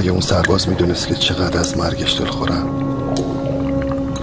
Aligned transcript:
اگه 0.00 0.10
اون 0.10 0.20
سرباز 0.20 0.68
می‌دونست 0.68 1.08
که 1.08 1.14
چقدر 1.14 1.60
از 1.60 1.78
مرگش 1.78 2.20
دل 2.20 2.26
خورم 2.26 2.68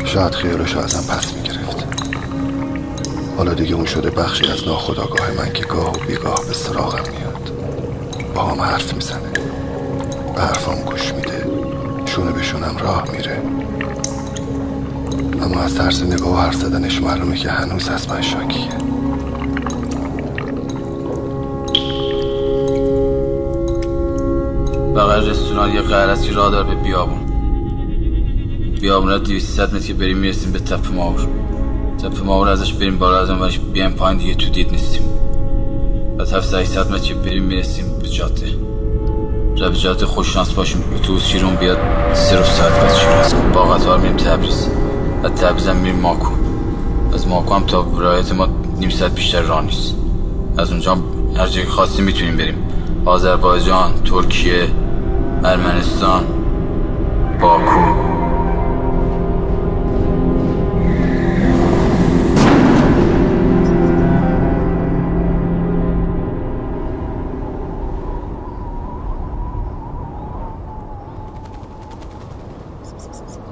شاید 0.05 0.35
خیالشو 0.35 0.79
ازم 0.79 1.13
پس 1.13 1.33
می‌گرفت. 1.33 1.85
حالا 3.37 3.53
دیگه 3.53 3.75
اون 3.75 3.85
شده 3.85 4.09
بخشی 4.09 4.47
از 4.47 4.67
ناخداگاه 4.67 5.31
من 5.37 5.53
که 5.53 5.65
گاه 5.65 5.93
و 5.93 6.05
بیگاه 6.07 6.39
به 6.47 6.53
سراغم 6.53 7.03
میاد. 7.11 7.51
با 8.35 8.43
هم 8.43 8.61
حرف 8.61 8.93
می‌زنه. 8.93 9.31
به 10.35 10.41
حرفام 10.41 10.81
گوش 10.81 11.13
میده. 11.13 11.45
شونه 12.05 12.31
به 12.31 12.43
شونم 12.43 12.77
راه 12.77 13.03
میره. 13.11 13.41
اما 15.41 15.61
از 15.61 15.75
ترس 15.75 16.01
نگاه 16.01 16.33
و 16.33 16.37
حرف 16.37 16.55
زدنش 16.55 17.01
معلومه 17.01 17.35
که 17.35 17.49
هنوز 17.49 17.89
از 17.89 18.09
من 18.09 18.21
شاکیه. 18.21 18.96
بغل 24.97 25.29
رستوران 25.29 25.73
یه 25.73 25.81
قرصی 25.81 26.31
راه 26.31 26.51
داره 26.51 26.67
به 26.67 26.75
بیابون. 26.75 27.19
بیابون 28.81 29.09
را 29.09 29.17
200 29.17 29.59
متر 29.59 29.93
بریم 29.93 30.17
می‌رسیم 30.17 30.51
به 30.51 30.59
تپه 30.59 30.91
ماور. 30.91 31.27
تپه 31.97 32.23
ماور 32.23 32.49
ازش 32.49 32.73
بریم 32.73 32.97
بالا 32.97 33.19
از 33.19 33.29
اونش 33.29 33.59
بیایم 33.59 33.91
پایین 33.91 34.17
دیگه 34.17 34.35
تو 34.35 34.49
دید 34.49 34.71
نیستیم. 34.71 35.01
بعد 36.17 36.33
700 36.33 36.91
متر 36.91 37.13
بریم 37.13 37.43
می‌رسیم 37.43 37.85
به 38.01 38.09
جاده. 38.09 38.47
را 39.57 39.69
به 39.69 39.75
جاده 39.75 40.05
خوششانس 40.05 40.53
باشیم 40.53 40.83
اتوبوس 40.95 41.25
شیرون 41.25 41.55
بیاد 41.55 41.77
رو 42.09 42.43
ساعت 42.43 42.79
بعد 42.79 42.93
شیراز 42.93 43.35
با 43.53 43.63
قطار 43.65 43.99
میریم 43.99 44.17
تبریز. 44.17 44.69
و 45.23 45.29
تبریز 45.29 45.67
هم 45.67 45.75
میریم 45.75 45.99
ماکو. 45.99 46.31
از 47.13 47.27
ماکو 47.27 47.53
هم 47.53 47.65
تا 47.65 47.83
ولایت 47.83 48.31
ما 48.31 48.47
نیم 48.79 48.89
ساعت 48.89 49.15
بیشتر 49.15 49.41
راه 49.41 49.61
نیست. 49.65 49.95
از 50.57 50.71
اونجا 50.71 50.97
هر 51.37 51.47
جایی 51.47 51.67
خاصی 51.67 52.01
می‌تونیم 52.01 52.37
بریم. 52.37 52.55
آذربایجان 53.05 53.91
ترکیه 54.05 54.67
ارمنستان 55.45 56.25
باکو. 57.41 58.07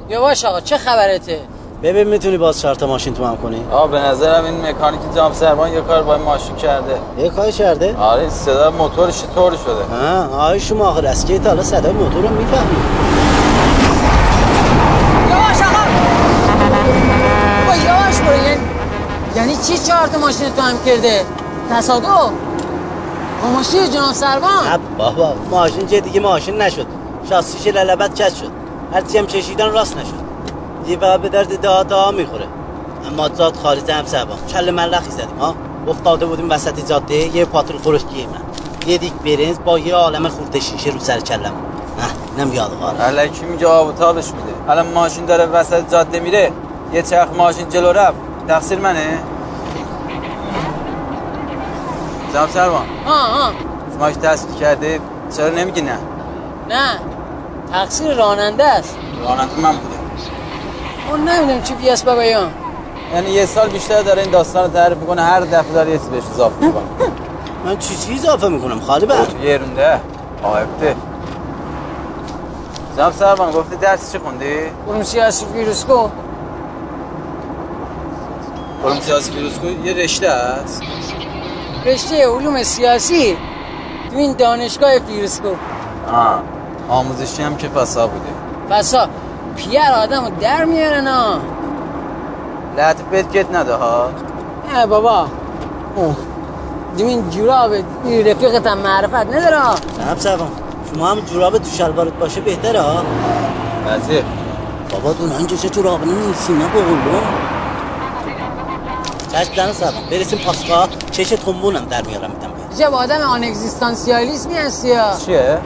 یواش 0.09 0.45
آقا 0.45 0.61
چه 0.61 0.77
خبرته؟ 0.77 1.54
ببین 1.83 2.07
می‌تونی 2.07 2.37
باز 2.37 2.61
شرط 2.61 2.83
ماشین 2.83 3.13
تو 3.13 3.25
هم 3.25 3.37
کنی؟ 3.37 3.63
آه 3.71 3.91
به 3.91 3.99
نظرم 3.99 4.45
این 4.45 4.65
مکانیک 4.65 4.99
جام 5.15 5.33
سربان 5.33 5.73
یه 5.73 5.81
کار 5.81 6.03
با 6.03 6.15
این 6.15 6.23
ماشین 6.23 6.55
کرده. 6.55 6.99
یه 7.17 7.29
کاری 7.29 7.51
کرده؟ 7.51 7.95
آره 7.97 8.21
این 8.21 8.29
صدا 8.29 8.71
موتورش 8.71 9.23
طور 9.35 9.51
شده. 9.51 9.95
ها 9.95 10.37
آهای 10.37 10.59
شما 10.59 10.85
آخر 10.85 11.07
از 11.07 11.25
که 11.25 11.39
تا 11.39 11.49
حالا 11.49 11.63
صدای 11.63 11.91
موتور 11.91 12.21
رو 12.21 12.29
می‌فهمی. 12.29 12.75
یواش 15.29 15.61
آقا. 15.61 15.85
با 17.67 17.75
یواش 17.75 18.19
برو. 18.19 18.35
یعنی 18.35 18.59
یعنی 19.35 19.55
چی 19.67 19.77
چهار 19.77 20.07
تا 20.07 20.19
ماشین 20.19 20.49
تو 20.55 20.61
هم 20.61 20.75
کرده؟ 20.85 21.21
تصادف. 21.71 22.07
با 23.43 23.49
ماشین 23.55 23.89
جناب 23.91 24.13
سربان 24.13 24.67
نه 24.71 24.79
بابا 24.97 25.33
ماشین 25.51 25.87
چه 25.87 25.99
دیگه 25.99 26.19
ماشین 26.19 26.61
نشد. 26.61 26.85
شاسیش 27.29 27.67
للبت 27.67 28.21
کج 28.21 28.33
شد. 28.35 28.51
هرچی 28.93 29.17
هم 29.17 29.27
چشیدن 29.27 29.71
راست 29.71 29.97
نشد. 29.97 30.24
دیگه 30.85 30.97
فقط 30.97 31.21
به 31.21 31.29
درد 31.29 31.61
دهات 31.61 31.91
ها 31.91 32.11
می‌خوره. 32.11 32.47
اما 33.07 33.29
زاد 33.29 33.55
خارج 33.55 33.91
هم 33.91 34.05
سبا 34.05 34.35
کل 34.53 34.71
ملخی 34.71 35.11
زدیم 35.11 35.37
ها 35.39 35.55
افتاده 35.87 36.25
بودیم 36.25 36.49
وسط 36.49 36.89
جاده 36.89 37.15
یه 37.15 37.45
پاتر 37.45 37.77
خورشگی 37.77 38.25
من. 38.25 38.41
یه 38.87 38.97
دیگ 38.97 39.13
برنز 39.13 39.57
با 39.65 39.79
یه 39.79 39.95
عالم 39.95 40.27
خورده 40.27 40.59
شیشه 40.59 40.89
رو 40.89 40.99
سر 40.99 41.19
کلم. 41.19 41.53
نه 42.37 42.43
نم 42.43 42.53
یادگار 42.53 42.95
الکی 42.99 43.45
میگه 43.45 43.67
آب 43.67 43.87
و 43.87 43.91
تابش 43.91 44.27
میده؟ 44.27 44.71
الان 44.71 44.87
ماشین 44.93 45.25
داره 45.25 45.45
وسط 45.45 45.91
جاده 45.91 46.19
میره. 46.19 46.51
یه 46.93 47.01
چرخ 47.01 47.27
ماشین 47.37 47.69
جلو 47.69 47.91
رفت. 47.91 48.17
تقصیر 48.47 48.79
منه؟ 48.79 49.19
جناب 52.33 52.49
سروان 52.49 52.85
ها 53.05 53.13
ها 53.13 53.51
شما 53.99 54.31
کرده 54.59 54.99
چرا 55.37 55.49
نمیگی 55.49 55.81
نه؟ 55.81 55.97
نه. 56.69 56.99
تقصیر 57.71 58.13
راننده 58.13 58.63
است. 58.63 58.97
راننده 59.23 59.59
من 59.59 59.71
بوده. 59.71 59.94
اون 61.09 61.29
نمی‌دونم 61.29 61.61
چی 61.63 61.73
بیاس 61.73 62.03
بابایان 62.03 62.51
یعنی 63.13 63.29
یه 63.31 63.45
سال 63.45 63.69
بیشتر 63.69 64.01
داره 64.01 64.21
این 64.21 64.31
داستان 64.31 64.63
رو 64.63 64.69
تعریف 64.69 64.97
کنه 65.07 65.21
هر 65.21 65.39
دفعه 65.39 65.73
داره 65.73 65.91
یه 65.91 65.97
چیز 65.97 66.07
بهش 66.09 66.23
اضافه 66.33 66.65
می‌کنه. 66.65 66.83
من 67.65 67.77
چی 67.77 67.95
چی 67.95 68.13
اضافه 68.13 68.47
می‌کنم؟ 68.49 68.79
خالی 68.79 69.05
بر. 69.05 69.15
یه 69.43 69.57
رونده. 69.57 69.99
آهبته 70.43 70.95
جناب 72.97 73.13
سروان 73.13 73.51
گفته 73.51 73.75
درس 73.75 74.11
چی 74.11 74.17
خوندی؟ 74.17 75.03
سیاسی 75.03 75.45
ویروس 75.45 75.85
کو 75.85 76.07
علوم 78.85 78.99
سیاسی 78.99 79.31
ویروسکو 79.31 79.67
یه 79.67 79.93
رشته 79.93 80.29
است؟ 80.29 80.81
رشته 81.85 82.27
علوم 82.27 82.63
سیاسی. 82.63 83.37
تو 84.11 84.17
این 84.17 84.33
دانشگاه 84.33 84.99
فیروسکو 84.99 85.47
آه 86.13 86.39
آموزشی 86.89 87.43
هم 87.43 87.57
که 87.57 87.67
فسا 87.67 88.07
بوده. 88.07 88.29
فسا. 88.69 89.07
پیر 89.55 89.81
آدم 90.03 90.23
رو 90.25 90.31
در 90.41 90.65
میارن 90.65 91.07
ها 91.07 91.39
لحظه 92.77 93.03
بهت 93.11 93.31
گت 93.31 93.55
نده 93.55 93.73
ها. 93.75 94.09
نه 94.73 94.85
بابا. 94.85 95.27
اوه. 95.95 96.15
این 96.97 97.29
جوراب 97.29 97.71
این 98.05 98.27
رفیقت 98.27 98.67
هم 98.67 98.77
معرفت 98.77 99.13
نداره. 99.15 99.59
ها. 99.59 99.75
سب 99.75 100.19
سبان 100.19 100.47
شما 100.93 101.07
هم 101.07 101.19
جوراب 101.19 101.57
تو 101.57 101.69
شلوارت 101.77 102.13
باشه 102.13 102.41
بهتره 102.41 102.81
ها. 102.81 103.01
لطیف 103.87 104.23
بابا 104.91 105.13
دون 105.13 105.31
هنجا 105.31 105.57
چه 105.57 105.69
جوراب 105.69 106.01
نمیسی 106.05 106.53
نه 106.53 106.67
بقولو 106.67 107.19
چشم 109.33 109.53
دن 109.55 109.71
سبان 109.71 109.93
برسیم 110.11 110.39
پاسخا. 110.39 110.87
چش 111.11 111.29
تنبونم 111.29 111.85
در 111.85 112.01
میارم 112.01 112.31
میدم. 112.31 112.49
عجب 112.73 112.93
آدم 112.93 113.21
آن 113.21 113.43
اگزیستانسیالیسمی 113.43 114.53
هستی 114.57 114.93
ها. 114.93 115.17
چیه؟ 115.25 115.57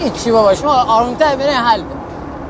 هیچی 0.00 0.30
بابا. 0.32 0.54
شما 0.54 0.74
آرومتر 0.74 1.36
بره 1.36 1.52
حل 1.52 1.82
بده. 1.82 1.95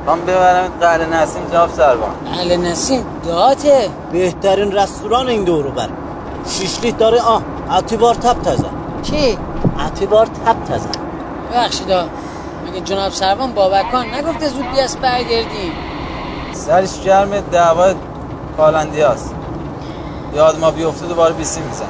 من 0.06 0.20
ببرم 0.20 0.68
قهر 0.80 1.04
نسیم 1.04 1.42
جناب 1.52 1.70
سروان. 1.70 2.10
اهل 2.26 2.56
نسیم؟ 2.56 3.04
داته 3.24 3.88
بهترین 4.12 4.72
رستوران 4.72 5.28
این 5.28 5.44
دورو 5.44 5.70
بر. 5.70 5.88
شیش 6.48 6.80
لیتر 6.82 6.98
داره 6.98 7.20
آه 7.20 7.42
اتیبار 7.70 8.14
تب 8.14 8.42
تزن. 8.42 8.70
کی؟ 9.02 9.38
اتیبار 9.86 10.26
تب 10.26 10.64
تزن. 10.64 10.90
بخشیدا 11.54 12.08
مگه 12.66 12.80
جناب 12.80 13.12
سروان 13.12 13.52
بابکان 13.52 14.06
نگفته 14.14 14.48
زود 14.48 14.72
بیاس 14.72 14.96
برگردیم؟ 14.96 15.72
سرش 16.52 17.00
گرم 17.00 17.40
دعوا 17.40 17.94
کالندی 18.56 19.00
هست 19.00 19.34
یاد 20.34 20.58
ما 20.58 20.70
بیفته 20.70 21.06
دوباره 21.06 21.34
بیسی 21.34 21.60
میزن. 21.60 21.84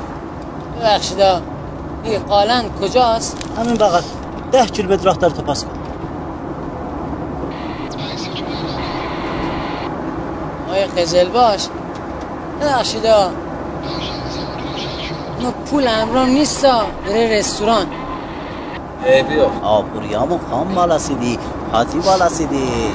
ببخشیدا 0.80 1.40
این 2.04 2.22
قالند 2.22 2.80
کجاست؟ 2.80 3.36
همین 3.58 3.74
بغل. 3.74 4.02
ده 4.52 4.66
کیلومتر 4.66 5.04
راه 5.04 5.16
داره 5.16 5.32
تا 5.34 5.42
پاس 5.42 5.64
کن 5.64 5.70
آقای 10.68 10.85
قزل 10.96 11.28
باش. 11.28 11.68
ببخشیدا 12.60 13.30
ما 15.40 15.50
پول 15.50 15.88
امرام 15.88 16.28
نیستا. 16.28 16.86
بره 17.06 17.38
رستوران. 17.38 17.86
ای 19.04 19.22
بیو 19.22 19.46
آبوریامو 19.62 20.38
خام 20.50 20.74
بالا 20.74 20.98
سیدی 20.98 21.38
حاجی 21.72 21.98
بالا 21.98 22.28
سیدی 22.28 22.92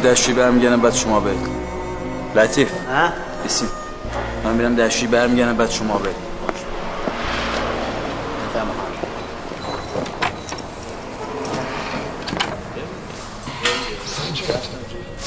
دشتی 0.00 0.32
برمیگردم 0.32 0.80
بعد 0.80 0.94
شما 0.94 1.20
برید. 1.20 1.48
لطیف. 2.34 2.68
ها؟ 2.90 3.08
بسیم 3.44 3.68
من 4.44 4.54
میرم 4.54 4.76
دشتی 4.76 5.06
برمیگردم 5.06 5.56
بعد 5.56 5.70
شما 5.70 5.98
برید 5.98 6.30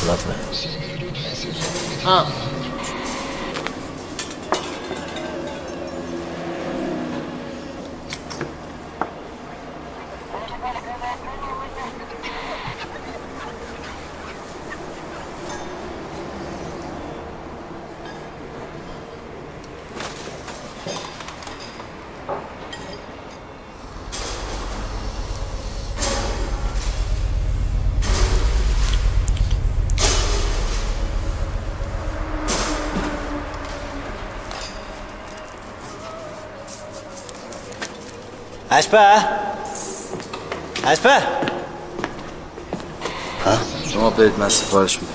لطفا 0.07 0.33
ها 2.05 2.25
اشپه 38.73 38.99
اشپه 40.85 41.23
شما 43.93 44.09
برید 44.09 44.39
من 44.39 44.49
سفارش 44.49 44.99
میدم 45.01 45.12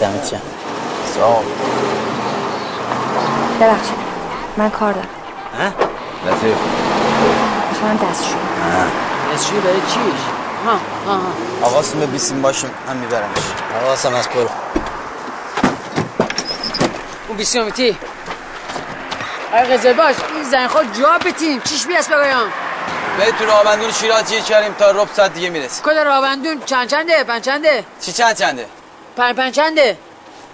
دمت 0.00 0.30
چم 0.30 0.40
سلام 1.14 1.44
ببخشید 3.60 3.96
من 4.56 4.70
کار 4.70 4.92
دارم. 4.92 5.08
لطیف. 6.26 6.56
می‌خوام 7.70 7.96
دستشویی 8.10 8.36
دستشویی 9.34 9.60
برای 9.60 9.80
چیش 9.80 10.20
ها 10.66 10.72
ها 11.06 11.18
ها. 11.18 11.66
آقا 11.66 11.82
سیمه 11.82 12.06
بیسیم 12.06 12.42
باشیم 12.42 12.70
من 12.88 12.96
میبرمش. 12.96 13.38
حواسم 13.82 14.14
از 14.14 14.28
برو. 14.28 14.48
اون 17.28 17.36
بیسیومیتی 17.36 17.98
آقا 19.52 19.64
قزل 19.64 19.92
باش 19.92 20.14
این 20.34 20.44
زن 20.44 20.66
خود 20.68 20.98
جا 20.98 21.18
بتیم 21.18 21.60
چیش 21.60 21.86
بیاس 21.86 22.08
بگویم 22.08 22.52
برید 23.18 23.36
تو 23.36 23.44
راهبندون 23.44 23.92
شیراز 23.92 24.32
یه 24.32 24.40
کریم 24.40 24.72
تا 24.72 24.90
ربع 24.90 25.12
ساعت 25.16 25.34
دیگه 25.34 25.50
می‌رسیم. 25.50 25.84
کد 25.84 25.98
راوندون 25.98 26.60
چند 26.66 26.88
چنده؟ 26.88 27.24
پنج 27.24 27.42
چنده؟ 27.42 27.84
چی 28.00 28.12
چند 28.12 28.36
چنده؟ 28.36 28.66
پنج 29.20 29.36
پنج 29.36 29.54
چنده 29.54 29.96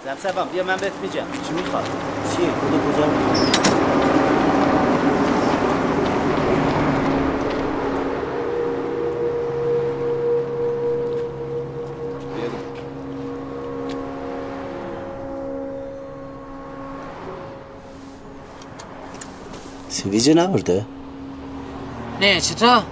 زمسبم 0.05 0.47
بیا 0.51 0.63
من 0.63 0.77
بهت 0.77 0.93
میگم. 1.01 1.13
چی 1.47 1.53
می‌خواد 1.53 1.83
چیه؟ 2.37 2.47
کدو 2.47 2.91
کجا 2.91 3.07
سیویجو 19.89 20.33
نبرده؟ 20.33 20.85
نه 22.21 22.41
چطور 22.41 22.83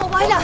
موبایلم 0.00 0.42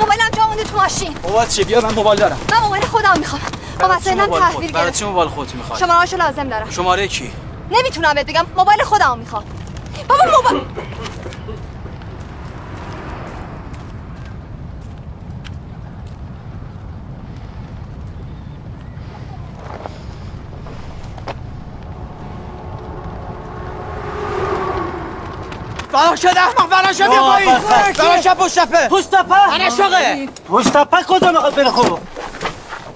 موبایلم 0.00 0.30
جا 0.36 0.46
مونده 0.46 0.64
تو 0.64 0.76
ماشین 0.76 1.14
موبایل 1.30 1.48
چی؟ 1.48 1.64
بیا 1.64 1.80
من 1.80 1.94
موبایل 1.94 2.20
دارم. 2.20 2.38
من 2.52 2.58
موبایل 2.58 2.84
خودم 2.84 3.18
می‌خوام. 3.18 3.42
با 3.80 3.88
وسایلم 3.90 4.38
تحویل 4.38 4.72
برای 4.72 4.92
چی 4.92 5.04
موبایل 5.04 5.28
خودت 5.28 5.54
می‌خوای؟ 5.54 5.80
شمارهاشو 5.80 6.16
لازم 6.16 6.48
دارم. 6.48 6.70
شماره 6.70 7.08
کی؟ 7.08 7.32
نمی‌تونم 7.70 8.14
بهت 8.14 8.26
بگم. 8.26 8.46
موبایل 8.56 8.82
خودم 8.82 9.18
می‌خوام. 9.18 9.44
بابا 10.08 10.24
موبایل 10.24 10.62
فرار 25.92 26.16
شد 26.16 26.26
احمق 26.26 26.70
فرار 26.70 26.92
شد 26.92 27.08
بیا 27.10 27.22
پایین 27.22 27.58
فرار 27.58 28.22
شد 28.22 28.36
پشت 28.36 28.58
تپه 28.58 28.88
پوست 28.88 29.10
پا 29.14 29.36
من 29.50 29.70
شاقه 29.76 30.28
مصطفی 30.48 31.04
کجا 31.08 31.32
می‌خواد 31.32 31.54
بره 31.54 31.70
خوب 31.70 31.98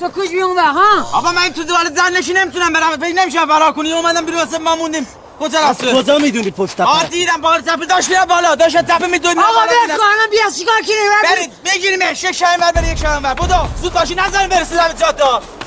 تو 0.00 0.08
کج 0.08 0.30
بیون 0.30 0.54
به 0.54 0.62
ها 0.62 0.82
آقا 1.12 1.32
من 1.32 1.48
تو 1.48 1.62
دوال 1.62 1.94
زن 1.94 2.16
نشی 2.16 2.32
نمی‌تونم 2.32 2.72
برم 2.72 2.96
فکر 2.96 3.14
نمیشم 3.14 3.46
فرار 3.46 3.72
کنی 3.72 3.92
اومدم 3.92 4.26
بیرون 4.26 4.40
واسه 4.40 4.58
ما 4.58 4.76
موندیم 4.76 5.06
کجا 5.40 5.60
رفته 5.60 5.92
کجا 5.92 6.18
می‌دونی 6.18 6.50
پشت 6.50 6.80
آ 6.80 6.98
تپه 6.98 7.08
دیدم 7.08 7.40
بالا 7.40 7.60
تپه 7.60 7.86
داشت 7.86 8.08
میره 8.08 8.26
بالا 8.26 8.54
داشت 8.54 8.76
تپه 8.76 9.06
میدوید 9.06 9.38
آقا 9.38 9.66
بیا 9.66 9.96
خانم 9.96 10.30
بیا 10.30 10.50
چیکار 10.58 10.80
کنی 10.80 11.34
برید 11.34 11.50
بگیریمش 11.64 12.24
یک 12.24 12.32
شایم 12.32 12.60
بر 12.60 12.72
بری 12.72 12.88
یک 12.88 12.98
شایم 12.98 13.22
بر 13.22 13.34
بودو 13.34 13.54
زود 13.82 13.92
باشی 13.92 14.14
نزنیم 14.14 14.48
برسه 14.48 14.76
دم 14.76 14.92
جاده 14.92 15.24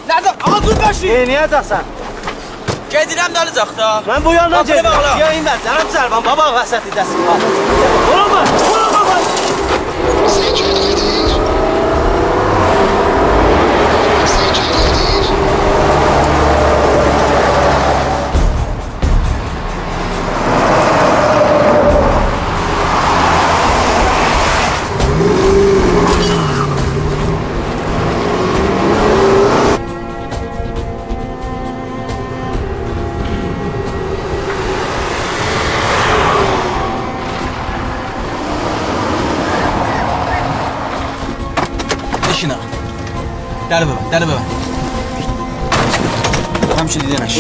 نزن 0.10 0.30
آقا 0.42 0.60
زود 0.68 0.82
باشی 0.82 1.12
اینیت 1.12 1.54
اصلا 1.54 1.80
Gedirəm 2.92 3.34
dalacaq 3.36 3.74
da. 3.78 3.90
Mən 4.08 4.24
bu 4.24 4.34
yandan 4.38 4.66
gedirəm. 4.70 5.08
Ya 5.20 5.34
inmərsən, 5.40 5.82
həm 5.82 5.94
sərvan, 5.96 6.24
baba 6.30 6.50
vəsəti 6.60 6.96
dəsin. 6.96 7.28
Vurulma. 8.08 8.67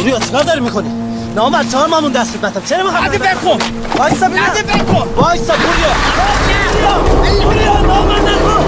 پوریا 0.07 0.19
چیکار 0.19 0.43
داری 0.43 0.59
می‌کنی؟ 0.59 0.89
نامرد 1.35 1.69
چهار 1.69 1.87
مامون 1.87 2.11
دست 2.11 2.37
بتم 2.37 2.61
چرا 2.65 2.83
می‌خوای 2.83 3.05
عدی 3.05 3.17
بکن. 3.17 3.57
وایسا 3.97 4.27
ببین 4.27 4.39
عدی 4.39 4.63
بکن. 4.63 5.07
وایسا 5.15 5.53
پوریا 5.53 5.93
پوریا 7.43 7.81
نامرد 7.81 8.21
نکن 8.21 8.63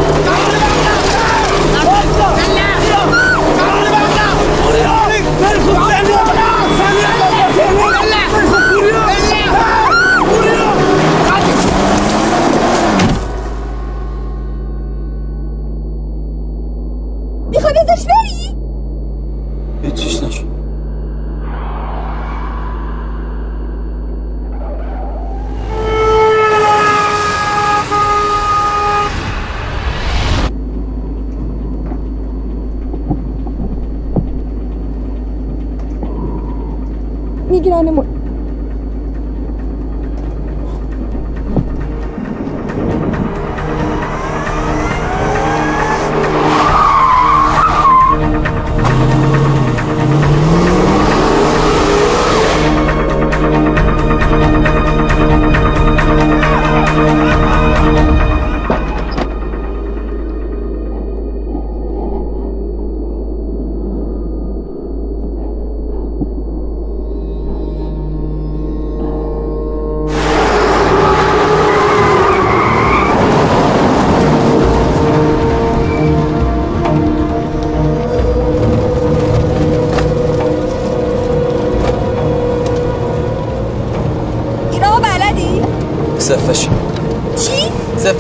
وایسا. 1.86 2.36
می‌خوای 17.52 17.74
بزنش 17.74 18.06
بری 18.06 18.56
هیچیش 19.84 20.24
نشد 20.24 20.50
میگیرنمون 37.50 37.88
اینا 37.88 38.19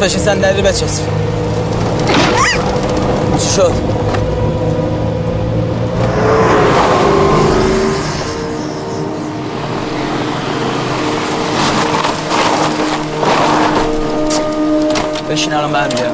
صفش 0.09 0.19
صندلی 0.19 0.61
بچسب. 0.61 1.03
چی 3.39 3.49
شد؟ 3.55 3.71
بشین 15.29 15.53
الان 15.53 15.71
برمیگردم. 15.71 16.08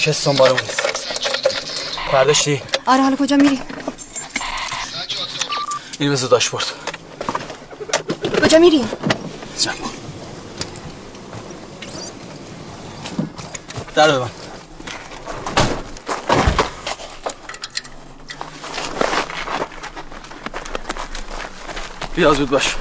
که 0.00 0.12
سنبالمون 0.12 0.60
نیست 0.60 0.82
برداشتی؟ 2.12 2.62
آره 2.86 3.02
حالا 3.02 3.16
کجا 3.16 3.36
میری؟ 3.36 3.60
میری 5.98 6.10
به 6.10 6.16
زوداش 6.16 6.48
برد 6.48 6.64
کجا 8.44 8.58
میری؟ 8.58 8.84
جمع 9.60 9.74
کن 9.74 9.90
در 13.94 14.10
ببند 14.10 14.30
بیا 22.14 22.34
زود 22.34 22.50
باش 22.50 22.76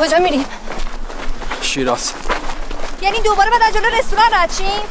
کجا 0.00 0.18
میری؟ 0.18 0.46
شیراز 1.62 2.12
یعنی 3.02 3.20
دوباره 3.20 3.50
بعد 3.50 3.62
از 3.62 3.74
جلو 3.74 3.98
رستوران 3.98 4.34
رد 4.34 4.52
شیم؟ 4.52 4.82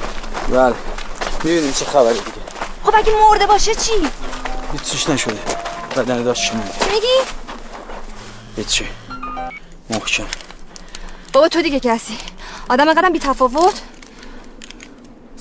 بله 0.50 0.76
می‌بینیم 1.44 1.72
چه 1.72 1.86
خبره 1.86 2.14
دیگه. 2.14 2.32
خب 2.84 2.94
اگه 2.96 3.14
مرده 3.30 3.46
باشه 3.46 3.76
چی؟ 3.76 3.92
هیچیش 4.74 5.10
نشده. 5.10 5.40
بدن 5.98 6.24
داشت 6.24 6.52
چی 6.52 6.58
میگی؟ 6.58 7.08
هیچی 8.56 8.86
محکم 9.90 10.26
بابا 11.34 11.48
تو 11.48 11.62
دیگه 11.62 11.80
کسی. 11.80 12.18
آدم 12.70 12.88
اینقدر 12.88 13.10
بی 13.10 13.20
تفاوت 13.20 13.82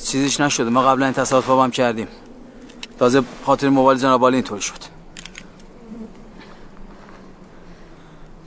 چیزیش 0.05 0.41
نشده. 0.41 0.71
ما 0.71 0.83
قبلا 0.83 1.07
این 1.07 1.15
تصادف 1.15 1.49
هم 1.49 1.71
کردیم. 1.71 2.09
تازه 2.99 3.23
خاطر 3.47 3.69
موبایل 3.69 3.99
جناب 3.99 4.23
عالی 4.23 4.37
اینطوری 4.37 4.63
شد. 4.63 5.01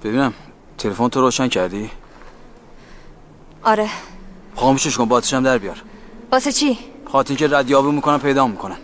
ببینم 0.04 0.34
تلفن 0.78 1.10
تو 1.10 1.22
روشن 1.22 1.48
کردی؟ 1.48 1.92
آره. 3.64 3.90
خاموشش 4.56 4.98
کن 4.98 5.06
باتش 5.06 5.34
هم 5.34 5.44
در 5.44 5.58
بیار. 5.58 5.82
واسه 6.32 6.52
چی؟ 6.52 6.93
خاطر 7.14 7.30
اینکه 7.30 7.48
ردیابی 7.58 7.92
می‌کنن 7.92 8.18
پیدا 8.18 8.48
می‌کنن. 8.48 8.78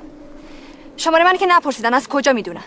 شماره 0.97 1.23
من 1.23 1.37
که 1.37 1.45
نپرسیدن 1.45 1.93
از 1.93 2.07
کجا 2.07 2.33
می‌دونن؟ 2.33 2.63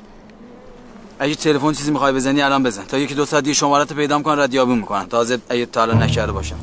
اگه 1.18 1.34
تلفن 1.34 1.72
چیزی 1.72 1.90
می‌خوای 1.90 2.12
بزنی 2.12 2.42
الان 2.42 2.62
بزن. 2.62 2.84
تا 2.84 2.98
یکی 2.98 3.14
دو 3.14 3.24
ساعت 3.24 3.44
دیگه 3.44 3.54
شمارت 3.54 3.92
پیدا 3.92 4.18
می‌کنن 4.18 4.42
ردیابی 4.42 4.74
می‌کنن. 4.74 5.08
تازه 5.08 5.38
اگه 5.48 5.66
تا 5.66 5.82
الان 5.82 6.02
نکرده 6.02 6.32
باشن 6.32 6.56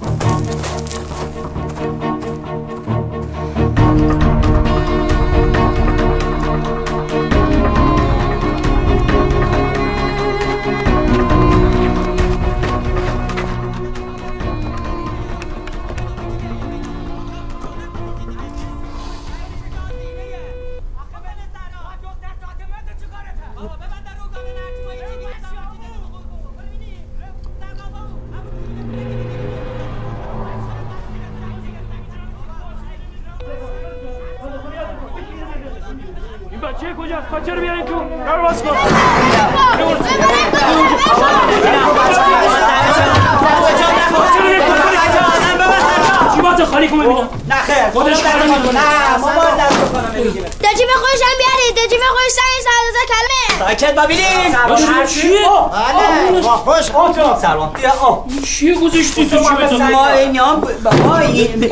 سلام 57.41 57.74
بیا 57.74 57.91
آه. 57.91 58.25
این 58.29 58.41
چیه 58.41 58.75
گذاشتی 58.75 59.29
تو 59.29 59.38
چی 59.38 59.55
بدون 59.62 59.91
ما 59.91 60.08
این 60.08 60.36
هم 60.36 60.62
با 60.84 60.91
ما 61.05 61.17
این 61.17 61.72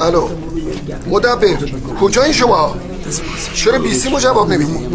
الو. 0.00 0.28
مدبر 1.06 1.56
کجایی 2.00 2.34
شما؟ 2.34 2.74
چرا 3.54 3.78
بیسیمو 3.78 4.18
جواب 4.20 4.52
نمیدی؟ 4.52 4.86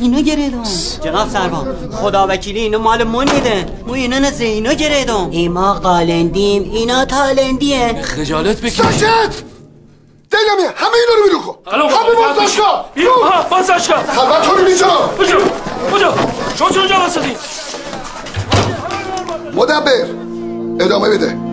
اینو 0.00 0.22
گریدم 0.22 0.62
جناب 1.04 1.28
سربان 1.28 1.76
خدا 1.92 2.26
وکیلی 2.30 2.60
اینو 2.60 2.78
مال 2.78 3.04
من 3.04 3.34
میده 3.34 3.66
مو 3.86 3.92
اینو 3.92 4.20
نه 4.20 4.30
زینو 4.30 4.74
گریدم 4.74 5.28
ایما 5.30 5.74
قالندیم 5.74 6.62
اینا 6.62 7.04
تالندیه 7.04 8.02
خجالت 8.02 8.60
بکش. 8.60 8.72
ساکت! 8.72 9.42
دیگمی 10.30 10.68
همه 10.76 10.94
اینا 10.94 11.14
رو 11.18 11.24
بیرون 11.26 11.42
کن 11.42 11.72
همه 11.72 11.82
آها 13.08 13.42
بازداشتگاه 13.50 14.04
خلوت 14.06 14.46
کنیم 14.48 14.66
اینجا 14.66 15.10
کجا 15.90 16.14
شما 16.58 16.68
چون 16.68 16.78
اونجا 16.78 16.98
واسدی 16.98 17.36
مدبر. 19.54 20.06
ادامه 20.80 21.10
بده. 21.10 21.51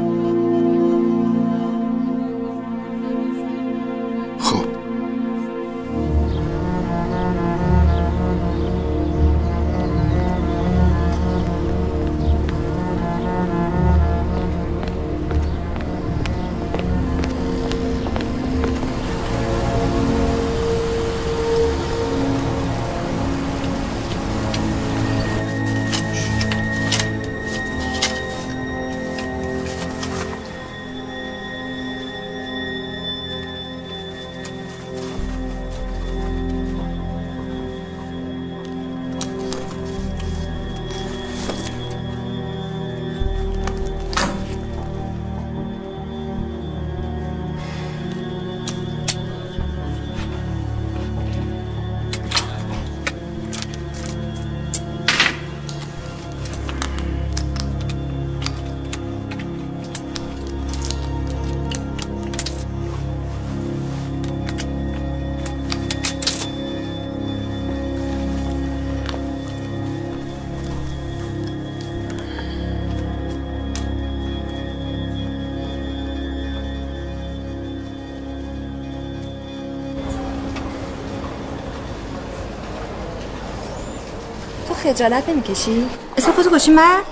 خجالت 84.90 85.30
نمی‌کشی؟ 85.30 85.90
اسم 86.18 86.32
خودتو 86.32 86.50
گوشی 86.50 86.72
مرد؟ 86.72 87.06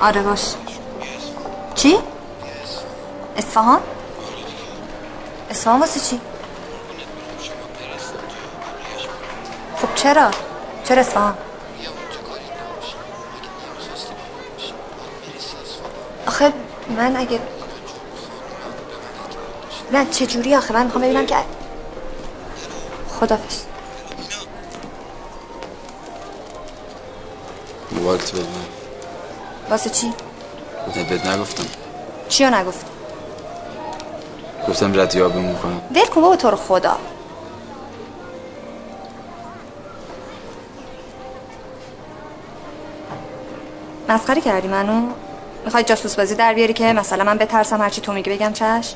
آره 0.00 0.22
باش 0.22 0.54
چی؟ 1.74 1.98
اصفهان؟ 3.36 3.80
اصفهان 5.50 5.80
واسه 5.80 6.00
چی؟ 6.00 6.20
خب 9.76 9.94
چرا؟ 9.94 10.30
چرا 10.84 11.00
اصفهان؟ 11.00 11.34
آخه 16.26 16.52
من 16.96 17.16
اگه 17.16 17.40
نه 19.92 20.06
چجوری 20.10 20.54
آخه 20.54 20.74
من 20.74 20.84
می‌خوام 20.84 21.04
ببینم 21.04 21.26
که 21.26 21.36
خدافز 23.20 23.57
موبایلت 28.08 28.32
بده 28.32 28.46
واسه 29.70 29.90
چی؟ 29.90 30.12
گفتم 30.88 31.02
بهت 31.02 31.26
نگفتم. 31.26 31.64
چیو 32.28 32.50
نگفت؟ 32.50 32.86
گفتم 34.68 35.00
ردیابی 35.00 35.38
می‌کنم. 35.38 35.80
ول 35.94 36.06
کن 36.06 36.20
بابا 36.20 36.36
تو 36.36 36.50
رو 36.50 36.56
خدا. 36.56 36.96
مسخره 44.08 44.40
کردی 44.40 44.68
منو. 44.68 45.06
می‌خوای 45.64 45.84
جاسوس 45.84 46.16
بازی 46.16 46.34
در 46.34 46.54
بیاری 46.54 46.72
که 46.72 46.92
مثلا 46.92 47.24
من 47.24 47.38
بترسم 47.38 47.82
هرچی 47.82 48.00
تو 48.00 48.12
میگی 48.12 48.30
بگم 48.30 48.52
چش 48.52 48.94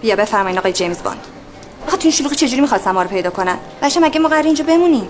بیا 0.00 0.16
بفرمایین 0.16 0.58
آقای 0.58 0.72
جیمز 0.72 1.02
باند. 1.02 1.39
تو 2.00 2.08
این 2.08 2.12
شلوغی 2.12 2.36
چجوری 2.36 2.60
می‌خواستم 2.60 2.90
ما 2.90 3.02
رو 3.02 3.08
پیدا 3.08 3.30
کنن؟ 3.30 3.58
بچه 3.82 4.00
مگه 4.00 4.20
ما 4.20 4.28
قراره 4.28 4.46
اینجا 4.46 4.64
بمونیم؟ 4.64 5.08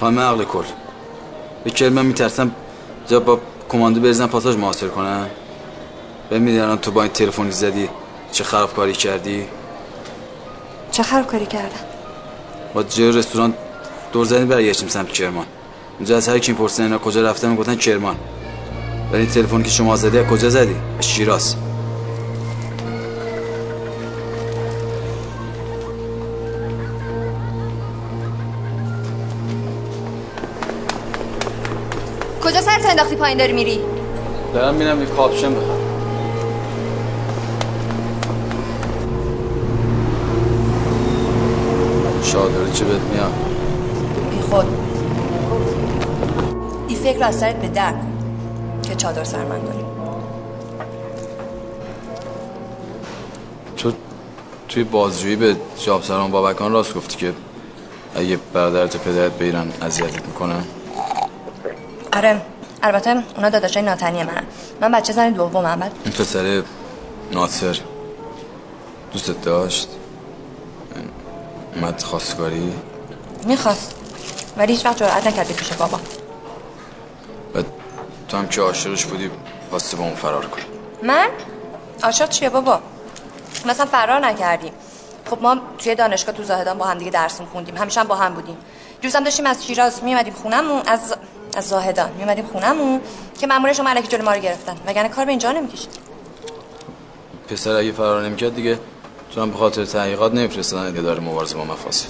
خانم 0.00 0.18
عقل 0.18 0.44
کل. 0.44 0.64
به 1.64 1.70
کرم 1.70 1.92
من 1.92 2.06
میترسم 2.06 2.50
جا 3.08 3.20
با 3.20 3.40
کماندو 3.68 4.00
بریزن 4.00 4.26
پاساژ 4.26 4.56
محاصر 4.56 4.88
کنن؟ 4.88 5.26
الان 6.30 6.78
تو 6.78 6.90
با 6.90 7.02
این 7.02 7.12
تلفنی 7.12 7.50
زدی 7.50 7.88
چه 8.32 8.44
خرابکاری 8.44 8.92
کردی؟ 8.92 9.44
چه 10.90 11.02
خرابکاری 11.02 11.46
کردم؟ 11.46 11.80
با 12.74 12.82
جای 12.82 13.12
رستوران 13.12 13.54
دور 14.12 14.24
زدیم 14.24 14.48
برگشتیم 14.48 14.88
سمت 14.88 15.08
کرمان 15.08 15.46
اونجا 15.96 16.16
از 16.16 16.28
هر 16.28 16.38
کی 16.38 16.52
پرسیدن 16.52 16.98
کجا 16.98 17.22
رفتن 17.22 17.48
می‌گفتن 17.48 17.74
کرمان 17.74 18.16
ولی 19.12 19.22
این 19.22 19.30
تلفنی 19.30 19.62
که 19.62 19.70
شما 19.70 19.96
زدی 19.96 20.24
کجا 20.30 20.48
زدی؟ 20.48 20.76
از 20.98 21.08
شیراز. 21.08 21.56
پایین 33.18 33.38
داری 33.38 33.52
میری؟ 33.52 33.80
دارم 34.54 34.74
میرم 34.74 35.00
یه 35.00 35.06
کاپشن 35.06 35.54
بخرم. 35.54 35.78
شادری 42.22 42.72
چه 42.72 42.84
بهت 42.84 43.00
میاد؟ 43.00 43.32
بی 44.30 44.40
خود. 44.40 44.66
این 46.88 46.98
فکر 46.98 47.24
از 47.24 47.38
سرت 47.38 47.56
به 47.56 47.68
در 47.68 47.94
که 48.82 48.94
چادر 48.94 49.24
سر 49.24 49.44
من 49.44 49.58
داری. 49.58 49.84
تو 53.76 53.92
توی 54.68 54.84
بازجویی 54.84 55.36
به 55.36 55.56
جابسران 55.84 56.30
بابکان 56.30 56.72
راست 56.72 56.94
گفتی 56.94 57.16
که 57.16 57.32
اگه 58.16 58.38
برادرت 58.52 58.96
و 58.96 58.98
پدرت 58.98 59.32
به 59.32 59.44
ایران 59.44 59.72
اذیتت 59.82 60.26
می‌کنن؟ 60.26 60.62
آره. 62.12 62.40
البته 62.82 63.22
اونا 63.36 63.48
داداشای 63.50 63.82
ناتنی 63.82 64.22
من 64.22 64.42
من 64.80 64.92
بچه 64.92 65.12
زن 65.12 65.30
دومم 65.30 65.76
بعد 65.76 65.92
این 66.04 66.14
پسر 66.14 66.62
ناصر. 67.32 67.78
دوستت 69.12 69.42
داشت؟ 69.42 69.88
اومد 71.74 72.02
خواستگاری؟ 72.02 72.72
می‌خواست 73.44 73.94
ولی 74.56 74.72
هیچ 74.72 74.86
وقت 74.86 74.96
جرأت 74.96 75.26
نکردی 75.26 75.54
پیش 75.54 75.72
بابا. 75.72 76.00
بعد 77.54 77.64
تو 78.28 78.36
هم 78.36 78.48
که 78.48 78.60
عاشقش 78.60 79.04
بودی 79.04 79.30
خواستی 79.70 79.96
با 79.96 80.04
اون 80.04 80.14
فرار 80.14 80.46
کنی. 80.46 80.64
من؟ 81.02 81.28
عاشق 82.02 82.28
چیه 82.28 82.50
بابا؟ 82.50 82.80
مثلا 83.66 83.86
فرار 83.86 84.20
نکردیم. 84.20 84.72
خب 85.30 85.42
ما 85.42 85.56
توی 85.78 85.94
دانشگاه 85.94 86.34
تو 86.34 86.42
زاهدان 86.42 86.78
با 86.78 86.84
هم 86.84 86.98
دیگه 86.98 87.10
درس 87.10 87.40
خوندیم. 87.52 87.76
همیشه 87.76 88.00
هم 88.00 88.06
با 88.06 88.16
هم 88.16 88.34
بودیم. 88.34 88.56
دیروز 89.00 89.16
هم 89.16 89.24
داشتیم 89.24 89.46
از 89.46 89.66
شیراز 89.66 90.04
میومدیم 90.04 90.34
خونمون 90.34 90.82
از 90.86 91.14
از 91.58 91.68
زاهدان. 91.68 92.10
میومدیم 92.18 92.46
خونمون 92.52 93.00
که 93.40 93.46
مامور 93.46 93.72
شما 93.72 93.90
الکی 93.90 94.08
جلو 94.08 94.24
ما 94.24 94.32
رو 94.32 94.40
گرفتن. 94.40 94.76
وگرنه 94.86 95.08
کار 95.08 95.24
به 95.24 95.30
اینجا 95.30 95.52
نمی‌کشید 95.52 95.90
پسر 97.48 97.76
اگه 97.76 97.92
فرار 97.92 98.22
نمی‌کرد 98.22 98.54
دیگه 98.54 98.78
تو 99.34 99.40
هم 99.40 99.50
به 99.50 99.58
خاطر 99.58 99.84
تحقیقات 99.84 100.34
نمیفرستادن 100.34 100.98
اداره 100.98 101.20
مبارزه 101.20 101.56
با 101.56 101.64
مفاسد 101.64 102.08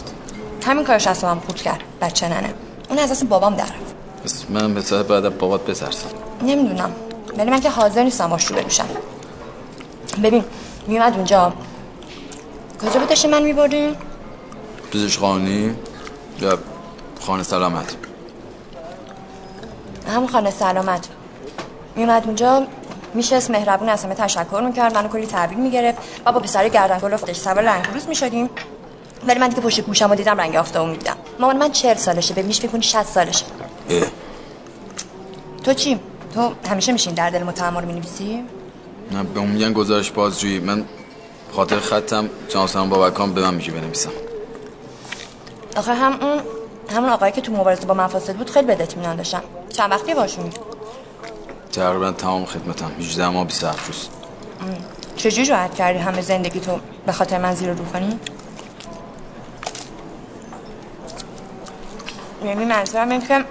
همین 0.66 0.84
کارش 0.84 1.06
از 1.06 1.24
هم 1.24 1.40
خود 1.46 1.56
کرد. 1.56 1.80
بچه 2.00 2.28
ننه. 2.28 2.54
اون 2.88 2.98
از 2.98 3.28
بابام 3.28 3.54
در 3.56 3.64
رفت. 3.64 3.94
بس 4.24 4.44
من 4.48 4.74
پسر 4.74 5.02
بعد 5.02 5.38
بابات 5.38 5.66
بترسم. 5.66 6.08
نمی‌دونم. 6.42 6.92
ولی 7.38 7.50
من 7.50 7.60
که 7.60 7.70
حاضر 7.70 8.02
نیستم 8.02 8.26
باش 8.26 8.46
رو 8.46 8.56
ببین 10.22 10.44
میومد 10.86 11.14
اونجا. 11.14 11.52
کجا 12.82 13.00
بود 13.00 13.26
من 13.26 13.42
میبردیم 13.42 13.96
پزشک 14.92 15.20
قانونی 15.20 15.74
یا 16.40 16.58
خانه 17.20 17.42
سلامت؟ 17.42 17.96
همون 20.12 20.28
خانه 20.28 20.50
سلامت. 20.50 21.08
میومد 21.96 22.22
اونجا 22.26 22.66
میشست 23.14 23.50
مهربون 23.50 23.88
از 23.88 24.04
همه 24.04 24.14
تشکر 24.14 24.62
می‌کرد 24.66 24.94
منو 24.94 25.08
کلی 25.08 25.26
تحویل 25.26 25.58
می‌گرفت 25.58 25.98
و 26.26 26.32
با 26.32 26.40
پسر 26.40 26.68
گردن 26.68 26.98
گلفتش 26.98 27.36
سوار 27.36 27.60
رنگروز 27.60 28.08
می‌شدیم. 28.08 28.50
ولی 29.28 29.38
من 29.38 29.48
دیگه 29.48 29.60
پشت 29.60 29.80
گوشم 29.80 30.08
رو 30.08 30.14
دیدم 30.14 30.40
رنگ 30.40 30.56
آفتابو 30.56 30.90
می‌دیدم. 30.90 31.16
مامان 31.38 31.56
من 31.56 31.72
چهل 31.72 31.96
سالشه 31.96 32.34
به 32.34 32.42
میش 32.42 32.62
می‌کنی 32.62 32.82
60 32.82 33.02
سالشه. 33.02 33.44
اه. 33.90 34.02
تو 35.64 35.74
چی؟ 35.74 36.00
تو 36.34 36.52
همیشه 36.70 36.92
میشین 36.92 37.14
در 37.14 37.30
دل 37.30 37.40
رو 37.40 37.86
می‌نویسی؟ 37.86 38.44
نه 39.12 39.22
به 39.22 39.40
اون 39.40 39.48
میگن 39.48 39.72
گزارش 39.72 40.10
بازجویی. 40.10 40.58
من 40.58 40.84
خاطر 41.52 41.78
خطم 41.78 42.30
جانسان 42.48 42.88
بابکان 42.88 43.34
به 43.34 43.40
من 43.40 43.54
میگه 43.54 43.70
بنویسم. 43.70 44.10
آخه 45.76 45.94
هم 45.94 46.12
اون 46.20 46.40
همون 46.94 47.10
آقایی 47.10 47.32
که 47.32 47.40
تو 47.40 47.52
مبارزه 47.52 47.86
با 47.86 47.94
مفاسد 47.94 48.36
بود 48.36 48.50
خیلی 48.50 48.66
بد 48.66 48.82
اطمینان 48.82 49.16
داشتم 49.16 49.42
چند 49.72 49.90
وقتی 49.90 50.14
باشون؟ 50.14 50.50
تقریبا 51.72 52.12
تمام 52.12 52.44
خدمتم. 52.44 52.90
18 52.98 53.28
ماه 53.28 53.44
27 53.46 53.86
روز. 53.86 54.08
چجوری 55.16 55.46
جرأت 55.46 55.74
کردی 55.74 55.98
همه 55.98 56.20
زندگی 56.22 56.60
تو 56.60 56.78
به 57.06 57.12
خاطر 57.12 57.38
من 57.38 57.54
زیر 57.54 57.72
رو 57.72 57.84
کنی؟ 57.84 58.18
یعنی 62.44 62.64
منظورم 62.64 63.08
اینه 63.08 63.26
که 63.26 63.44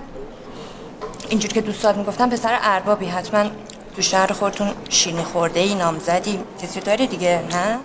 اینجور 1.30 1.52
که 1.52 1.62
دوستات 1.62 1.98
می‌گفتم 1.98 2.30
پسر 2.30 2.60
اربابی. 2.62 3.06
حتما 3.06 3.50
تو 3.96 4.02
شهر 4.02 4.34
خودتون 4.34 4.72
شیرینی 4.90 5.24
خورده 5.24 5.60
ای 5.60 5.76
نامزدی. 5.76 6.40
کسی 6.62 6.80
داری 6.80 7.08
دیگه 7.08 7.44
نه؟ 7.52 7.80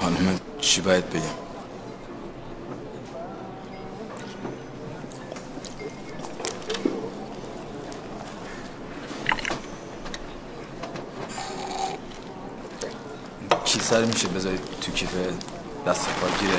حالا 0.00 0.14
من 0.20 0.38
چی 0.60 0.80
باید 0.80 1.10
بگم؟ 1.10 1.51
کیسه 13.72 14.00
رو 14.00 14.06
میشه 14.06 14.28
بذارید 14.28 14.60
تو 14.80 14.92
کیف 14.92 15.10
دست 15.86 16.06
پا 16.20 16.26
گیره. 16.40 16.58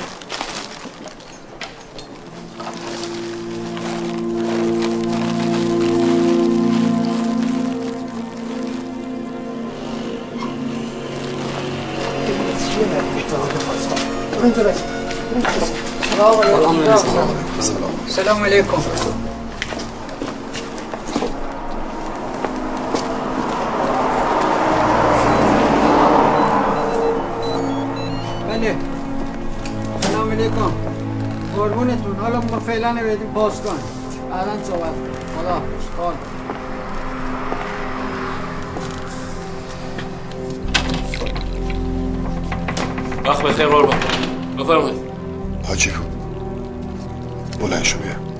سلام 18.07 18.43
علیکم. 18.43 18.83
فعلا 32.67 32.93
بدیم 32.93 33.33
باز 33.33 33.61
کن 33.61 33.75
بعدا 34.29 34.63
صحبت. 34.63 34.93
خدا 35.37 35.49
حافظ. 35.49 35.87
خدا. 35.97 36.13
وقت 43.25 43.41
بخیر 43.43 43.67
قربان 43.67 43.97
بفرمایید 44.59 45.01
حاجی 45.67 45.89
بود 45.89 46.07
بلند 47.59 47.83
شو 47.83 47.97
بیا 47.97 48.32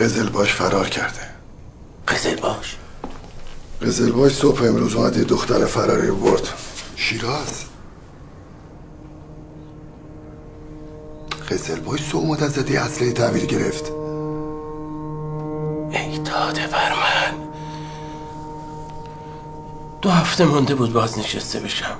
قزلباش 0.00 0.52
فرار 0.52 0.88
کرده. 0.88 1.30
قزل 2.08 2.40
باش؟ 2.40 2.76
قزلباش 3.82 4.34
صبح 4.34 4.62
امروز 4.62 4.94
اومد 4.94 5.16
یه 5.16 5.24
دختر 5.24 5.66
فراری 5.66 6.06
رو 6.06 6.16
برد. 6.16 6.48
شیراز. 6.96 7.64
قزلباش 11.50 12.10
صبح 12.10 12.20
اومد 12.20 12.42
از 12.42 12.52
زدی 12.52 12.76
اصله 12.76 13.12
تعبیر 13.12 13.46
گرفت. 13.46 13.84
ای 15.90 16.18
داده 16.18 16.66
بر 16.66 16.92
من 16.92 17.34
دو 20.02 20.10
هفته 20.10 20.44
مونده 20.44 20.74
بود 20.74 20.92
باز 20.92 21.18
نشسته 21.18 21.60
بشم. 21.60 21.96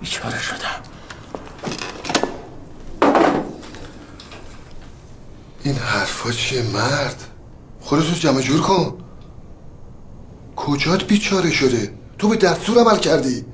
بیچاره 0.00 0.38
شدم 0.38 0.82
این 5.64 5.74
چیه 6.30 6.62
مرد؟ 6.62 7.24
خودتو 7.80 8.12
جمع 8.12 8.40
جور 8.40 8.60
کن. 8.60 8.98
کجات 10.56 11.04
بیچاره 11.04 11.50
شده؟ 11.50 11.94
تو 12.18 12.28
به 12.28 12.36
دستور 12.36 12.78
عمل 12.78 12.98
کردی. 12.98 13.44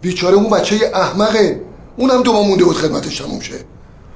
بیچاره 0.00 0.36
اون 0.36 0.50
بچه 0.50 0.90
احمقه. 0.94 1.62
اونم 1.96 2.22
دو 2.22 2.32
مونده 2.32 2.64
بود 2.64 2.76
خدمتش 2.76 3.18
تموم 3.18 3.40
شه. 3.40 3.64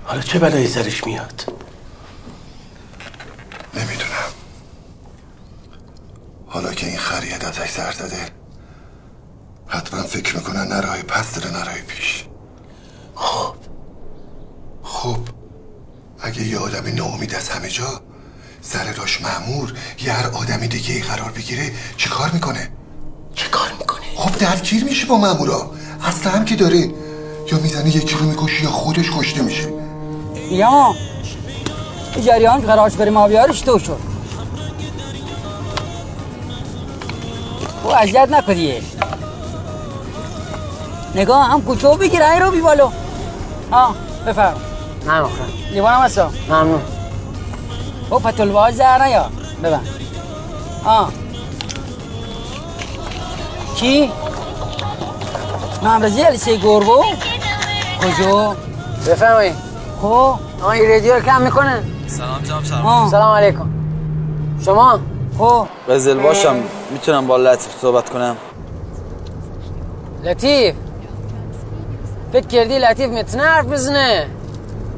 حالا 0.05 0.22
چه 0.22 0.38
بلایی 0.38 0.68
سرش 0.68 1.07
میاد 1.07 1.44
نمی‌دونم 3.74 4.31
حالا 6.46 6.74
که 6.74 6.87
این 6.87 6.98
خرید 6.98 7.44
ازش 7.44 7.70
سر 7.70 7.92
زده 7.92 8.29
حتما 9.66 10.03
فکر 10.03 10.37
می‌کنن 10.37 10.66
نرای 10.66 11.03
پس 11.03 11.35
داره 11.35 11.57
نرای 11.57 11.81
پیش 11.83 12.24
خب 13.14 13.55
خب 14.83 15.18
اگه 16.20 16.42
یه 16.42 16.59
آدم 16.59 16.94
ناامید 16.94 17.35
از 17.35 17.48
همه 17.48 17.68
جا 17.68 18.00
سر 18.62 18.92
راش 18.92 19.20
معمور 19.20 19.72
یه 20.05 20.12
هر 20.12 20.27
آدمی 20.27 20.68
دیگه 20.68 20.94
ای 20.94 21.03
قرار 21.03 21.31
بگیره 21.31 21.72
چی 21.96 22.09
کار 22.09 22.31
می‌کنه؟ 22.31 22.70
چه 23.35 23.48
کار 23.48 23.72
می‌کنه؟ 23.72 24.00
خب 24.16 24.38
درگیر 24.38 24.85
میشه 24.85 25.04
با 25.14 25.20
مامورا 25.20 25.70
اصلا 26.05 26.33
هم 26.33 26.44
که 26.44 26.57
داره. 26.57 26.90
یا 27.53 27.59
می‌زنه 27.62 27.96
یکی 27.96 28.14
رو 28.14 28.24
می‌کشه 28.24 28.62
یا 28.64 28.70
خودش 28.70 29.11
کشته 29.18 29.42
میشه. 29.42 29.72
یا 30.50 30.94
جریان 32.27 32.61
که 32.61 32.66
قرارش 32.66 32.94
بریم 32.94 33.16
آبیارش 33.16 33.61
تو 33.61 33.79
شد 33.79 33.98
او 37.85 37.90
اذیت 37.90 38.29
نکنیه 38.31 38.83
نگاه 41.14 41.50
هم 41.50 41.62
کوچه 41.62 41.96
بگیر 41.96 42.22
این 42.22 42.42
رو 42.42 42.50
بی 42.50 42.61
بالو 42.61 42.90
ها 43.72 43.94
بفرم. 44.27 44.57
نه 45.07 45.20
آخه 45.20 45.44
لیوانم 45.72 46.00
هستم 46.00 46.31
ممنون. 46.48 46.83
او 48.11 48.18
فتول 48.18 48.48
باز 48.48 48.77
زهر 48.77 49.05
نیا 49.05 49.31
ببن 49.62 49.81
ها 50.85 51.09
کی؟ 53.77 54.11
ممرزی 55.85 56.23
علیسه 56.23 56.57
گربو 56.57 57.05
کجا؟ 58.01 58.57
بفرمایید 59.07 59.55
خب. 60.03 60.35
آه 60.62 60.68
این 60.68 60.90
رادیو 60.90 61.14
رو 61.14 61.20
کم 61.20 61.42
می‌کنه. 61.42 61.83
سلام 62.07 62.42
جام 62.42 62.64
سلام. 62.64 62.87
آه. 62.87 63.11
سلام 63.11 63.37
علیکم. 63.37 63.68
شما؟ 64.64 65.01
خب. 65.38 65.66
قزل 65.88 66.18
باشم. 66.18 66.57
می‌تونم 66.90 67.27
با 67.27 67.37
لطیف 67.37 67.73
صحبت 67.81 68.11
کنم. 68.11 68.37
لطیف. 70.25 70.75
فکر 72.33 72.47
کردی 72.47 72.79
لطیف 72.79 73.11
می‌تونه 73.11 73.42
حرف 73.42 73.66
بزنه؟ 73.66 74.27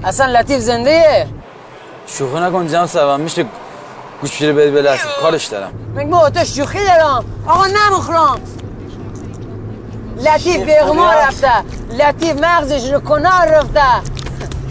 اصلا 0.04 0.40
لطیف 0.40 0.60
زنده 0.60 1.28
شوخی 2.06 2.40
نکن 2.40 2.66
جناب 2.66 2.86
سبم 2.86 3.20
میشه 3.20 3.44
گوشی 4.20 4.48
رو 4.48 4.56
بده 4.56 4.70
به 4.70 4.82
لطیف 4.82 5.16
کارش 5.22 5.46
دارم. 5.46 5.72
من 5.94 6.10
با 6.10 6.30
تو 6.30 6.44
شوخی 6.44 6.84
دارم. 6.84 7.24
آقا 7.46 7.66
نمخرام 7.66 8.40
لطیف 10.16 10.56
بیغما 10.56 11.12
رفته 11.12 11.52
لطیف 11.98 12.40
مغزش 12.40 12.92
رو 12.92 13.00
کنار 13.00 13.46
رفته 13.46 14.16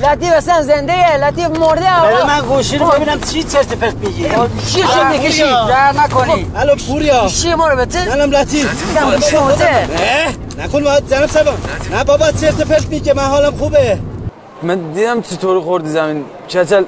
لطیف 0.03 0.33
اصلا 0.33 0.61
زنده 0.61 1.27
لطیف 1.27 1.45
مرده 1.45 1.81
بله 1.81 2.15
آقا 2.15 2.27
من 2.27 2.41
گوشی 2.41 2.77
رو 2.77 2.85
ببینم 2.85 3.21
چی 3.21 3.43
چرت 3.43 3.73
پرت 3.73 3.93
میگی 3.93 4.23
چی 4.67 4.81
شد 4.81 5.13
بکشی 5.13 5.43
در 5.43 5.93
نکنی 5.93 6.51
الو 6.55 6.75
پوریا 6.75 7.27
چی 7.27 7.53
ما 7.53 7.67
رو 7.67 7.77
بته 7.77 8.09
منم 8.09 8.31
لطیف 8.31 8.69
شوته 9.31 9.87
نه 9.87 10.63
نکن 10.63 10.83
باید 10.83 11.07
زنم 11.07 11.27
سبا 11.27 11.51
نه 11.91 12.03
بابا 12.03 12.31
چرت 12.31 12.61
پرت 12.61 12.89
میگه 12.89 13.13
من 13.13 13.23
حالم 13.23 13.57
خوبه 13.57 13.99
من 14.63 14.91
دیدم 14.91 15.21
چطور 15.21 15.61
خوردی 15.61 15.89
زمین 15.89 16.25
چچل 16.47 16.83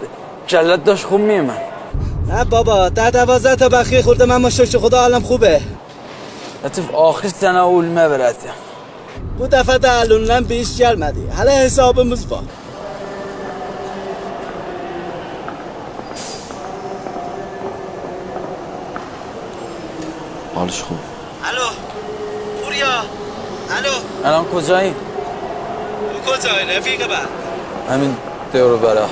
کلت 0.49 0.83
داشت 0.83 1.05
خوب 1.05 1.19
میمن 1.21 1.57
نه 2.29 2.43
بابا 2.43 2.89
در 2.89 3.09
دوازده 3.09 3.55
تا 3.55 3.69
بخیه 3.69 4.01
خورده 4.01 4.25
من 4.25 4.37
ما 4.37 4.49
شش 4.49 4.75
خدا 4.75 5.01
حالم 5.01 5.21
خوبه 5.21 5.61
لطیف. 6.67 6.87
آخر 6.93 7.27
سنه 7.27 7.59
اولمه 7.59 8.07
براتیم 8.07 8.57
bu 9.39 9.45
dəfə 9.53 9.75
də 9.83 9.89
əlindən 10.03 10.47
bir 10.49 10.59
iş 10.65 10.71
gəlmədi. 10.81 11.23
Hələ 11.39 11.53
hesabımız 11.63 12.31
var. 12.31 12.45
حالش 20.55 20.81
خوب. 20.87 21.01
الو 21.49 21.67
پوریا. 22.61 22.93
الو. 23.77 23.95
الان 24.25 24.45
کجایی؟ 24.53 24.93
تو 26.11 26.31
کجایی؟ 26.31 26.77
رفیق 26.77 27.07
بعد 27.07 27.27
همین 27.89 28.17
دورو 28.53 28.77
برا. 28.77 29.07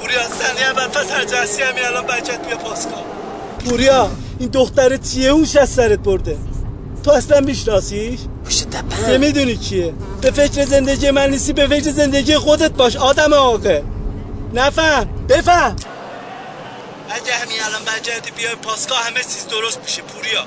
پوریا 0.00 0.22
سنی 0.38 0.64
اول 0.70 0.88
پس 0.88 1.32
جنسی 1.32 1.62
همین 1.62 1.84
الان 1.86 2.06
بچت 2.06 2.40
بیا 2.46 2.56
پاسکا 2.56 3.00
پوریا. 3.64 4.08
این 4.38 4.48
دختر 4.48 4.96
چیه؟ 4.96 5.28
اون 5.28 5.46
از 5.60 5.70
سرت 5.70 5.98
برده. 5.98 6.38
تو 7.04 7.10
اصلا 7.10 7.40
میشناسیش؟ 7.40 8.20
نمی‌دونی 9.08 9.56
کیه. 9.56 9.94
به 10.20 10.30
فکر 10.30 10.64
زندگی 10.64 11.10
من 11.10 11.30
نیستی 11.30 11.52
به 11.52 11.66
فکر 11.66 11.90
زندگی 11.90 12.36
خودت 12.36 12.70
باش 12.70 12.96
آدم 12.96 13.32
آقه 13.32 13.84
نفهم. 14.54 15.26
بفهم. 15.28 15.76
اگه 17.10 17.34
همین 17.34 17.62
الان 17.62 17.84
برگردی 17.84 18.30
بیای 18.30 18.54
پاسکا 18.54 18.94
همه 18.94 19.22
چیز 19.22 19.46
درست 19.50 19.78
میشه 19.84 20.02
پوریا. 20.02 20.44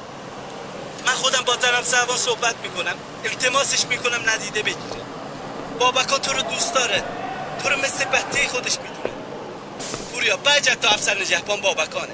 من 1.06 1.14
خودم 1.14 1.44
با 1.48 1.54
زنم 1.54 1.84
سوان 1.84 2.18
صحبت 2.18 2.56
می‌کنم. 2.64 2.96
التماسش 3.26 3.86
می‌کنم 3.90 4.30
ندیده 4.30 4.62
بگیره. 4.62 5.04
بابکا 5.80 6.18
تو 6.18 6.34
رو 6.34 6.42
دوست 6.42 6.74
داره. 6.74 7.04
تو 7.64 7.70
رو 7.70 7.76
مثل 7.78 8.06
بچه 8.06 8.48
خودش 8.48 8.78
می‌دونه. 8.78 9.16
پوریا 10.14 10.38
برگرد 10.38 10.80
تا 10.82 10.90
افسر 10.90 11.22
نگهبان 11.22 11.62
بابکانه. 11.62 12.14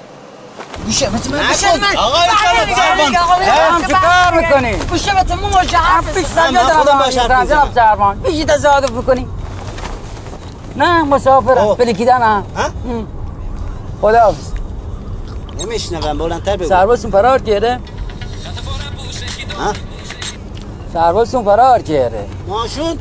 گوشه 0.86 1.10
بته 1.10 1.30
من 1.30 1.38
نکن. 1.38 1.48
گوشه 1.48 1.76
من 1.76 1.96
آقا، 1.96 2.18
این 2.22 2.32
چرا 3.86 3.98
بله. 4.30 4.40
می‌کنی؟ 4.42 4.76
گوشه 4.90 5.14
بته 5.14 5.34
من 5.34 5.48
مجه 5.60 5.78
حرف 5.78 6.16
می‌زنم. 6.16 7.70
زربان 7.74 8.18
بیشی 8.18 8.44
تصادف 8.44 8.90
بکنی 8.90 9.28
نه 10.76 11.02
مسافرم 11.02 11.58
اوه. 11.58 11.76
پلیکیدن 11.76 12.22
هم 12.22 12.44
ها؟ 12.56 12.70
خدا 14.00 14.20
حافظ 14.20 14.52
نمیشنوم 15.58 16.18
بلندتر 16.18 16.56
بگو 16.56 16.68
سربازتون 16.68 17.10
فرار 17.10 17.38
کرده 17.42 17.80
ها؟ 19.58 19.72
سربازتون 20.92 21.44
فرار 21.44 21.82
کرده 21.82 22.28
ماشون 22.48 22.98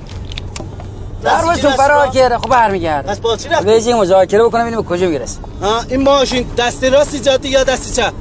سربازتون 1.25 1.71
دستی 1.71 1.83
فرار. 1.83 2.07
کرده 2.07 2.37
خب 2.37 2.49
برمیگرده. 2.49 3.11
پس 3.11 3.19
با 3.19 3.37
چی 3.37 3.49
رفت 3.49 3.63
به 3.63 3.81
یه 3.81 3.95
مذاکره 3.95 4.43
بکنم 4.43 4.61
ببینیم 4.61 4.81
به 4.81 4.87
کجا 4.87 5.07
می‌رسه. 5.07 5.39
ها 5.61 5.81
این 5.81 6.01
ماشین 6.01 6.47
دست 6.57 6.83
راستی 6.83 7.19
جاده 7.19 7.49
یا 7.49 7.63
دست 7.63 7.95
چپ؟ 7.95 8.13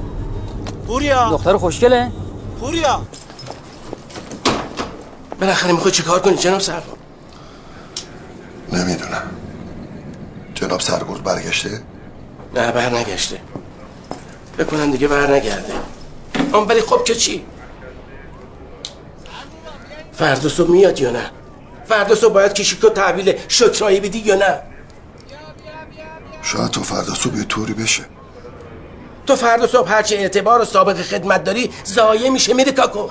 پوریا. 0.86 1.30
دختر 1.30 1.56
خوشگله. 1.56 2.10
پوریا. 2.60 3.02
بالاخره 5.40 5.72
می‌خوای 5.72 5.92
چیکار 5.92 6.20
کنی 6.20 6.36
جناب 6.36 6.60
سربان 6.60 6.98
نمی‌دونم. 8.72 9.22
جناب 10.54 10.80
سرگرد 10.80 11.22
برگشته؟ 11.24 11.80
نه 12.54 12.72
بر 12.72 12.90
نگشته 12.90 13.40
بکنم 14.58 14.90
دیگه 14.90 15.08
بر 15.08 15.34
نگرده 15.34 15.72
آن 16.52 16.66
ولی 16.66 16.80
خب 16.80 17.04
که 17.04 17.14
چی؟ 17.14 17.44
فردا 20.12 20.48
صبح 20.48 20.70
میاد 20.70 21.00
یا 21.00 21.10
نه؟ 21.10 21.30
فردا 21.88 22.14
صبح 22.14 22.32
باید 22.34 22.52
کشیکو 22.52 22.88
تحویل 22.88 23.38
شکرایی 23.48 24.00
بدی 24.00 24.18
یا 24.18 24.34
نه؟ 24.34 24.62
شاید 26.42 26.70
تو 26.70 26.82
فردا 26.82 27.14
صبح 27.14 27.36
یه 27.36 27.44
طوری 27.44 27.74
بشه. 27.74 28.04
تو 29.26 29.36
فردا 29.36 29.66
صبح 29.66 29.90
هرچی 29.90 30.16
اعتبار 30.16 30.60
و 30.60 30.64
سابق 30.64 31.02
خدمت 31.02 31.44
داری 31.44 31.70
ضایع 31.86 32.30
میشه. 32.30 32.54
میره 32.54 32.72
کاکو. 32.72 33.10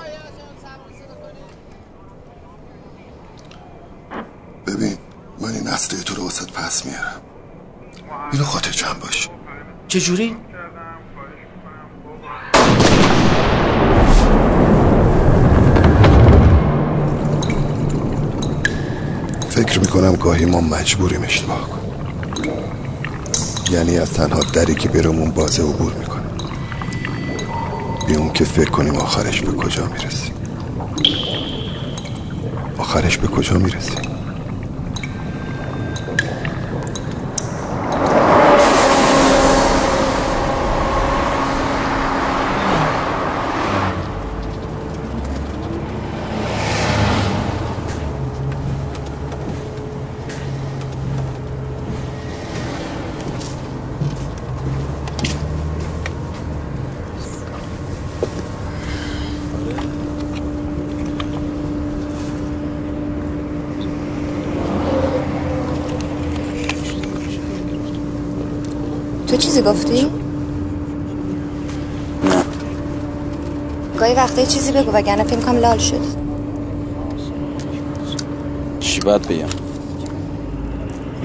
ببین 4.66 4.98
من 5.40 5.54
این 5.54 5.68
اصله 5.68 6.02
تو 6.02 6.14
رو 6.14 6.22
واسه 6.22 6.46
پس 6.46 6.86
میارم. 6.86 7.20
اینو 8.32 8.44
خاطر 8.44 8.70
جمع 8.70 8.94
باش. 8.94 9.28
چجوری؟ 9.88 10.36
فکر 19.54 19.80
می‌کنم 19.80 20.16
گاهی 20.16 20.44
ما 20.44 20.60
مجبوریم 20.60 21.22
اشتباه 21.22 21.68
کنیم. 21.70 21.92
یعنی 23.70 23.98
از 23.98 24.12
تنها 24.12 24.40
دری 24.40 24.74
که 24.74 24.88
برامون 24.88 25.30
بازه 25.30 25.62
عبور 25.62 25.92
می‌کنیم 25.92 26.30
بی 28.06 28.14
اون 28.14 28.32
که 28.32 28.44
فکر 28.44 28.70
کنیم 28.70 28.96
آخرش 28.96 29.40
به 29.40 29.52
کجا 29.52 29.86
می‌رسیم. 29.86 30.34
آخرش 32.78 33.18
به 33.18 33.26
کجا 33.26 33.58
می‌رسیم؟ 33.58 34.13
گفتی؟ 69.64 70.06
گاهی 73.98 74.14
وقتا 74.14 74.44
چیزی 74.44 74.72
بگو 74.72 74.92
وگرنه 74.92 75.24
فکر 75.24 75.40
کنم 75.40 75.58
لال 75.58 75.78
شد 75.78 76.00
چی 78.80 79.00
باید 79.00 79.22
بگم 79.28 79.48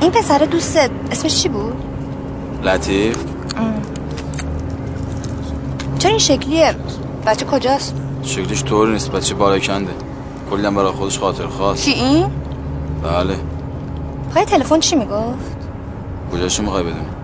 این 0.02 0.12
پسر 0.12 0.38
دوستت 0.38 0.90
اسمش 1.12 1.44
چی 1.44 1.50
بود؟ 1.50 1.74
لطیف 2.64 3.18
چرا 6.00 6.10
این 6.10 6.20
شکلیه؟ 6.20 6.76
بچه 7.26 7.46
کجاست؟ 7.46 7.96
شکلش 8.24 8.64
طوری 8.64 8.92
نیست 8.92 9.12
بچه 9.12 9.36
بالا 9.36 9.60
کنده 9.60 9.92
کلی 10.52 10.66
هم 10.66 10.76
برای 10.76 10.92
خودش 10.92 11.20
خاطر 11.20 11.48
خواست 11.48 11.86
کی 11.86 11.92
این؟ 11.92 12.26
بله 13.04 13.36
پای 14.34 14.46
تلفن 14.46 14.80
چی 14.80 14.96
می‌گفت؟ 14.96 15.58
کجاشو 16.34 16.64
می‌خوای 16.64 16.84
بدونی 16.84 17.19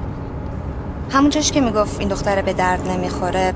همون 1.15 1.30
که 1.30 1.62
می‌گفت 1.62 1.99
این 1.99 2.10
دختره 2.10 2.41
به 2.41 2.54
درد 2.54 2.88
نمی‌خوره 2.88 3.54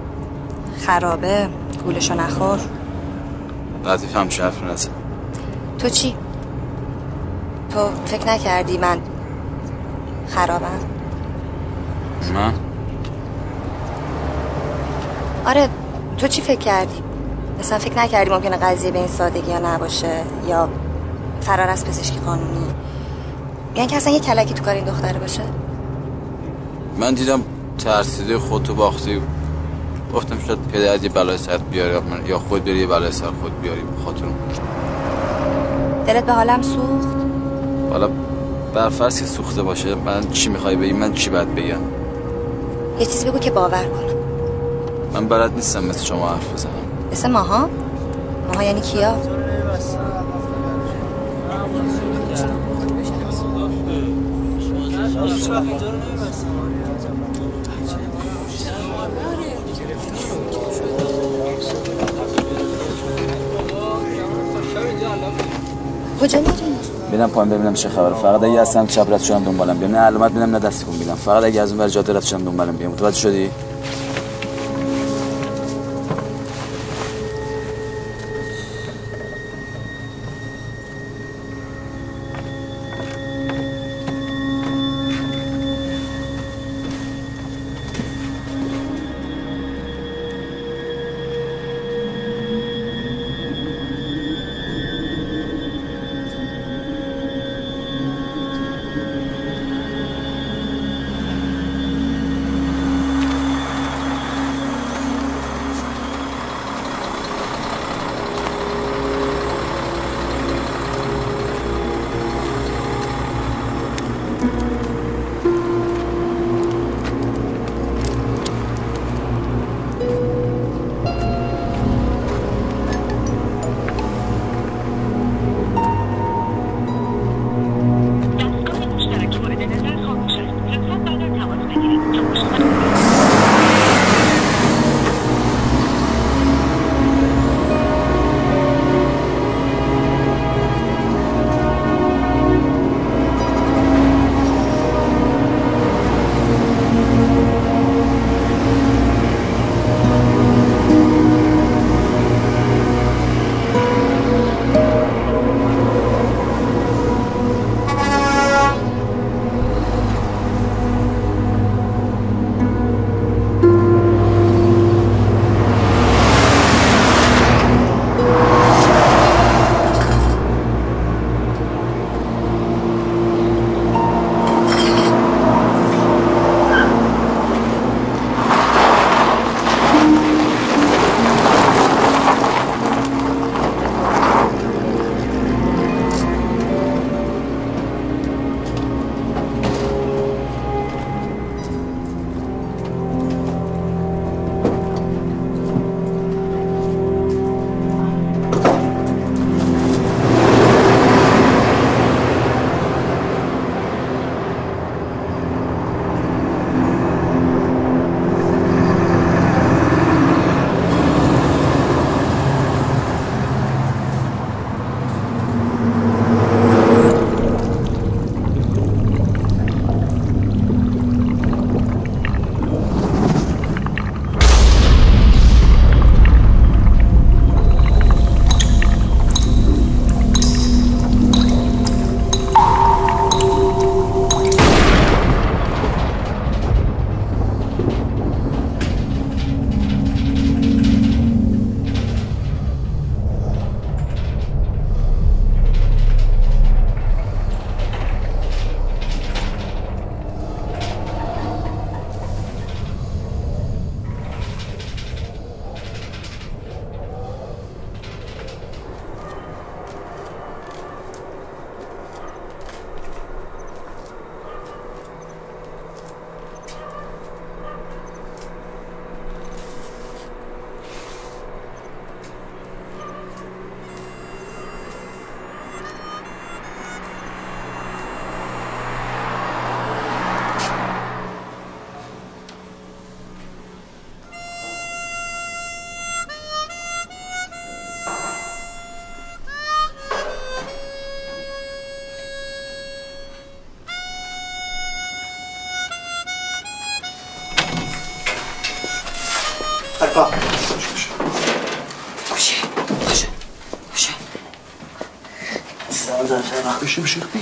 خرابه 0.86 1.50
گولشو 1.84 2.14
نخور 2.14 2.60
لطیف 3.86 4.16
هم 4.16 4.22
حرف 4.22 4.64
نزن 4.64 4.90
تو 5.80 5.90
چی؟ 5.90 6.16
تو 7.70 7.90
فکر 8.06 8.28
نکردی 8.28 8.78
من 8.78 8.98
خرابم؟ 10.28 10.80
من 12.34 12.54
آره 15.46 15.70
تو 16.18 16.28
چی 16.28 16.42
فکر 16.42 16.60
کردی؟ 16.60 17.04
مثلا 17.60 17.80
فکر 17.80 17.98
نکردی 17.98 18.30
ممکنه 18.30 18.58
قضیه 18.58 18.92
به 18.92 19.00
این 19.00 19.08
سادگی 19.08 19.52
ها 19.52 19.76
نباشه 19.76 20.22
یا 20.48 20.70
فرار 21.42 21.70
از 21.70 21.86
پزشکی 21.86 22.20
قانونی 22.20 22.68
یعنی 23.76 23.88
که 23.88 23.96
اصلا 23.96 24.14
یه 24.14 24.20
کلکی 24.20 24.54
تو 24.54 24.64
کار 24.64 24.74
این 24.74 24.86
دختره 24.86 25.20
باشه 25.20 25.44
من 27.00 27.14
دیدم 27.14 27.42
ترسیده 27.80 28.38
خودتو 28.38 28.76
باختی. 28.76 29.22
گفتم 30.14 30.38
شاید 30.48 30.60
پدرت 30.74 31.04
یه 31.04 31.10
بلای 31.10 31.38
سر 31.38 31.58
بیاره 31.58 31.94
یا 31.94 32.02
من 32.02 32.26
یا 32.26 32.40
خود 32.40 32.66
بری 32.66 32.80
یه 32.80 32.88
بلای 32.88 33.12
سر 33.12 33.26
خود 33.26 33.62
بیاری 33.62 33.82
به 33.82 34.04
خاطر 34.06 34.26
اون. 34.26 34.36
دلت 36.08 36.26
به 36.26 36.34
حالم 36.34 36.62
سوخت؟ 36.62 37.08
حالا 37.92 38.10
برفرض 38.74 39.20
که 39.20 39.26
سوخته 39.26 39.64
باشه 39.64 39.96
من 39.96 40.30
چی 40.32 40.50
می‌خوای 40.50 40.76
بگی؟ 40.76 40.94
من 40.94 41.14
چی 41.14 41.30
باید 41.30 41.56
بگم؟ 41.56 41.82
یه 43.00 43.06
چیزی 43.06 43.30
بگو 43.30 43.40
که 43.40 43.52
باور 43.52 43.84
کنم. 43.84 44.16
من 45.14 45.28
بلد 45.28 45.56
نیستم 45.56 45.84
مثل 45.84 46.06
شما 46.06 46.30
حرف 46.30 46.54
بزنم. 46.54 46.72
مثل 47.12 47.32
ماها؟ 47.32 47.70
ماها 48.48 48.64
یعنی 48.64 48.82
کیا؟ 48.82 49.16
ببینم 67.20 67.34
پایین 67.34 67.54
ببینم 67.54 67.74
چه 67.74 67.90
خبره. 67.90 68.14
فقط 68.14 68.44
اگه 68.44 68.62
اصلا 68.62 68.86
چپ 68.86 69.14
رد 69.14 69.22
شدم 69.22 69.44
دنبالم 69.44 69.78
بیام. 69.78 69.92
نه 69.92 69.98
علامت 69.98 70.32
ببینم 70.32 70.52
نه 70.52 70.60
دستی 70.60 70.86
کن 70.86 70.98
بیدم 70.98 71.16
فقط 71.16 71.44
اگه 71.44 71.62
از 71.62 71.72
اون 71.72 71.82
ور 71.82 71.88
جاده 71.88 72.14
رد 72.14 72.24
شدم 72.24 72.44
دنبالم 72.44 72.78
بیام. 72.78 72.92
متوجه 72.92 73.20
شدی؟ 73.20 73.52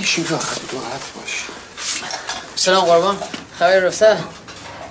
بشین 0.08 0.24
بشین 0.24 0.36
راحت 0.36 0.60
راحت 0.72 1.00
باش 1.16 1.44
سلام 2.56 2.84
قربان. 2.84 3.18
خبر 3.58 3.78
رفته؟ 3.78 4.18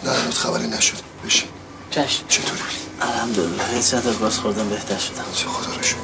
نه 0.03 0.11
هنوز 0.11 0.39
خبری 0.39 0.67
نشد. 0.67 0.97
بشین. 1.25 1.49
چشم. 1.91 2.27
چطوری؟ 2.27 2.61
الحمدلله. 3.01 3.75
یه 3.75 3.81
ساعت 3.81 4.05
از 4.05 4.19
باز 4.19 4.39
خوردم 4.39 4.69
بهتر 4.69 4.97
شدم 4.97 5.25
چه 5.35 5.47
خدا 5.47 5.75
رو 5.75 5.83
شکر. 5.83 5.97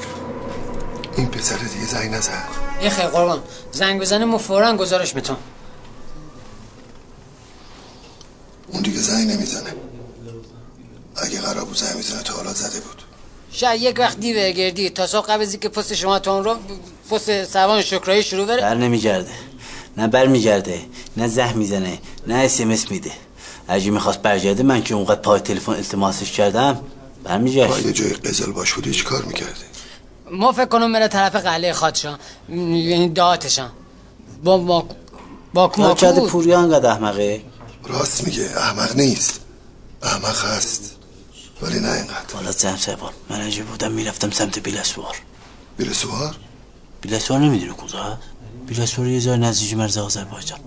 این 1.18 1.28
پسر 1.28 1.55
دیگه 1.55 1.86
زنگ 1.86 2.14
نزد 2.14 2.47
یه 2.82 2.89
خیلی 2.89 3.07
قربان. 3.07 3.43
زنگ 3.72 4.01
بزنه 4.01 4.26
ما 4.26 4.38
فورا 4.38 4.78
گزارش 4.78 5.16
میتون 5.16 5.38
اون 8.68 8.82
دیگه 8.82 8.99
زنگ 8.99 9.32
نمی‌زنه. 9.32 9.76
اگه 11.16 11.41
قرار 11.41 11.66
بود 11.66 11.78
زنگ 11.78 11.95
می‌زنه 11.95 12.24
تا 12.24 12.34
حالا 12.34 12.53
زده 12.53 12.80
بود. 12.80 13.01
شاید 13.51 13.82
یک 13.82 13.99
وقت 13.99 14.20
دیوه 14.20 14.51
گردی. 14.51 14.89
تا 14.89 15.07
سا 15.07 15.22
قبل 15.22 15.41
از 15.41 15.55
که 15.55 15.70
پست 15.70 15.93
شما 15.93 16.20
تا 16.20 16.36
اون 16.36 16.43
رو 16.43 16.59
پست 17.14 17.45
سوان 17.45 17.82
شکرایی 17.82 18.24
شروع 18.24 18.45
بره؟ 18.45 18.61
بر 18.61 18.76
نمیگرده. 18.76 19.32
نه 19.97 20.07
بر 20.07 20.28
میگرده 20.28 20.82
نه 21.18 21.28
زه 21.28 21.53
می‌زنه 21.53 21.99
نه 22.28 22.36
اسمس 22.36 22.91
میده. 22.91 23.11
اگه 23.68 23.91
می‌خواست 23.91 24.22
برگرده 24.22 24.64
من 24.64 24.84
که 24.84 24.93
اونقدر 24.95 25.22
پای 25.22 25.39
تلفن 25.39 25.72
التماسش 25.72 26.32
کردم 26.32 26.82
برمیگشت 27.24 27.86
یه 27.86 27.93
جای 27.93 28.14
قزل 28.14 28.51
باش 28.51 28.74
بودی 28.74 28.91
چی 28.93 29.03
کار 29.03 29.26
می‌کردی؟ 29.26 29.66
ما 30.32 30.51
فکر 30.51 30.66
کنم 30.66 30.91
میره 30.91 31.07
طرف 31.07 31.36
قلعه 31.36 31.74
خادشان 31.74 32.20
یعنی 32.49 33.09
دهاتشان 33.09 33.72
با 34.43 34.57
با 34.57 34.86
با 35.53 35.72
ما 35.78 35.93
کرده 35.93 36.16
کماکو 36.16 36.32
پوریا 36.32 36.59
انقدر 36.59 36.89
احمقه؟ 36.89 37.41
راست 37.88 38.24
میگه 38.28 38.49
احمق 38.57 38.95
نیست. 38.95 39.39
احمق 40.03 40.45
هست. 40.45 40.95
ولی 41.61 41.80
نه 41.80 41.91
اینقدر. 41.91 42.36
والا 42.36 42.51
زم 42.51 42.76
سبان 42.76 43.14
من 43.30 43.41
اگه 43.41 43.64
بودم 43.64 43.91
می‌رفتم 43.91 44.32
سمت 44.32 44.59
بیلسوار. 44.59 45.16
بیلسوار؟ 45.78 46.36
بیلسوار 47.04 47.39
نمی‌دونی 47.39 47.74
کجا 47.78 48.04
هست 48.04 48.18
بیلسوار 48.68 49.08
یه 49.08 49.22
جای 49.22 49.38
نزدیک 49.38 49.74
مرز 49.78 49.97
آذربایجان 49.97 50.60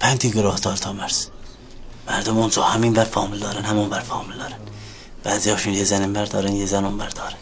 پنج 0.00 0.18
دیگه 0.18 0.42
راه 0.42 0.60
تا 0.60 0.92
مرز 0.92 1.26
مردم 2.08 2.38
اونجا 2.38 2.62
همین 2.62 2.92
بر 2.92 3.04
فامیل 3.04 3.40
دارن 3.40 3.62
همون 3.64 3.88
بر 3.88 4.00
فامیل 4.00 4.36
دارن 4.36 4.56
بعضی 5.24 5.50
هاشون 5.50 5.74
یه 5.74 5.84
زن 5.84 6.12
بر 6.12 6.24
دارن 6.24 6.52
یه 6.52 6.66
زن 6.66 6.96
بر 6.96 7.08
دارن 7.08 7.36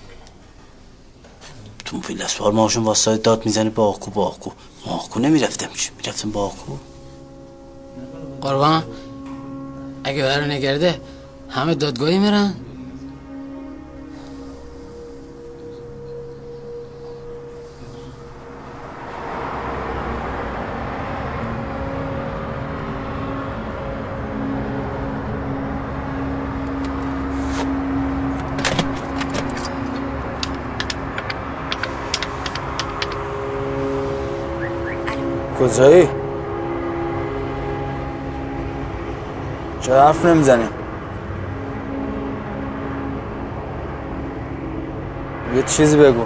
تو 1.85 1.99
بیلسوار 1.99 2.53
ماشون 2.53 2.85
واسه 2.85 3.16
داد 3.16 3.47
می‌زنه 3.47 3.70
با 3.70 3.89
آکو 3.89 4.11
با 4.11 4.26
آکو 4.26 4.51
ما 4.87 4.93
آکو 4.93 5.20
نمی‌رفتم 5.20 5.68
چی 5.74 5.91
می‌رفتم 5.97 6.31
با 6.31 6.47
آکو 6.47 6.72
قربان 8.41 8.85
اگه 10.05 10.22
برای 10.22 10.57
نگرده 10.57 11.01
همه 11.51 11.74
دادگاهی 11.74 12.18
میرن 12.18 12.55
کجایی؟ 35.69 36.09
چرا 39.81 40.07
حرف 40.07 40.25
نمی‌زنی؟ 40.25 40.64
یه 45.57 45.62
چیزی 45.62 45.97
بگو 45.97 46.25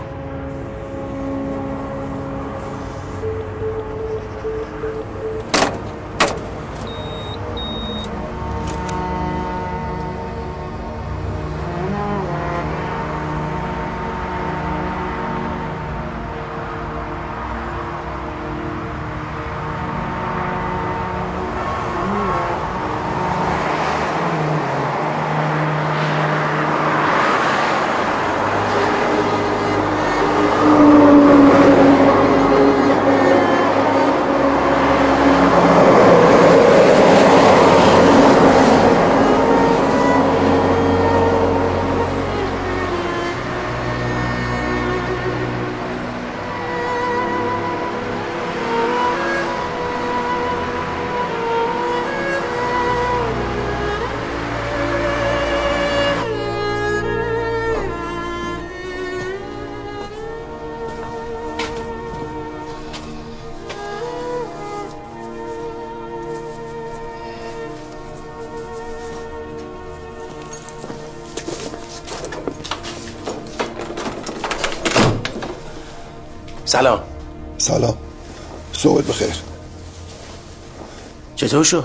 چطور 81.53 81.65
شد؟ 81.65 81.85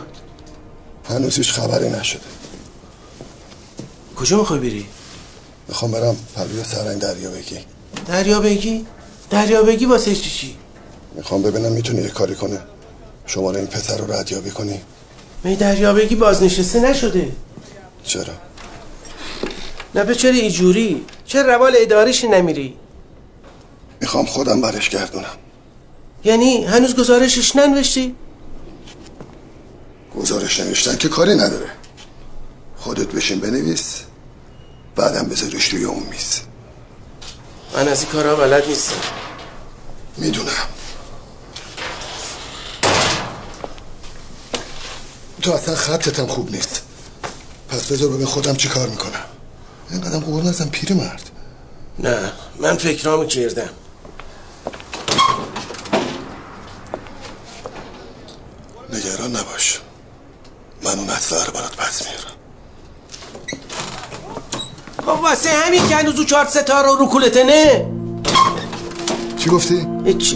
هنوز 1.09 1.35
هیچ 1.35 1.51
خبری 1.51 1.89
نشده 1.89 2.21
کجا 4.15 4.37
می‌خوای 4.37 4.59
بری؟ 4.59 4.85
می‌خوام 5.67 5.91
برم 5.91 6.17
پلوی 6.35 6.63
سرنگ 6.63 6.99
دریا 6.99 7.31
بگی 7.31 7.59
دریا 8.07 8.39
بگی؟ 8.39 8.85
دریا 9.29 9.63
بگی 9.63 9.85
واسه 9.85 10.15
چی 10.15 10.29
چی؟ 10.29 10.57
می‌خوام 11.15 11.41
ببینم 11.41 11.71
می‌تونی 11.71 12.01
یه 12.01 12.09
کاری 12.09 12.35
کنه 12.35 12.59
شماره 13.25 13.57
این 13.57 13.67
پسر 13.67 13.97
رو 13.97 14.13
ردیابی 14.13 14.51
کنی 14.51 14.81
می 15.43 15.55
دریا 15.55 15.93
بگی 15.93 16.15
بازنشسته 16.15 16.79
نشده 16.79 17.31
چرا 18.03 18.33
نه 19.95 20.03
به 20.03 20.15
چرا 20.15 20.31
اینجوری؟ 20.31 21.05
چرا 21.25 21.55
روال 21.55 21.73
اداریش 21.77 22.23
نمیری؟ 22.23 22.73
می‌خوام 24.01 24.25
خودم 24.25 24.61
برش 24.61 24.89
گردونم 24.89 25.37
یعنی 26.23 26.63
هنوز 26.63 26.95
گزارشش 26.95 27.55
ننوشتی؟ 27.55 28.15
نوشتن 30.87 30.97
که 30.97 31.09
کاری 31.09 31.35
نداره. 31.35 31.69
خودت 32.77 33.07
بشین 33.07 33.39
بنویس 33.39 34.01
بعدم 34.95 35.23
بذاریش 35.29 35.69
روی 35.69 35.83
اون 35.83 36.03
میز. 36.03 36.41
من 37.73 37.87
از 37.87 38.01
این 38.01 38.11
کارها 38.11 38.35
بلد 38.35 38.67
نیستم. 38.67 38.95
می‌دونم. 40.17 40.67
تو 45.41 45.51
اصلا 45.51 45.75
خطتم 45.75 46.27
خوب 46.27 46.51
نیست. 46.51 46.81
پس 47.69 47.91
بذار 47.91 48.09
ببین 48.09 48.25
خودم 48.25 48.55
چی 48.55 48.67
کار 48.67 48.87
می‌کنم. 48.87 49.25
اینقدر 49.89 50.19
قول 50.19 50.45
نزن 50.45 50.69
پیر 50.69 50.93
مرد. 50.93 51.29
نه 51.99 52.31
من 52.59 52.77
فکرامو 52.77 53.25
کردم 53.25 53.69
نگران 58.93 59.35
نباش 59.35 59.79
من 60.83 60.99
اون 60.99 61.09
اصلا 61.09 61.43
رو 61.43 61.51
برات 61.51 61.75
پس 61.75 62.01
میارم 62.01 62.37
خب 64.99 65.23
واسه 65.23 65.49
همین 65.49 65.76
که 65.89 65.95
هنوز 65.95 66.19
او 66.19 66.25
چهار 66.25 66.45
ستاره 66.45 66.87
رو 66.99 67.05
کولته 67.07 67.43
نه؟ 67.43 67.85
چی 69.37 69.49
گفتی؟ 69.49 69.87
هیچی. 70.05 70.35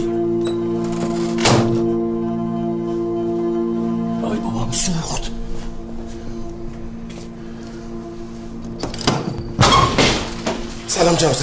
آی 4.24 4.38
بابام 4.38 4.72
سوخت. 4.72 5.32
سلام 10.88 11.16
جناب 11.16 11.34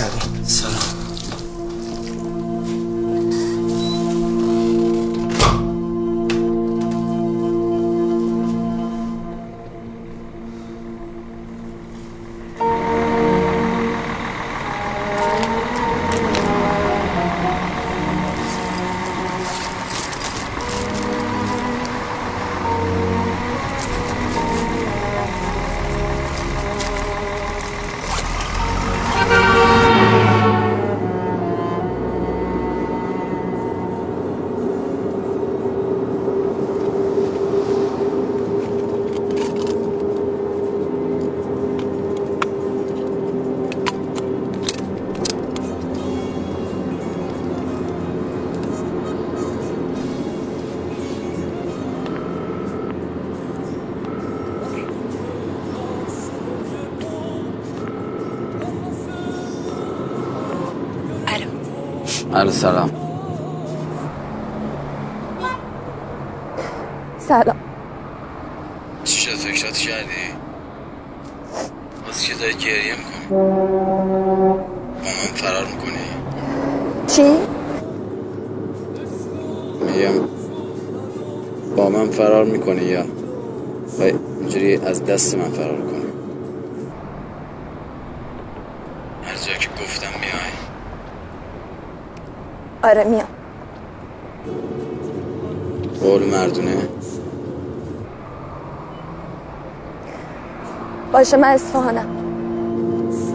باشه 101.19 101.37
من 101.37 101.49
اصفهانم. 101.49 102.07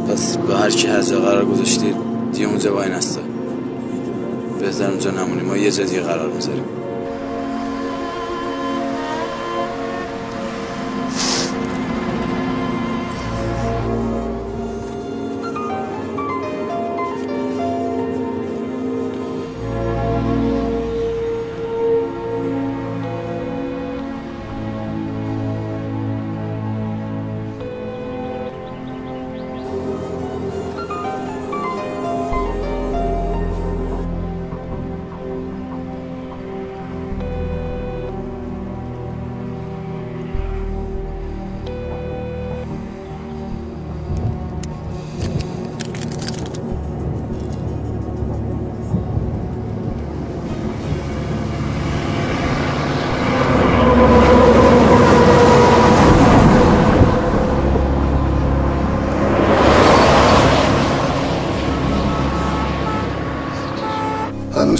پس 0.09 0.37
به 0.37 0.55
هر 0.55 0.69
کی 0.69 0.87
هر 0.87 1.01
قرار 1.01 1.45
گذاشتید 1.45 1.95
دیگه 2.33 2.47
اونجا 2.47 2.75
وای 2.75 2.89
نستا. 2.89 3.21
بهتر 4.59 4.89
اونجا 4.89 5.11
نمونیم 5.11 5.45
ما 5.45 5.57
یه 5.57 5.69
دیگه 5.69 6.01
قرار 6.01 6.29
می‌ذاریم. 6.29 6.63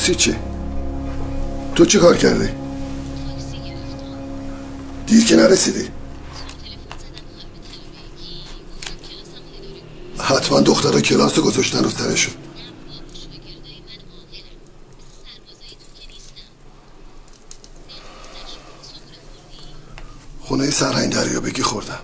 هنوزی 0.04 0.16
چی؟ 0.16 0.36
تو 1.76 1.86
چی 1.86 2.00
کار 2.00 2.18
کردی؟ 2.18 2.50
دیر 5.08 5.26
که 5.26 5.36
نرسیدی 5.36 5.90
حتما 10.20 10.62
دخترها 10.62 11.02
کلاس 11.02 11.40
گذاشتن 11.40 11.84
رو 11.84 11.90
سرشون 11.90 12.34
خونه 20.42 20.70
سرهنگ 20.70 21.14
دریا 21.14 21.40
بگی 21.40 21.62
خوردم 21.62 22.00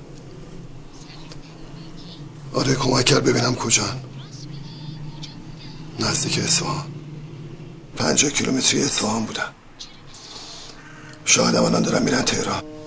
آره 2.53 2.75
کمک 2.75 3.05
کرد 3.05 3.23
ببینم 3.23 3.55
کجا 3.55 3.83
نزدیک 5.99 6.39
اصفهان 6.39 6.88
پنجاه 8.20 8.32
کیلومتری 8.38 8.84
اصفهان 8.84 9.26
بودم 9.26 9.53
شاید 11.26 11.55
هم 11.55 11.63
الان 11.63 11.82
دارم 11.82 12.03
میرن 12.03 12.22
تهران. 12.22 12.78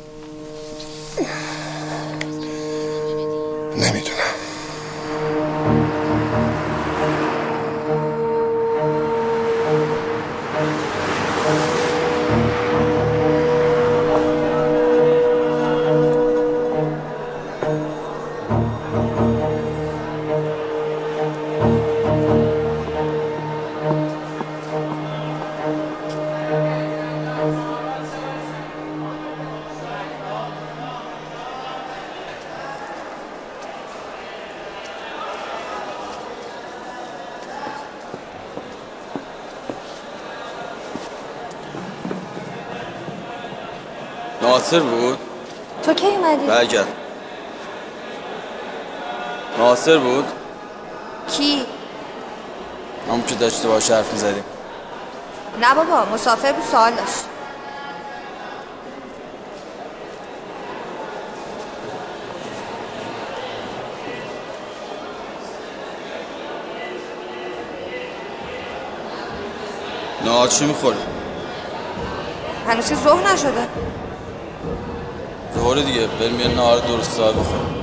ناصر 44.73 44.85
بود 44.85 45.19
تو 45.83 45.95
کی 45.95 46.07
اومدی؟ 46.07 46.47
برگرد 46.47 46.89
ناصر 49.59 49.99
بود 49.99 50.25
کی؟ 51.33 51.67
همون 53.09 53.25
که 53.27 53.35
داشته 53.35 53.69
باش 53.69 53.91
حرف 53.91 54.13
می‌زدیم 54.13 54.45
نه 55.61 55.75
بابا 55.75 56.05
مسافر 56.15 56.53
بود 56.53 56.65
سوال 56.71 56.93
داشت 56.93 57.25
نهار 70.25 70.49
چی 70.49 70.67
می‌خوری؟ 70.67 70.99
هنوز 72.69 72.89
که 72.89 72.95
ظهر 72.95 73.33
نشده 73.33 73.69
Հորիդ 75.53 75.89
է, 75.93 76.05
բերմիեննա 76.17 76.67
արդորս 76.73 77.15
ծավխը։ 77.19 77.82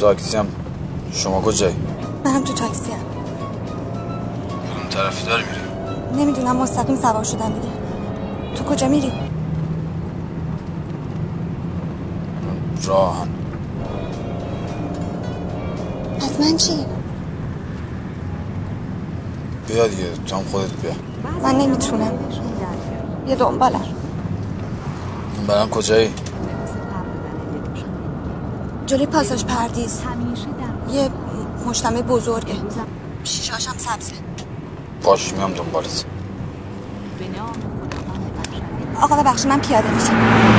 تو 0.00 0.06
تاکسی 0.06 0.36
هم 0.36 0.46
شما 1.12 1.40
کجایی؟ 1.40 1.76
منم 2.24 2.44
تو 2.44 2.52
تاکسی 2.52 2.92
هم. 2.92 2.98
کدوم 4.74 4.88
طرفی 4.90 5.26
داری 5.26 5.44
میری؟ 5.44 6.24
نمی‌دونم 6.24 6.56
مستقیم 6.56 6.96
سوار 6.96 7.24
شدم 7.24 7.52
دیگه 7.52 7.68
تو 8.54 8.64
کجا 8.64 8.88
میری؟ 8.88 9.12
راهن 12.84 13.28
از 16.20 16.40
من 16.40 16.56
چی؟ 16.56 16.72
بیا 19.68 19.86
دیگه 19.86 20.04
تو 20.26 20.36
هم 20.36 20.42
خودت 20.42 20.72
بیا 20.72 20.92
من 21.42 21.54
نمی‌تونم 21.54 22.12
یه 23.26 23.36
دنبالم 23.36 23.84
برم 25.46 25.70
کجایی؟ 25.70 26.10
جلوی 28.90 29.06
پاساژ 29.06 29.44
پردیز 29.44 30.02
یه 30.92 31.10
مجتمع 31.66 32.02
بزرگه. 32.02 32.54
شیشاشم 33.24 33.74
سبزه. 33.78 34.12
باش 35.02 35.32
میام 35.32 35.52
دنبالت. 35.52 36.04
آقا 39.00 39.16
ببخشید 39.16 39.48
من 39.48 39.60
پیاده 39.60 39.90
میشم. 39.90 40.49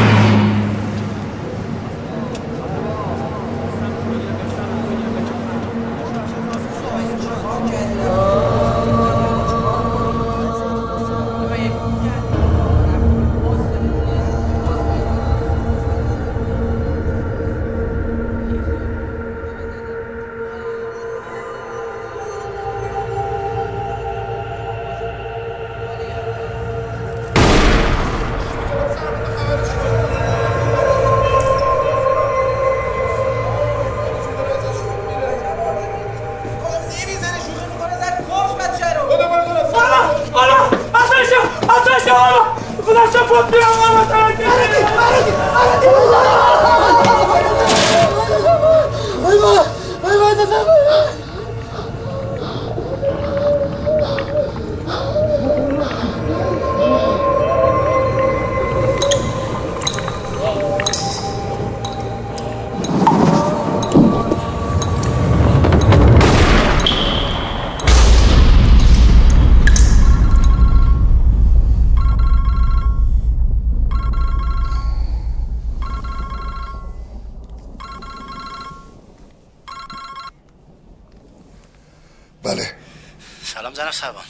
سبان 83.92 84.24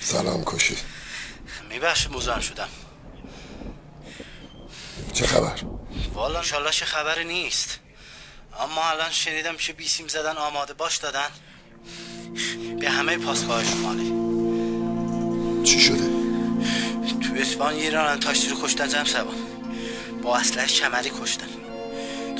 سلام 0.00 0.44
کشی. 0.44 0.76
میبخش 1.68 2.10
مزاحم 2.10 2.40
شدم. 2.40 2.68
چه 5.12 5.26
خبر؟ 5.26 5.60
والا 6.14 6.38
انشالله 6.38 6.70
چه 6.70 6.84
خبری 6.84 7.24
نیست. 7.24 7.78
اما 8.60 8.90
الان 8.90 9.10
شنیدم 9.10 9.56
که 9.56 9.72
بیسیم 9.72 10.08
زدن 10.08 10.36
آماده 10.36 10.74
باش 10.74 10.96
دادن. 10.96 11.28
به 12.80 12.90
همه 12.90 13.18
پاسگاه 13.18 13.64
شمالی 13.64 14.12
چی 15.64 15.80
شده؟ 15.80 16.10
تو 17.20 17.34
اسفان 17.34 17.76
یه 17.76 17.90
رانن 17.90 18.20
تاشتی 18.20 18.48
رو 18.48 18.62
کشتن 18.62 18.86
زم 18.86 19.04
سبان 19.04 19.36
با 20.22 20.36
اسلحه 20.36 20.66
کمری 20.66 21.12
کشتن. 21.22 21.48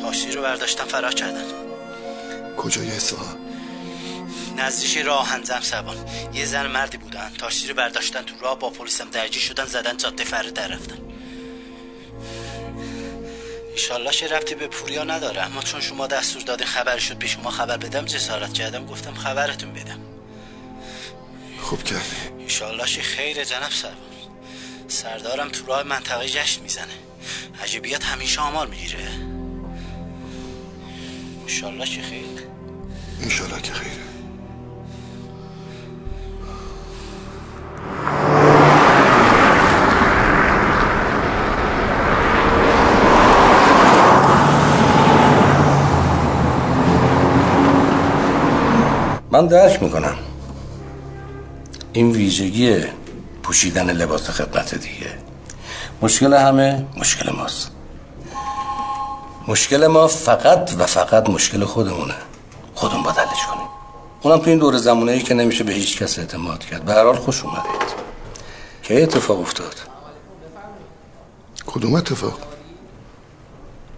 تاشتی 0.02 0.32
رو 0.32 0.42
برداشتن 0.42 0.84
فرار 0.84 1.14
کردن. 1.14 1.44
کجای 2.56 2.90
اصفهان؟ 2.90 3.51
نزدیک 4.56 4.98
راهن 4.98 5.42
زم 5.42 5.60
سبان 5.60 5.96
یه 6.34 6.44
زن 6.44 6.66
مردی 6.66 6.96
بودن. 6.96 7.32
تاشتی 7.38 7.68
رو 7.68 7.74
برداشتن 7.74 8.22
تو 8.22 8.34
راه 8.40 8.58
با 8.58 8.70
پلیسم 8.70 9.10
درگیر 9.10 9.42
شدن 9.42 9.66
زدن 9.66 9.96
جاده 9.96 10.24
فر 10.24 10.42
در 10.42 10.68
رفتن. 10.68 10.98
ایشالله 13.72 14.10
چه 14.10 14.28
ربطی 14.28 14.54
به 14.54 14.66
پوریا 14.66 15.04
نداره. 15.04 15.42
اما 15.42 15.62
چون 15.62 15.80
شما 15.80 16.06
دستور 16.06 16.42
دادین 16.42 16.66
خبر 16.66 16.98
شد 16.98 17.16
به 17.16 17.26
شما 17.26 17.50
خبر 17.50 17.76
بدم 17.76 18.04
جسارت 18.04 18.52
کردم 18.52 18.86
گفتم 18.86 19.14
خبرتون 19.14 19.72
بدم. 19.72 20.00
خوب 21.60 21.82
کردی. 21.84 22.02
ایشالله 22.38 22.84
چه 22.84 23.02
خیر 23.02 23.44
جناب 23.44 23.70
سربان 23.70 23.96
سردارم 24.88 25.48
تو 25.48 25.66
راه 25.66 25.82
منطقه 25.82 26.28
جشن 26.28 26.62
می‌زنه. 26.62 26.86
عجبیت 27.62 28.04
همیشه 28.04 28.40
آمار 28.40 28.66
می‌گیره. 28.66 29.08
ایشالله 31.46 31.86
چه 31.86 32.02
خیر. 32.02 32.22
انشالله 33.22 33.62
که 33.62 33.72
خیره. 33.72 34.11
من 49.30 49.46
درک 49.46 49.82
می‌کنم. 49.82 50.14
این 51.92 52.12
ویژگی 52.12 52.84
پوشیدن 53.42 53.90
لباس 53.90 54.30
خدمت 54.30 54.74
دیگه. 54.74 55.18
مشکل 56.02 56.34
همه 56.34 56.86
مشکل 56.96 57.32
ماست. 57.36 57.70
مشکل 59.48 59.86
ما 59.86 60.06
فقط 60.06 60.70
و 60.78 60.86
فقط 60.86 61.30
مشکل 61.30 61.64
خودمونه. 61.64 62.14
خودمون 62.74 63.02
باید 63.02 63.16
کنیم. 63.16 63.71
اونم 64.22 64.38
تو 64.38 64.50
این 64.50 64.58
دور 64.58 64.76
زمانه 64.76 65.12
ای 65.12 65.20
که 65.22 65.34
نمیشه 65.34 65.64
به 65.64 65.72
هیچ 65.72 66.02
کس 66.02 66.18
اعتماد 66.18 66.64
کرد. 66.64 66.84
به 66.84 66.92
هر 66.92 67.04
حال 67.04 67.16
خوش 67.16 67.44
اومدید. 67.44 67.82
که 68.82 69.02
اتفاق 69.02 69.40
افتاد؟ 69.40 69.74
کدوم 71.66 71.94
اتفاق؟ 71.94 72.38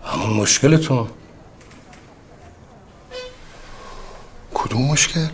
همون 0.05 0.31
مشکلتون. 0.31 1.09
کدوم 4.55 4.83
مشکل؟ 4.83 5.27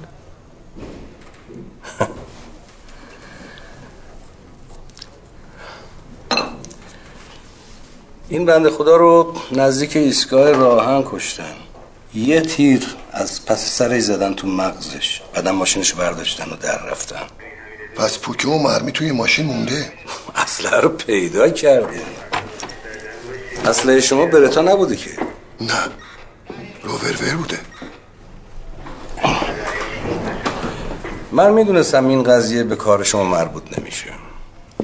این 8.28 8.46
بنده 8.46 8.70
خدا 8.70 8.96
رو 8.96 9.34
نزدیک 9.52 9.96
ایستگاه 9.96 10.50
راهن 10.50 11.02
کشتن. 11.06 11.54
یه 12.14 12.40
تیر 12.40 12.86
از 13.12 13.46
پس 13.46 13.66
سرش 13.66 14.02
زدن 14.02 14.34
تو 14.34 14.46
مغزش. 14.46 15.20
بعدم 15.34 15.50
ماشینش 15.50 15.92
برداشتن 15.92 16.50
و 16.50 16.56
در 16.56 16.86
رفتن. 16.86 17.26
پس 17.96 18.18
پوکه 18.18 18.48
و 18.48 18.58
مرمی 18.58 18.92
توی 18.92 19.12
ماشین 19.12 19.46
مونده؟ 19.46 19.92
اسلحه 20.36 20.80
رو 20.80 20.88
پیدا 20.88 21.48
کردی. 21.48 22.00
اسلحه 23.64 24.00
شما 24.00 24.26
برتا 24.26 24.60
نبوده 24.60 24.96
که. 24.96 25.10
نه. 25.60 25.74
روورور 26.82 27.36
بوده. 27.36 27.58
من 31.32 31.52
می‌دونستم 31.52 32.08
این 32.08 32.22
قضیه 32.22 32.62
به 32.62 32.76
کار 32.76 33.04
شما 33.04 33.24
مربوط 33.24 33.78
نمیشه. 33.78 34.12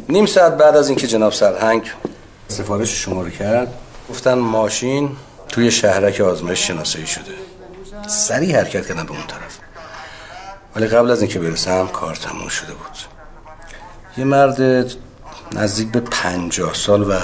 نیم 0.09 0.27
ساعت 0.27 0.57
بعد 0.57 0.77
از 0.77 0.89
اینکه 0.89 1.07
جناب 1.07 1.33
سرهنگ 1.33 1.91
سفارش 2.49 3.03
شما 3.05 3.23
رو 3.23 3.31
کرد 3.31 3.75
گفتن 4.11 4.35
ماشین 4.35 5.17
توی 5.57 5.71
شهرک 5.71 6.21
آزمایش 6.21 6.67
شناسایی 6.67 7.07
شده. 7.07 7.35
سریع 8.09 8.57
حرکت 8.57 8.87
کردن 8.87 9.07
به 9.07 9.11
اون 9.11 9.27
طرف. 9.27 9.59
ولی 10.77 10.87
قبل 10.87 11.11
از 11.11 11.21
اینکه 11.21 11.39
برسم 11.39 11.87
کار 11.87 12.15
تموم 12.15 12.49
شده 12.49 12.73
بود. 12.73 12.99
یه 14.17 14.25
مرد 14.25 14.91
نزدیک 15.53 15.93
به 15.93 16.01
پنجاه 16.01 16.75
سال 16.75 17.11
و 17.11 17.15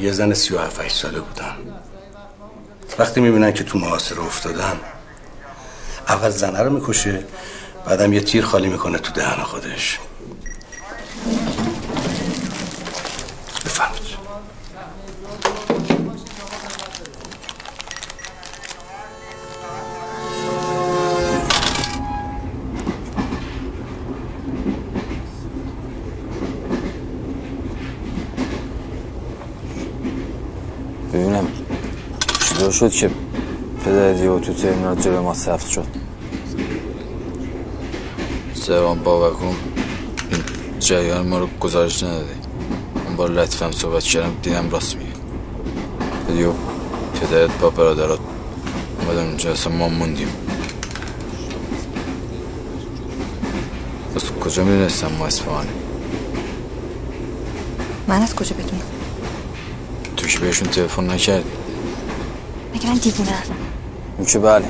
یه 0.00 0.12
زن 0.12 0.34
سی 0.34 0.54
و 0.54 0.58
هفت 0.58 0.88
ساله 0.88 1.20
بودن. 1.20 1.56
وقتی 2.98 3.20
می‌بینن 3.20 3.52
که 3.52 3.64
تو 3.64 3.78
محاصره 3.78 4.20
افتادن 4.20 4.80
اول 6.08 6.30
زنه 6.30 6.62
رو 6.62 6.70
می‌کشه 6.70 7.24
بعدم 7.86 8.12
یه 8.12 8.20
تیر 8.20 8.44
خالی 8.44 8.68
می‌کنه 8.68 8.98
تو 8.98 9.12
دهن 9.12 9.42
خودش 9.42 9.98
بفرمایید 13.64 14.02
ببینم 31.12 31.48
شد 32.72 32.90
که 32.90 33.10
پدر 33.84 34.12
دیو 34.12 34.38
تو 34.38 34.52
ترمینال 34.52 34.96
جلوی 34.96 35.18
ما 35.18 35.34
ثبت 35.34 35.66
شد. 35.68 35.86
زبان 38.54 38.98
باور 38.98 39.30
کن. 39.30 39.56
این 40.30 40.42
جریان 40.80 41.28
ما 41.28 41.38
رو 41.38 41.48
گزارش 41.60 42.02
نداده 42.02 42.34
اون 43.06 43.16
بار 43.16 43.30
لطفم 43.30 43.70
صحبت 43.70 44.02
کردم 44.02 44.34
دیدم 44.42 44.70
راست 44.70 44.96
میگه 44.96 45.12
دیو 46.36 46.52
پدرت 47.20 47.58
با 47.60 47.70
برادرات 47.70 48.20
اومدن 49.00 49.26
اونجا 49.26 49.50
اصلا 49.52 49.72
ما 49.72 49.88
موندیم. 49.88 50.28
از 54.16 54.30
کجا 54.40 54.64
می‌دونستم 54.64 55.12
ما 55.18 55.26
اسفحانه 55.26 55.68
من 58.08 58.22
از 58.22 58.34
کجا 58.34 58.56
بدونم؟ 58.56 58.82
تو 60.16 60.26
که 60.26 60.38
بهشون 60.38 60.68
تلفن 60.68 61.10
نکردی. 61.10 61.61
من 62.88 62.94
دیوونه. 62.94 63.30
اون 64.18 64.26
که 64.26 64.38
بله. 64.38 64.64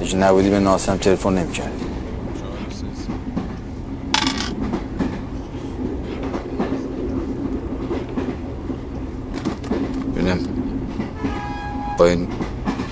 اگه 0.00 0.16
نبودی 0.16 0.50
به 0.50 0.60
ناسم 0.60 0.96
تلفن 0.96 1.38
نمی‌کردی. 1.38 1.84
ببینم 10.16 10.38
با 11.98 12.06
این 12.06 12.28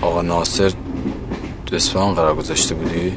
آقا 0.03 0.23
ناصر 0.23 0.73
تو 1.67 1.77
اصفهان 1.77 2.15
قرار 2.15 2.35
گذاشته 2.35 2.75
بودی؟ 2.75 3.13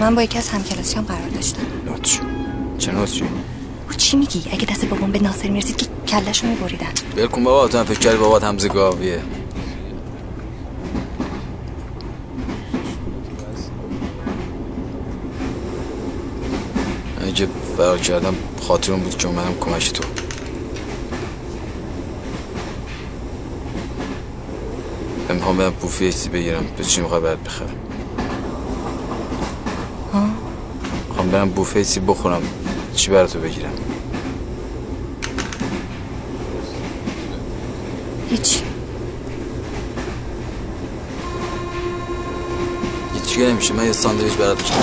من 0.00 0.14
با 0.14 0.22
یکی 0.22 0.38
از 0.38 0.48
همکلاسیام 0.48 1.04
قرار 1.04 1.28
داشتم. 1.28 1.62
نوچ 1.86 2.18
چه 2.78 2.92
نوچی؟ 2.92 3.24
چی 4.06 4.16
میگی؟ 4.16 4.42
اگه 4.50 4.66
دست 4.66 4.84
بابام 4.84 5.12
به 5.12 5.18
ناصر 5.18 5.48
می‌رسید 5.48 5.76
که 5.76 5.86
کلش 6.08 6.44
رو 6.44 6.48
میبریدن. 6.48 6.86
بلکن 7.16 7.44
بابا 7.44 7.68
تو 7.68 7.78
هم 7.78 7.84
فکر 7.84 7.98
کردی 7.98 8.16
بابات 8.16 8.44
همزه 8.44 8.68
گاویه 8.68 9.22
اگه 17.26 17.48
فرار 17.76 17.98
کردم 17.98 18.34
خاطرم 18.68 19.00
بود 19.00 19.16
که 19.18 19.26
اومدم 19.28 19.54
کمش 19.60 19.90
تو. 19.90 20.04
امکان 25.30 25.56
برم 25.56 25.70
بوفی 25.70 26.04
ایسی 26.04 26.28
بگیرم 26.28 26.64
به 26.78 26.84
چی 26.84 27.00
می‌خوای 27.00 27.20
برات 27.20 27.38
بخرم؟ 27.38 27.70
می‌خوام 31.08 31.30
برم 31.30 31.50
بوفه 31.50 31.78
ایسی 31.78 32.00
بخورم 32.00 32.42
چی 32.94 33.10
براتو 33.10 33.38
بگیرم؟ 33.38 33.95
هیچ. 38.36 38.62
هیچی 43.14 43.46
نمیشه 43.46 43.74
من 43.74 43.86
یه 43.86 43.92
ساندویچ 43.92 44.32
برات 44.32 44.62
بگیرم 44.62 44.76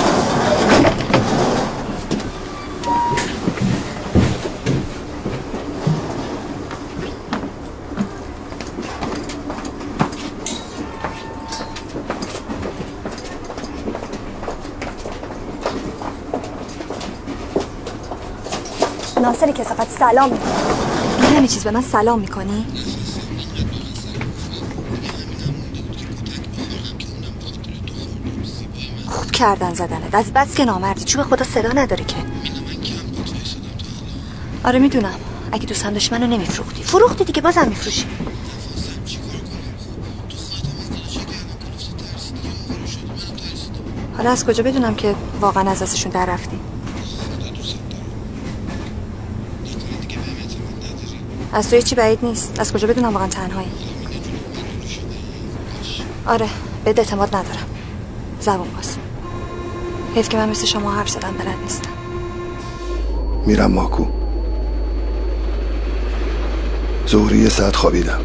ناصر 19.21 19.51
کسافت 19.51 19.99
سلام. 19.99 20.31
می‌کنی 20.31 21.27
این 21.27 21.37
همه 21.37 21.47
چیز 21.47 21.63
به 21.63 21.71
من 21.71 21.81
سلام 21.81 22.19
می‌کنی؟ 22.19 22.65
خوب 29.07 29.31
کردن 29.31 29.73
زدنت. 29.73 30.15
از 30.15 30.33
بس 30.33 30.55
که 30.55 30.65
نامردی. 30.65 31.03
چوب 31.03 31.23
خدا 31.23 31.45
صدا 31.45 31.71
نداره 31.71 32.03
که. 32.05 32.15
آره 34.63 34.79
می‌دونم. 34.79 35.15
اگه 35.51 35.65
دوست 35.65 35.85
هم 35.85 35.93
داشتی 35.93 36.15
منو 36.15 36.27
نمیفروختی. 36.27 36.83
فروختی 36.83 37.23
دیگه 37.23 37.41
بازم 37.41 37.67
میفروشی. 37.67 38.05
حالا 44.17 44.31
از 44.31 44.45
کجا 44.45 44.63
بدونم 44.63 44.95
که 44.95 45.15
واقعا 45.41 45.71
از 45.71 45.81
دستشون 45.81 46.11
در 46.11 46.25
رفتی؟ 46.25 46.59
از 51.53 51.69
توی 51.69 51.81
چی 51.81 51.95
بعید 51.95 52.19
نیست. 52.25 52.59
از 52.59 52.73
کجا 52.73 52.87
بدونم 52.87 53.13
واقعا 53.13 53.27
تنهایی. 53.27 53.71
آره 56.25 56.49
به 56.85 56.93
اعتماد 56.97 57.35
ندارم. 57.35 57.72
زبون 58.43 58.67
باز. 58.75 58.97
حیف 60.15 60.29
که 60.29 60.37
من 60.37 60.49
مثل 60.49 60.65
شما 60.65 60.91
حرف 60.91 61.09
زدن 61.09 61.31
بلد 61.31 61.55
نیستم. 61.63 61.89
میرم 63.45 63.71
ماکو. 63.71 64.05
ظهری 67.07 67.37
یه 67.37 67.49
ساعت 67.49 67.75
خوابیدم. 67.75 68.19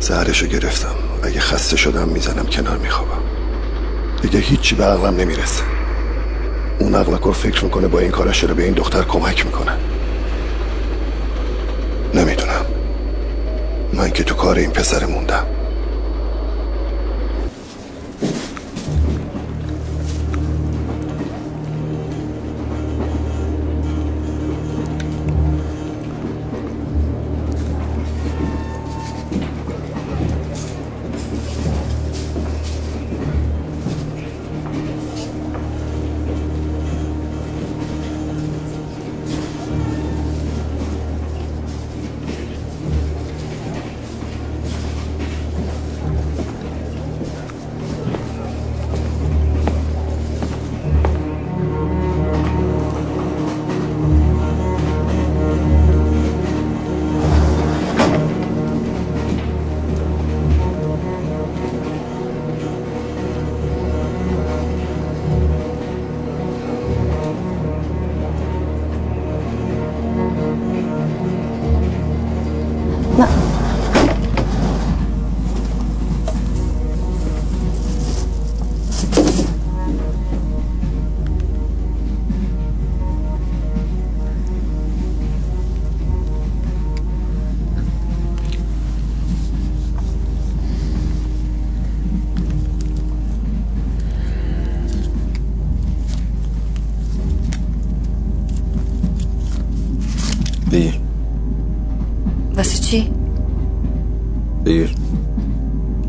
زهرشو 0.00 0.46
گرفتم. 0.46 0.94
اگه 1.22 1.40
خسته 1.40 1.76
شدم 1.76 2.08
می‌زنم 2.08 2.46
کنار 2.46 2.78
میخوابم. 2.78 3.22
دیگه 4.22 4.38
هیچی 4.38 4.74
به 4.74 4.84
عقلم 4.84 5.16
نمی‌رسه. 5.16 5.62
اون 6.78 6.94
عقلکور 6.94 7.32
فکر 7.32 7.64
می‌کنه 7.64 7.88
با 7.88 7.98
این 7.98 8.10
کارش 8.10 8.40
چرا 8.40 8.54
به 8.54 8.64
این 8.64 8.74
دختر 8.74 9.02
کمک 9.02 9.46
می‌کنه. 9.46 9.72
نمی‌دونم. 12.14 12.66
من 13.92 14.10
که 14.10 14.24
تو 14.24 14.34
کار 14.34 14.56
این 14.56 14.70
پسر 14.70 15.06
موندم. 15.06 15.46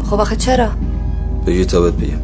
خب 0.09 0.19
آخه 0.19 0.35
چرا؟ 0.35 0.69
بگیر 1.45 1.65
تا 1.65 1.81
بهت 1.81 1.93
بگم. 1.93 2.17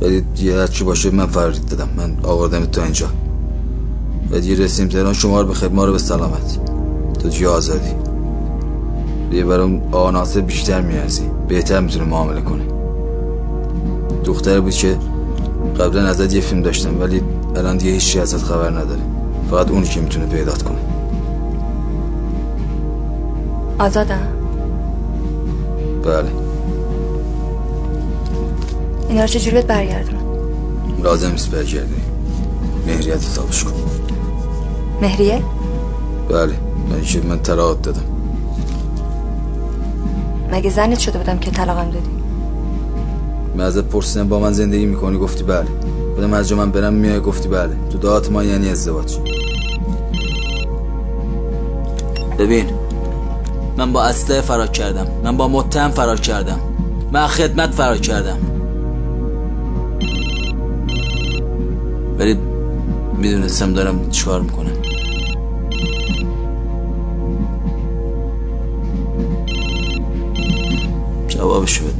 ولی 0.00 0.24
یه 0.42 0.56
هرچی 0.56 0.84
باشه 0.84 1.10
من 1.10 1.26
فرید 1.26 1.66
دادم. 1.66 1.88
من 1.96 2.16
آوردم 2.22 2.64
تا 2.64 2.82
اینجا. 2.82 3.06
دیگه 4.40 4.64
رسیم 4.64 4.88
تهران 4.88 5.12
شما 5.12 5.40
رو 5.40 5.48
به 5.48 5.68
ما 5.68 5.84
رو 5.84 5.92
به 5.92 5.98
سلامت. 5.98 6.58
تو 7.22 7.28
دیگه 7.28 7.48
آزادی. 7.48 7.90
دیگه 9.30 9.44
برام 9.44 9.82
ناصر 10.12 10.40
بیشتر 10.40 10.80
میارزی. 10.80 11.30
بهتر 11.48 11.80
می‌تونه 11.80 12.04
معامله 12.04 12.40
کنه. 12.40 12.62
دختر 14.24 14.60
بود 14.60 14.72
که 14.72 14.96
قبلا 15.80 16.06
ازت 16.06 16.34
یه 16.34 16.40
فیلم 16.40 16.62
داشتم 16.62 17.00
ولی 17.00 17.22
الان 17.56 17.76
دیگه 17.76 17.92
هیچی 17.92 18.20
ازت 18.20 18.42
خبر 18.42 18.70
نداره. 18.70 19.02
فقط 19.50 19.70
اونی 19.70 19.86
که 19.86 20.00
می‌تونه 20.00 20.26
پیدات 20.26 20.62
کنه. 20.62 20.85
آزادم. 23.78 24.28
بله. 26.04 26.30
اینا 29.08 29.20
رو 29.20 29.26
چجوری 29.26 29.56
بهت 29.56 29.66
برگردون 29.66 30.16
لازم 31.02 31.30
نیست 31.30 31.50
برگردی. 31.50 31.94
مهریت 32.86 33.16
حسابش 33.16 33.64
کن. 33.64 33.72
مهریه؟ 35.02 35.42
بله. 36.28 36.52
من 36.90 37.02
که 37.02 37.20
من 37.20 37.38
طلاقت 37.38 37.82
دادم. 37.82 38.00
مگه 40.52 40.70
زنت 40.70 40.98
شده 40.98 41.18
بودم 41.18 41.38
که 41.38 41.50
طلاقم 41.50 41.84
دادی؟ 41.84 42.10
من 43.56 43.64
ازت 43.64 43.84
پرسیدم 43.84 44.28
با 44.28 44.38
من 44.38 44.52
زندگی 44.52 44.86
می‌کنی؟ 44.86 45.18
گفتی 45.18 45.44
بله. 45.44 45.66
بودم 46.16 46.32
از 46.32 46.48
جا 46.48 46.56
من 46.56 46.70
برم 46.70 46.92
میای؟ 46.92 47.20
گفتی 47.20 47.48
بله. 47.48 47.76
تو 47.90 47.98
دعات 47.98 48.32
ما 48.32 48.44
یعنی 48.44 48.68
ازدواج. 48.68 49.18
ببین 52.38 52.66
من 53.76 53.92
با 53.92 54.02
اسلحه 54.02 54.40
فرار 54.40 54.66
کردم. 54.66 55.06
من 55.24 55.36
با 55.36 55.48
متهم 55.48 55.90
فرار 55.90 56.20
کردم. 56.20 56.58
من 57.12 57.26
خدمت 57.26 57.70
فرار 57.70 57.98
کردم. 57.98 58.38
ولی 62.18 62.38
می‌دونستم 63.18 63.72
دارم 63.72 64.10
چیکار 64.10 64.40
می‌کنم. 64.40 64.72
جوابشو 71.28 71.84
بده. 71.84 71.94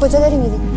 کجا 0.00 0.18
داری 0.18 0.36
میری؟ 0.36 0.73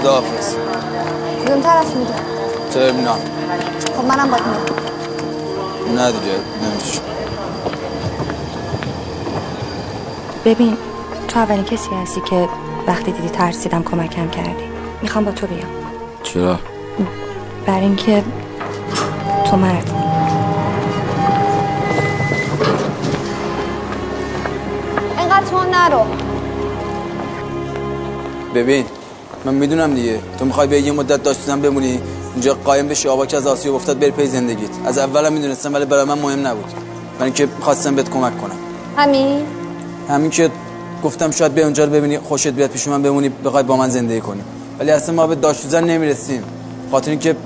خداحافظ. 0.00 0.54
کدوم 1.44 1.60
طرف 1.60 1.96
میری 1.96 2.12
ترمینال. 2.74 3.18
خب 3.96 4.04
منم 4.04 4.30
باید 4.30 4.42
میرم 4.46 6.00
نه 6.00 6.12
دیگه 6.12 6.32
نمیشه 6.62 7.00
ببین 10.44 10.76
تو 11.28 11.38
اولین 11.38 11.64
کسی 11.64 11.90
هستی 12.02 12.20
که 12.20 12.48
وقتی 12.86 13.12
دیدی 13.12 13.28
ترسیدم 13.28 13.82
کمکم 13.82 14.30
کردی. 14.30 14.64
می‌خوام 15.02 15.24
با 15.24 15.32
تو 15.32 15.46
بیام. 15.46 15.68
چرا؟ 16.22 16.58
برای 17.66 17.80
اینکه 17.80 18.24
تو 19.50 19.56
مردی 19.56 19.92
اینقدر 25.18 25.46
تو 25.50 25.58
نرو. 25.64 26.06
ببین 28.54 28.84
من 29.44 29.54
می‌دونم 29.54 29.94
دیگه. 29.94 30.18
تو 30.38 30.44
می‌خوای 30.44 30.68
به 30.68 30.80
یه 30.80 30.92
مدت 30.92 31.22
داشتن 31.22 31.60
بمونی 31.60 32.00
اینجا 32.34 32.54
قایم 32.64 32.88
بشی 32.88 33.08
آبا 33.08 33.26
که 33.26 33.36
از 33.36 33.46
آسیاب 33.46 33.74
افتاد 33.74 33.98
بری 33.98 34.10
پی 34.10 34.26
زندگیت. 34.26 34.70
از 34.84 34.98
اولم 34.98 35.32
می‌دونستم 35.32 35.74
ولی 35.74 35.84
برای 35.84 36.04
من 36.04 36.18
مهم 36.18 36.46
نبود. 36.46 36.64
من 37.18 37.24
اینکه 37.24 37.48
خواستم 37.60 37.94
بهت 37.94 38.10
کمک 38.10 38.40
کنم. 38.40 38.56
همین؟ 38.96 39.42
همین 40.08 40.30
که 40.30 40.50
گفتم 41.04 41.30
شاید 41.30 41.52
به 41.52 41.62
اونجا 41.62 41.84
رو 41.84 41.90
ببینی 41.90 42.18
خوشت 42.18 42.48
بیاد 42.48 42.70
پیش 42.70 42.88
من 42.88 43.02
بمونی 43.02 43.28
بخوای 43.28 43.62
با 43.62 43.76
من 43.76 43.88
زندگی 43.88 44.20
کنی. 44.20 44.40
ولی 44.78 44.90
اصلا 44.90 45.14
ما 45.14 45.26
به 45.26 45.34
داشتوزن 45.34 45.84
نمی‌رسیم. 45.84 46.42
خاطر 46.90 47.10
اینکه 47.10 47.36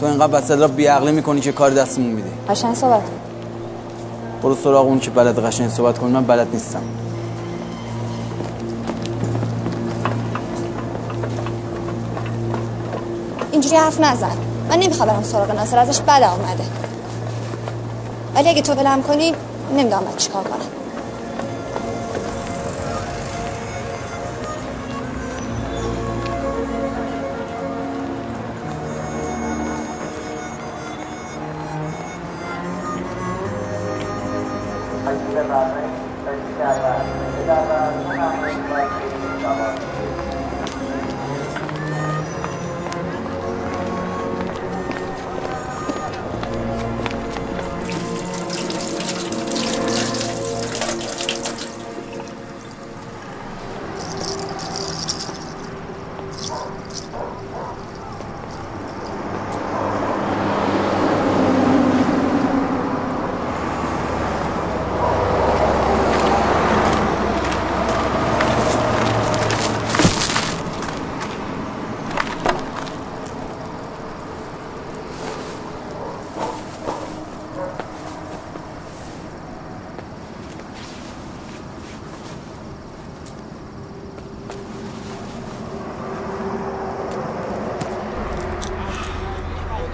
تو 0.00 0.06
اینقدر 0.06 0.38
وسط 0.38 0.58
را 0.58 0.68
بیعقلی 0.68 1.12
می‌کنی 1.12 1.40
که 1.40 1.52
کار 1.52 1.70
دستمون 1.70 2.10
میدی 2.10 2.28
قشنگ 2.48 2.74
صحبت 2.74 3.00
کن. 3.00 3.12
برو 4.42 4.56
سراغ 4.64 4.86
اون 4.86 5.00
که 5.00 5.10
بلد 5.10 5.44
قشنگ 5.44 5.70
صحبت 5.70 5.98
کنی 5.98 6.12
من 6.12 6.24
بلد 6.24 6.46
نیستم. 6.52 6.82
اینجوری 13.62 13.82
حرف 13.82 14.00
نزن. 14.00 14.36
من 14.70 14.76
نمی‌خوام 14.76 15.08
برم 15.08 15.22
سراغ 15.22 15.50
ناصر 15.50 15.78
ازش 15.78 16.00
بد 16.00 16.22
آمده. 16.22 16.64
ولی 18.34 18.48
اگه 18.48 18.62
تو 18.62 18.74
ولم 18.74 19.02
کنی 19.02 19.34
نمی‌دونم 19.70 20.04
باید 20.04 20.16
چیکار 20.16 20.42
کنم. 20.42 20.81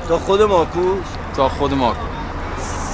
تا 0.08 0.18
خود 0.18 0.42
ماکو 0.42 0.96
تا 1.36 1.48
خود 1.48 1.74
ما 1.74 1.94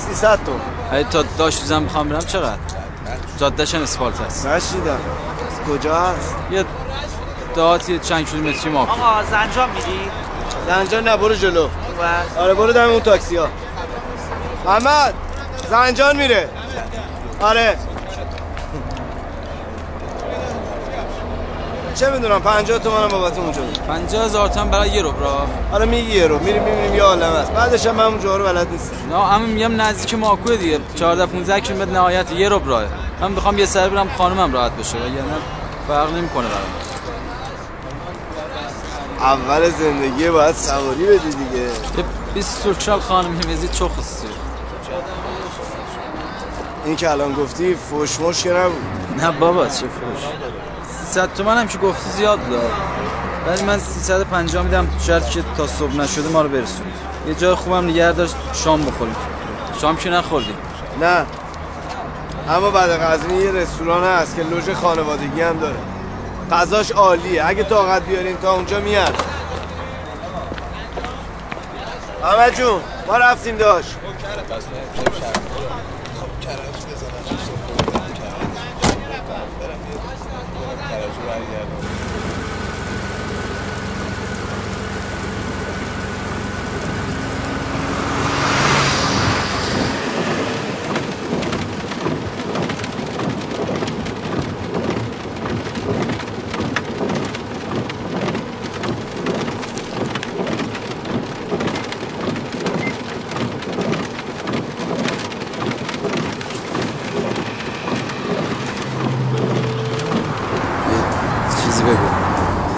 300 0.08 0.38
تا. 0.44 0.52
اگه 0.92 1.08
تا 1.08 1.24
داشت 1.38 1.60
تو 1.60 1.66
زن 1.66 1.84
بخوام 1.84 2.08
برم 2.08 2.18
چقدر؟ 2.20 2.58
جادهش 3.38 3.74
هم 3.74 3.82
اسفالت 3.82 4.20
هست. 4.20 4.46
نشیدم. 4.46 4.98
کجا 5.68 5.94
هست؟ 5.94 6.36
یه 6.50 6.64
دهاتی 7.56 7.98
چند 7.98 8.30
کیلومتری 8.30 8.70
ما 8.70 8.82
آقا 8.82 9.22
زنجان 9.30 9.70
میری؟ 9.70 10.00
زنجان 10.66 11.04
نه 11.08 11.16
برو 11.16 11.34
جلو. 11.34 11.66
بس. 11.66 12.36
آره 12.38 12.54
برو 12.54 12.72
دم 12.72 12.88
اون 12.90 13.00
تاکسی 13.00 13.36
ها 13.36 13.48
محمد 14.64 15.14
زنجان 15.70 16.16
میره. 16.16 16.48
آره. 17.40 17.78
چه 21.94 22.10
می‌دونم 22.10 22.40
50 22.40 22.78
تومنم 22.78 23.08
بابت 23.08 23.38
اونجا 23.38 23.62
بود. 23.62 23.78
پنجاه 23.78 24.24
هزار 24.24 24.48
تومن 24.48 24.70
برای 24.70 24.90
یه 24.90 25.02
روب 25.02 25.20
را 25.20 25.46
حالا 25.70 25.84
میگی 25.84 26.12
یه 26.12 26.26
رو 26.26 26.38
میریم 26.38 26.62
می‌بینیم 26.62 26.94
یه 26.94 27.02
عالم 27.02 27.32
است. 27.32 27.52
بعدش 27.52 27.86
هم 27.86 27.94
من 27.94 28.04
اونجا 28.04 28.36
رو 28.36 28.44
بلد 28.44 28.70
نیستم 28.70 28.96
نه 29.10 29.24
همین 29.26 29.48
میگم 29.48 29.80
نزدیک 29.80 30.14
ماکوه 30.14 30.56
دیگه. 30.56 30.78
14 30.94 31.26
15 31.26 31.60
کیلومتر 31.60 31.90
نهایت 31.90 32.32
یه 32.32 32.48
روب 32.48 32.68
راه 32.68 32.84
من 33.20 33.32
می‌خوام 33.32 33.58
یه 33.58 33.66
سر 33.66 33.88
برم 33.88 34.08
خانومم 34.18 34.52
راحت 34.52 34.72
بشه 34.72 34.98
وگرنه 34.98 35.36
فرق 35.88 36.12
نمی‌کنه 36.12 36.46
برام. 36.48 36.60
اول 39.20 39.70
زندگی 39.70 40.30
باید 40.30 40.54
سواری 40.54 41.06
بدی 41.06 41.18
دیگه. 41.18 41.62
یه 41.62 42.04
20 42.34 42.62
سرچال 42.62 43.00
خانم 43.00 43.40
همیزی 43.40 43.68
چو 43.68 43.88
خستی 43.88 44.28
این 46.84 46.96
که 46.96 47.10
الان 47.10 47.32
گفتی 47.32 47.74
فوش 47.74 48.20
مش 48.20 48.42
که 48.42 48.52
نبود. 48.52 48.82
نه 49.20 49.30
بابا 49.30 49.66
چه 49.66 49.72
فروش 49.72 50.22
300 51.14 51.34
تومن 51.34 51.58
هم 51.58 51.68
که 51.68 51.78
گفتی 51.78 52.10
زیاد 52.10 52.50
داد 52.50 52.70
ولی 53.46 53.62
من 53.62 53.78
350 53.78 54.64
میدم 54.64 54.86
تو 54.86 54.98
شرط 54.98 55.30
که 55.30 55.44
تا 55.56 55.66
صبح 55.66 55.96
نشده 55.96 56.28
ما 56.28 56.42
رو 56.42 56.48
برسونی 56.48 56.92
یه 57.28 57.34
جای 57.34 57.54
خوبم 57.54 57.86
نگه 57.86 58.12
داشت 58.12 58.34
شام 58.52 58.84
بخوریم. 58.84 59.16
شام 59.80 59.96
که 59.96 60.10
نخوردیم. 60.10 60.56
نه. 61.00 61.26
اما 62.48 62.70
بعد 62.70 62.90
غزنی 62.90 63.36
یه 63.36 63.50
رستوران 63.50 64.04
هست 64.04 64.36
که 64.36 64.42
لوژ 64.42 64.70
خانوادگی 64.70 65.40
هم 65.40 65.58
داره. 65.58 65.76
غذاش 66.50 66.90
عالیه. 66.90 67.46
اگه 67.46 67.64
طاقت 67.64 68.02
بیارین 68.02 68.36
تا 68.36 68.54
اونجا 68.54 68.80
میاد. 68.80 69.14
محمد 72.22 72.56
جون 72.56 72.80
ما 73.08 73.16
رفتیم 73.16 73.56
داشت 73.56 73.96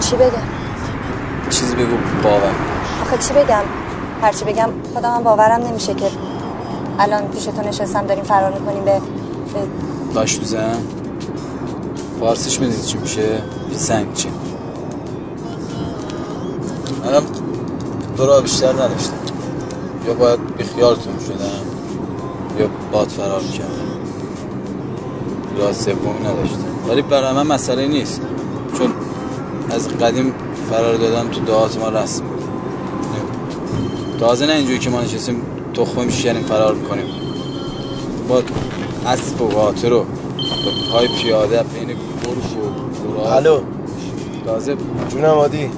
چی 0.09 0.15
بگم 0.15 0.31
چیزی 1.49 1.75
بگو 1.75 1.97
باور 2.23 2.51
آخه 3.07 3.17
چی 3.17 3.33
بگم؟ 3.33 3.63
هرچی 4.21 4.45
بگم 4.45 4.69
خودم 4.93 5.11
هم 5.11 5.23
باورم 5.23 5.67
نمیشه 5.67 5.93
که 5.93 6.05
الان 6.99 7.27
پیش 7.27 7.43
تو 7.43 7.61
نشستم 7.61 8.05
داریم 8.05 8.23
فرار 8.23 8.53
می‌کنیم 8.53 8.85
به, 8.85 8.91
به... 8.91 9.01
باش 10.13 10.35
تو 10.35 10.45
زن. 10.45 10.77
فارسیش 12.19 12.59
می‌دید 12.59 12.81
چی 12.85 12.97
میشه؟ 12.97 13.41
سنگ 13.75 14.13
چی 14.13 14.29
منم 17.05 17.23
دو 18.17 18.25
راه 18.25 18.41
بیشتر 18.41 18.73
نداشتم. 18.73 19.13
یا 20.07 20.13
باید 20.13 20.55
بیخیالتون 20.57 21.13
شدم 21.27 21.63
یا 22.59 22.69
باد 22.91 23.07
فرار 23.07 23.41
کردم 23.41 23.87
راه 25.57 25.73
سومی 25.73 26.19
نداشتم. 26.19 26.89
ولی 26.89 27.01
برای 27.01 27.33
من 27.33 27.47
مسئله 27.47 27.87
نیست. 27.87 28.21
چون 28.77 28.93
از 29.71 29.87
قدیم 29.87 30.33
فرار 30.69 30.95
دادم 30.95 31.29
تو 31.29 31.39
دعات 31.39 31.77
ما 31.77 31.89
رسم 31.89 32.23
تازه 34.19 34.45
نه 34.45 34.53
اینجوری 34.53 34.79
که 34.79 34.89
ما 34.89 35.01
نشستیم 35.01 35.41
تخمه 35.73 36.05
میشکنیم 36.05 36.43
فرار 36.43 36.75
می‌کنیم. 36.75 37.05
با 38.29 38.41
اسب 39.05 39.41
و 39.41 39.47
قاطر 39.47 39.93
و 39.93 40.05
پای 40.91 41.07
پیاده 41.07 41.63
بین 41.63 41.87
گرگ 41.87 41.97
و 43.17 43.19
الو. 43.19 43.59
تازه 44.45 44.75
جونم 45.09 45.25
عادی. 45.25 45.69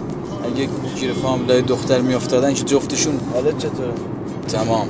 اگه 0.45 0.69
گیر 0.95 1.13
فامیلای 1.13 1.61
دختر 1.61 2.01
میافتادن 2.01 2.53
که 2.53 2.63
جفتشون؟ 2.63 3.19
حالت 3.33 3.57
چطوره؟ 3.57 3.93
تمام. 4.47 4.87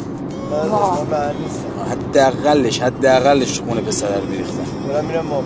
من 0.52 0.70
من 1.12 1.34
نیستم 1.44 1.92
حداقلش 1.92 2.82
حداقلش 2.82 3.60
خونه 3.60 3.82
پسر 3.82 4.08
رو 4.08 4.30
میریختن. 4.30 4.66
دارم 4.88 5.06
میرم 5.06 5.26
ما 5.26 5.44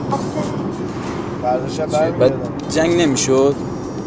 فردا 1.41 1.69
شب 1.69 2.17
بعد 2.19 2.33
جنگ 2.69 3.01
نمی‌شد؟ 3.01 3.55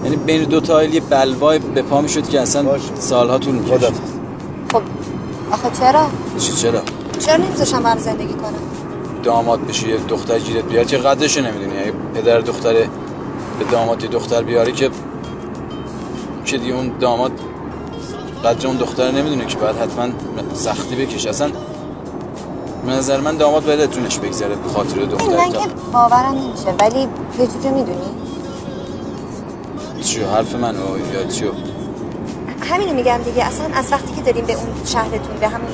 یعنی 0.07 0.17
بین 0.17 0.45
دو 0.45 0.61
تا 0.61 0.85
یه 0.85 1.01
بلوای 1.01 1.59
به 1.59 1.83
پا 1.83 2.01
می‌شد 2.01 2.29
که 2.29 2.41
اصلا 2.41 2.65
سالها 2.99 3.39
طول 3.39 3.55
می‌کشید 3.55 3.95
خب 4.73 4.83
آخه 5.53 5.71
چرا؟ 5.81 6.07
چی 6.39 6.53
چرا؟ 6.53 6.81
چرا 7.19 7.37
نمیذاشم 7.37 7.83
با 7.83 7.89
هم 7.89 7.99
زندگی 7.99 8.35
کنم 8.35 8.53
داماد 9.23 9.67
بشی 9.67 9.89
یه 9.89 9.97
دختر 10.09 10.39
گیرت 10.39 10.65
بیاد 10.65 10.87
چه 10.87 10.99
قدرشو 10.99 11.41
نمی‌دونی؟ 11.41 11.79
اگه 11.79 11.93
پدر 12.15 12.41
دختر 12.41 12.73
به 12.73 13.65
داماد 13.73 14.03
یه 14.03 14.09
دختر 14.09 14.43
بیاری 14.43 14.73
که 14.73 14.91
که 16.45 16.59
دیگه 16.59 16.75
اون 16.75 16.93
داماد 17.01 17.33
قدر 18.45 18.67
اون 18.67 18.77
دختر 18.77 19.11
نمی‌دونه 19.11 19.47
که 19.47 19.59
باید 19.59 19.77
حتما 19.77 20.09
سختی 20.55 20.97
بکشه. 20.97 21.29
اصلا 21.29 21.51
به 22.87 22.93
نظر 22.93 23.21
من 23.21 23.37
داماد 23.37 23.65
باید 23.65 23.91
جونش 23.91 24.19
بگذره 24.19 24.55
به 24.55 24.69
خاطر 24.75 25.01
دختر 25.05 25.37
من 25.37 25.53
که 25.53 25.69
باورم 25.93 26.35
نمیشه. 26.35 26.75
ولی 26.81 27.01
یه 27.01 27.47
چیزی 27.47 27.69
می‌دونی؟ 27.69 28.26
چیو؟ 30.07 30.27
حرف 30.31 30.55
من 30.55 30.75
یا 31.15 31.25
چیو؟ 31.25 31.51
همینو 32.71 32.95
میگم 32.95 33.21
دیگه. 33.25 33.45
اصلا 33.45 33.67
از 33.75 33.93
وقتی 33.93 34.15
که 34.17 34.23
داریم 34.23 34.45
به 34.45 34.53
اون 34.53 34.67
شهرتون 34.85 35.37
به 35.41 35.49
همون 35.49 35.69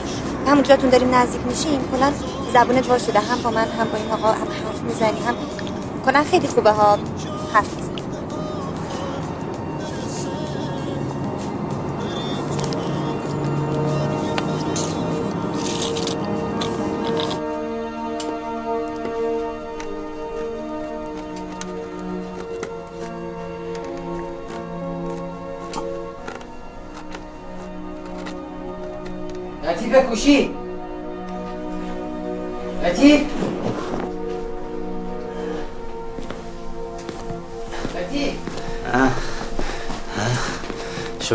همون 0.46 0.62
جاتون 0.62 0.90
داریم 0.90 1.14
نزدیک 1.14 1.40
میشیم 1.46 1.80
کلا 1.92 2.12
زبونت 2.54 2.88
وا 2.88 2.98
شده 2.98 3.20
هم 3.20 3.42
با 3.42 3.50
من 3.50 3.68
هم 3.68 3.88
با 3.88 3.98
این 3.98 4.10
آقا 4.10 4.28
هم 4.28 4.48
حرف 4.66 4.82
می‌زنی 4.82 5.26
هم 5.26 5.34
کلا 6.06 6.24
خیلی 6.30 6.46
خوبه 6.46 6.70
ها. 6.70 6.98
حرف 7.52 7.91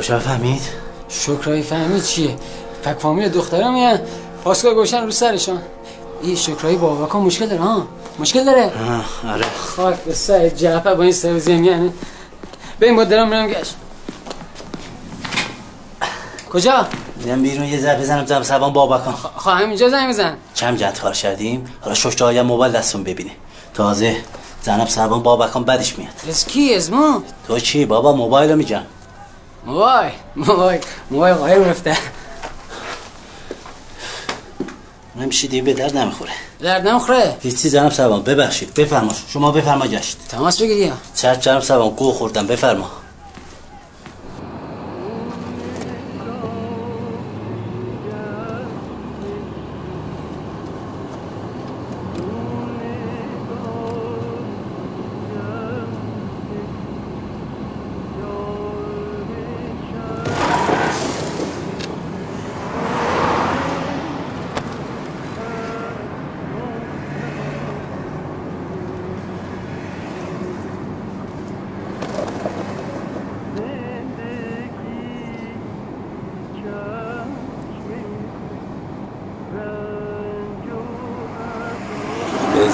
شوشا 0.08 0.20
فهمید؟ 0.20 0.62
شکرایی 1.10 1.62
فهمید 1.62 2.04
چیه؟ 2.04 2.36
فک 2.84 2.98
فامیل 3.00 3.30
دخترم 3.30 3.74
میان 3.74 4.00
پاسگاه 4.44 4.74
گوشن 4.74 5.04
رو 5.04 5.12
سرشان. 5.12 5.62
این 6.22 6.78
بابا 6.78 7.06
کن 7.06 7.20
مشکل 7.20 7.46
داره 7.46 7.62
ها؟ 7.62 7.88
مشکل 8.20 8.46
داره؟ 8.46 8.72
آره. 9.28 9.46
خاک 9.58 9.96
به 9.96 10.14
سر 10.14 10.50
جعفر 10.50 10.94
با 10.96 11.04
این 11.04 11.12
سروزی 11.12 11.52
یعنی. 11.52 11.92
به 12.80 12.86
این 12.86 12.96
مدرم 12.96 13.30
میرم 13.30 13.48
گشت. 13.48 13.76
کجا؟ 16.52 16.88
میرم 17.24 17.42
بیرون 17.42 17.66
یه 17.66 17.80
ذره 17.80 18.00
بزنم 18.00 18.26
زم 18.26 18.44
سبان 18.44 18.74
بابا 18.74 18.98
کن. 18.98 19.12
خواهم 19.36 19.70
اینجا 19.70 19.90
زنگ 19.90 20.10
بزن. 20.10 20.38
کم 20.56 20.76
جد 20.76 21.00
کار 21.00 21.14
کردیم؟ 21.14 21.66
حالا 21.82 21.96
ششتا 21.96 22.26
های 22.26 22.42
موبایل 22.42 22.74
دستون 22.74 23.04
ببینه. 23.04 23.32
تازه 23.74 24.18
زنب 24.62 24.88
سبان 24.88 25.24
بابا 25.24 25.48
کن 25.48 25.64
بدش 25.64 26.00
میاد. 26.00 26.14
از 26.30 26.46
کی؟ 26.46 26.76
از 26.76 26.92
ما؟ 26.92 27.24
تو 27.48 27.60
چی؟ 27.60 27.86
بابا 27.86 28.14
موبایل 28.14 28.52
رو 28.52 28.56
میگم 29.66 29.74
موبایل 29.74 30.12
موبایل 30.36 30.82
موبایل 31.12 31.36
قایم 31.36 31.64
رفته 31.64 31.98
نمیشه 35.16 35.48
دیگه 35.48 35.64
به 35.64 35.74
درد 35.74 35.98
نمی‌خوره. 35.98 36.32
درد 36.60 36.88
نمی‌خوره؟ 36.88 37.38
هیچی 37.42 37.70
زنب 37.70 37.92
سبان 37.92 38.24
ببخشید 38.24 38.74
بفرما 38.74 39.12
شما 39.28 39.52
بفرما 39.52 39.88
گشت 39.88 40.18
تماس 40.30 40.62
بگیر 40.62 40.78
یا 40.78 40.94
چرت 41.16 41.42
جنب 41.42 41.62
سبان 41.62 41.90
گو 41.90 42.12
خوردم 42.12 42.48
بفرما 42.48 42.90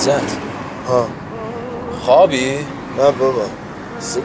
عزت 0.03 0.37
ها 0.87 1.07
خوابی؟ 2.01 2.57
نه 2.97 3.11
بابا 3.19 3.45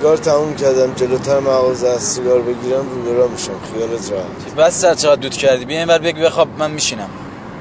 سیگار 0.08 0.24
تموم 0.24 0.54
کردم 0.54 0.94
جلوتر 0.94 1.40
مغازه 1.40 1.88
از 1.88 2.02
سیگار 2.02 2.40
بگیرم 2.42 2.86
رو 2.90 3.02
برا 3.02 3.28
میشم. 3.28 3.52
خیالت 3.74 4.12
راحت. 4.12 4.54
بس 4.56 4.80
سر 4.80 4.94
چقدر 4.94 5.20
دود 5.20 5.32
کردی؟ 5.34 5.64
بیا 5.64 5.78
اینور 5.78 5.98
بگی 5.98 6.20
بخواب 6.20 6.48
من 6.58 6.70
میشینم. 6.70 7.08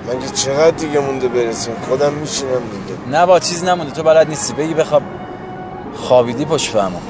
من 0.07 0.19
که 0.19 0.29
چقدر 0.29 0.71
دیگه 0.71 0.99
مونده 0.99 1.27
برسیم؟ 1.27 1.75
خودم 1.89 2.13
میشینم 2.13 2.49
دیگه. 2.51 3.17
نه 3.17 3.25
با 3.25 3.39
چیز 3.39 3.63
نمونده 3.63 3.93
تو 3.93 4.03
بلد 4.03 4.29
نیستی. 4.29 4.53
بگی 4.53 4.73
بخواب. 4.73 5.01
خوابیدی 5.95 6.45
پشت 6.45 6.71
فهمم 6.71 7.01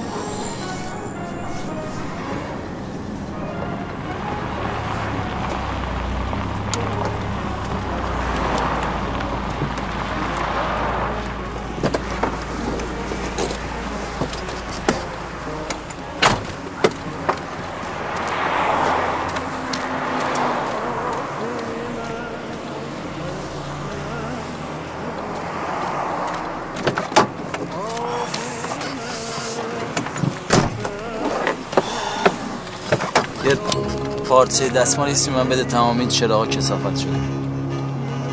پارچه 34.37 34.69
دستمال 34.69 35.07
ایستی 35.07 35.31
من 35.31 35.49
بده 35.49 35.63
تمام 35.63 35.99
این 35.99 36.07
چراغا 36.07 36.45
کسافت 36.45 36.97
شده. 36.97 37.19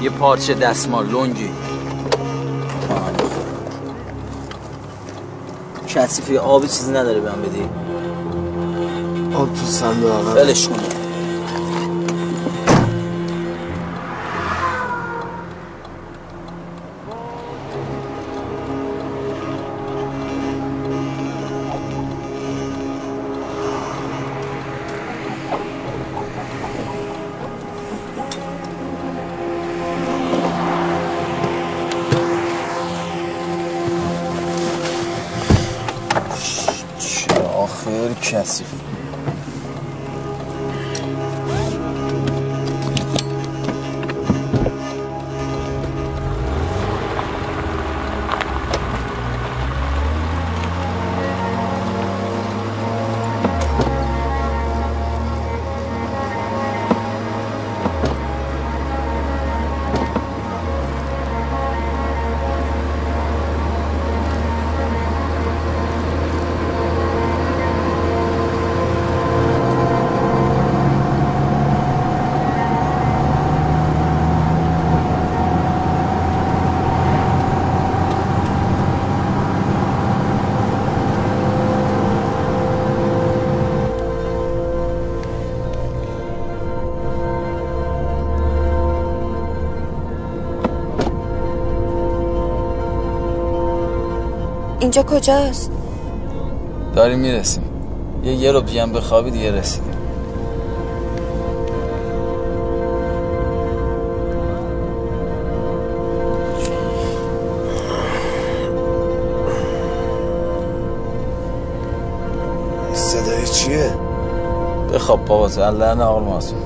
یه 0.02 0.10
پارچه 0.10 0.54
دستمال 0.54 1.06
لنگی. 1.06 1.50
کثیفی 5.88 6.38
آبی 6.38 6.68
چیزی 6.68 6.90
نداره 6.92 7.20
به 7.20 7.30
من 7.30 7.42
بدی. 7.42 7.62
آب 9.34 9.54
تو 9.54 9.66
صندوق 9.66 10.12
عقب. 10.12 10.36
ولش 10.36 10.68
اینجا 94.96 95.16
کجاست؟ 95.16 95.70
داریم 96.94 97.18
می‌رسیم 97.18 97.62
یه 98.24 98.32
یه 98.32 98.52
رو 98.52 98.60
بیان 98.60 98.92
بخوابی 98.92 99.30
دیگه 99.30 99.52
رسیدیم 99.52 99.94
صدای 112.92 113.46
چیه؟ 113.46 113.90
بخواب 114.94 115.24
بابا 115.24 115.48
زن 115.48 115.70
لحن 115.70 116.00
آقل 116.00 116.24
ماسون 116.24 116.58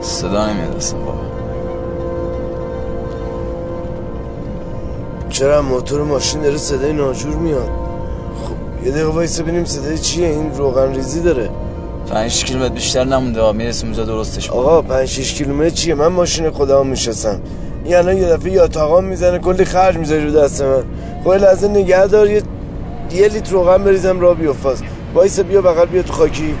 صدا 0.00 0.46
نمیاد 0.46 0.82
بابا 1.06 1.35
چرا 5.36 5.62
موتور 5.62 6.02
ماشین 6.02 6.42
داره 6.42 6.56
صدای 6.56 6.92
ناجور 6.92 7.34
میاد؟ 7.34 7.70
خب 8.44 8.86
یه 8.86 8.92
دقیقه 8.92 9.08
وایسا 9.08 9.42
ببینیم 9.42 9.64
صدای 9.64 9.98
چیه؟ 9.98 10.28
این 10.28 10.54
روغن 10.56 10.94
ریزی 10.94 11.20
داره. 11.20 11.50
پنج 12.10 12.44
کیلومتر 12.44 12.74
بیشتر 12.74 13.04
نمونده 13.04 13.52
می‌رسیم 13.52 13.88
اونجا 13.88 14.04
درستش. 14.04 14.50
آقا 14.50 14.82
پنج 14.82 15.08
شیش 15.08 15.34
کیلومتر 15.34 15.70
چیه؟ 15.70 15.94
من 15.94 16.06
ماشین 16.06 16.50
خودم 16.50 16.86
میشستم. 16.86 17.40
این 17.84 17.96
الان 17.96 18.16
یه 18.16 18.28
دفعه 18.28 18.52
یا 18.52 18.68
تاقام 18.68 19.04
می‌زنه 19.04 19.38
کلی 19.38 19.64
خرج 19.64 19.96
می‌ذاری 19.96 20.24
رو 20.24 20.30
دست 20.30 20.62
من. 20.62 20.82
خب 21.24 21.30
یه 21.30 21.38
لحظه 21.38 21.68
نگه 21.68 22.06
دار 22.06 22.30
یه 22.30 22.42
یه 23.10 23.28
لیتر 23.28 23.52
روغن 23.52 23.84
بریزم 23.84 24.20
را 24.20 24.34
بیفاز. 24.34 24.82
وایسا 25.14 25.42
بیا 25.42 25.62
بغل 25.62 25.86
بیا 25.86 26.02
تو 26.02 26.12
خاکی 26.12 26.54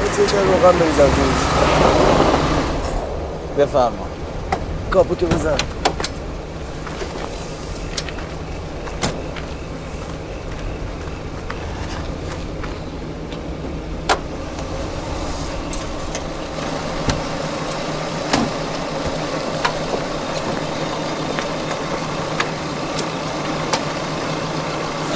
وایسا 0.00 0.22
یه 0.22 0.28
روغن 0.64 0.78
بریزم 0.78 1.06
توش 1.06 1.36
بفرما. 3.58 4.06
کاپوتو 4.90 5.26
بزن. 5.26 5.56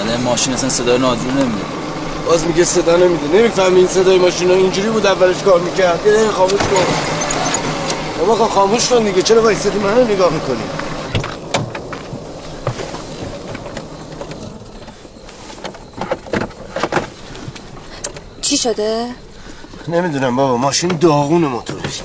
این 0.09 0.21
ماشین 0.25 0.55
اصلا 0.55 0.69
صدای 0.69 0.99
نادرو 0.99 1.31
نمیده 1.31 1.68
باز 2.29 2.47
میگه 2.47 2.65
صدا 2.65 2.97
نمیده. 2.97 3.39
نمی‌فهمی 3.39 3.79
این 3.79 3.89
صدای 3.89 4.19
ماشین 4.19 4.51
اینجوری 4.51 4.89
بود 4.89 5.07
اولش 5.07 5.43
کار 5.43 5.61
می‌کرد. 5.61 6.07
یه 6.07 6.13
دقیقه 6.13 6.31
خاموش 6.31 6.53
کن. 6.53 6.87
بابا 8.19 8.35
خب 8.35 8.55
خاموش 8.55 8.89
کن 8.89 9.05
دیگه. 9.05 9.23
چرا 9.23 9.43
وایسادی 9.43 9.79
منو 9.79 10.05
نگاه 10.05 10.33
می‌کنی؟ 10.33 10.63
چی 18.41 18.57
شده؟ 18.57 19.07
نمی‌دونم 19.89 20.37
بابا. 20.37 20.57
ماشین 20.57 20.89
داغون 21.01 21.41
موتورش 21.41 22.03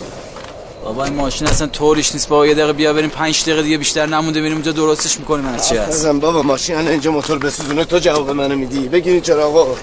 بابا 0.84 1.06
این 1.06 1.14
ماشین 1.14 1.48
اصلا 1.48 1.68
طوریش 1.68 2.14
نیست. 2.14 2.30
بابا 2.30 2.48
یه 2.48 2.54
دقیقه 2.54 2.74
بیا 2.74 2.94
بریم 2.94 3.10
پنج 3.10 3.42
دقیقه 3.42 3.62
دیگه 3.62 3.78
بیشتر 3.78 4.06
نمونده 4.06 4.42
بریم 4.42 4.54
اونجا 4.54 4.72
درستش 4.72 5.20
می‌کنیم. 5.20 5.46
از 5.46 5.70
چی 5.70 5.78
هست؟ 5.78 6.06
بابا. 6.08 6.42
ماشین 6.42 6.76
الان 6.76 6.92
اینجا 6.92 7.12
موتور 7.12 7.38
بسوزونه. 7.38 7.86
تو 7.86 8.00
جواب 8.00 8.32
منو 8.32 8.56
میدی. 8.56 8.88
بگیرین 8.88 9.22
چرا 9.22 9.48
آقا 9.48 9.76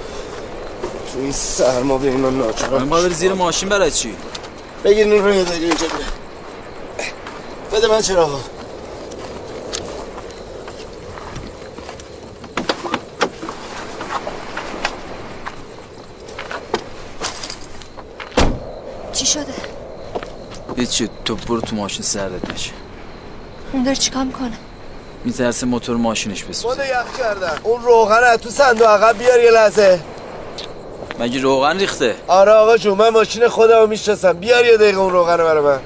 تو 1.21 1.25
این 1.25 1.33
سرما 1.33 1.99
به 1.99 2.11
من 2.11 2.39
ناچارم 2.39 2.83
من 2.83 3.09
زیر 3.09 3.33
ماشین 3.33 3.69
برای 3.69 3.91
چی؟ 3.91 4.17
بگیرین 4.85 5.13
اون 5.13 5.25
رو 5.25 5.45
دقیقه 5.45 5.67
اینجا 5.67 5.87
بده 5.87 7.79
بده 7.79 7.89
من 7.89 8.03
چرا؟ 8.03 8.41
چی 19.13 19.27
شده؟ 19.27 19.45
هیچی 20.77 21.09
تو 21.25 21.37
برو 21.37 21.61
تو 21.61 21.77
ماشین 21.77 22.03
سردت 22.03 22.53
بشه. 22.53 22.71
اون 23.73 23.83
داره 23.83 23.97
چیکار 23.97 24.25
می‌کنه؟ 24.25 24.59
میترسه 25.25 25.67
موتور 25.67 25.97
ماشینش 25.97 26.45
بسوزه. 26.45 26.69
ماده 26.69 26.89
یخ 26.89 27.19
کردن. 27.19 27.59
اون 27.63 27.83
روغن 27.83 28.37
تو 28.37 28.51
صندوق 28.51 28.89
عقب 28.89 29.19
بیار 29.19 29.41
یه 29.41 29.51
لحظه. 29.51 30.01
مگه 31.21 31.41
روغن 31.41 31.79
ریخته؟ 31.79 32.17
آره 32.29 32.53
آقا 32.53 32.77
جون 32.77 32.99
من 32.99 33.09
ماشین 33.09 33.49
خودمو 33.49 33.87
می‌شناسم. 33.87 34.33
بیار 34.33 34.65
یه 34.65 34.77
دقیقه 34.77 34.99
اون 34.99 35.13
روغن 35.13 35.39
رو 35.39 35.45
برای 35.45 35.65
من. 35.65 35.79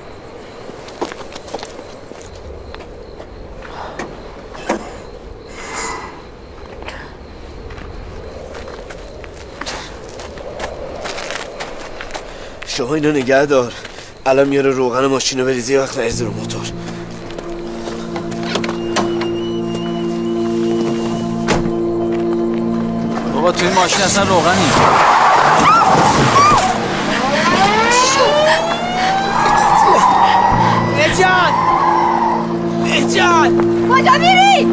شما 12.67 12.95
اینو 12.95 13.11
نگه 13.13 13.47
دار. 13.47 13.73
الان 14.27 14.49
میاره 14.49 14.71
روغن 14.71 15.07
ماشین 15.07 15.41
رو 15.41 15.47
بریزی 15.47 15.77
وقت 15.77 15.99
نریزه 15.99 16.25
رو 16.25 16.31
موتور. 16.31 16.63
بابا 23.35 23.53
تو 23.53 23.65
این 23.65 23.75
ماشین 23.75 24.03
اصلا 24.03 24.25
روغنی 24.25 24.71
نجات 30.99 31.55
نجات 33.05 33.51
کجا 33.91 34.13
میری؟ 34.13 34.67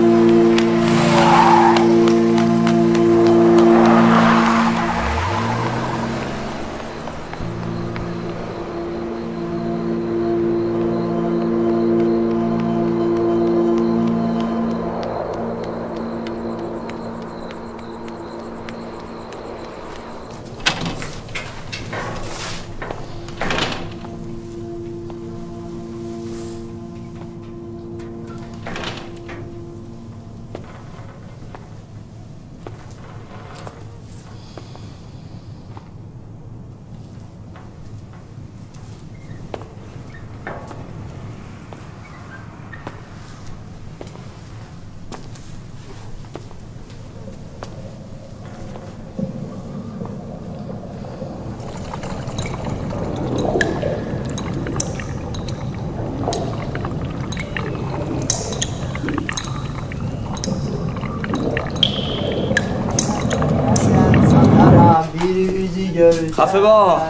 خفه 66.37 66.59
با. 66.59 67.01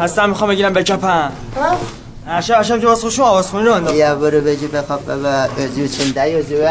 هستم 0.00 0.28
می‌خوام 0.28 0.50
بگیرم 0.50 0.72
بکپم 0.72 1.32
عشب 2.28 2.54
عشب 2.54 2.78
جو 2.78 2.88
واسه 2.88 3.02
خوشم 3.02 3.22
آواز 3.22 3.48
خونی 3.48 3.66
رو 3.66 3.72
انداخت. 3.72 3.96
یا 3.96 4.14
برو 4.14 4.40
بجی 4.40 4.66
بخواب 4.66 5.06
بابا. 5.06 5.28
ازیو 5.28 5.88
چنده 5.88 6.30
یزیو 6.30 6.68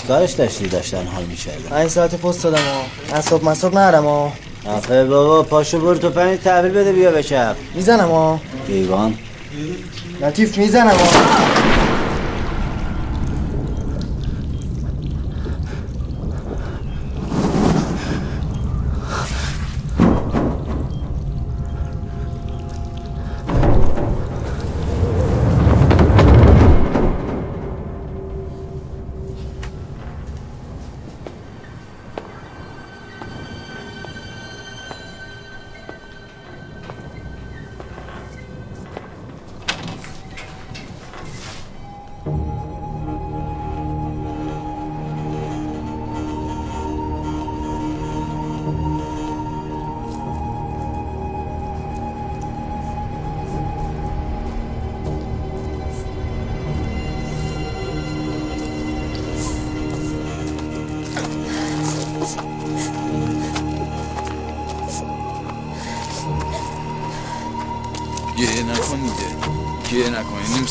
چیکارش 0.00 0.32
داشتی؟ 0.32 0.68
داشتن 0.68 1.06
حال 1.06 1.24
میشه 1.24 1.50
این 1.76 1.88
ساعت 1.88 2.14
پست 2.14 2.42
دادم 2.42 2.56
ها. 2.56 3.16
اصاب 3.18 3.44
مصاب 3.44 3.74
نرم 3.74 4.04
ها. 4.04 4.32
آخه 4.66 5.04
بابا 5.04 5.42
پاشو 5.42 5.80
برو 5.80 5.98
تو 5.98 6.10
پنی 6.10 6.36
تحویل 6.36 6.72
بده 6.72 6.92
بیا 6.92 7.10
بشب 7.10 7.56
می‌زنم 7.74 8.08
ها. 8.10 8.40
دیوان. 8.66 9.14
لطیف 10.20 10.58
می‌زنم 10.58 10.90
ها. 10.90 11.59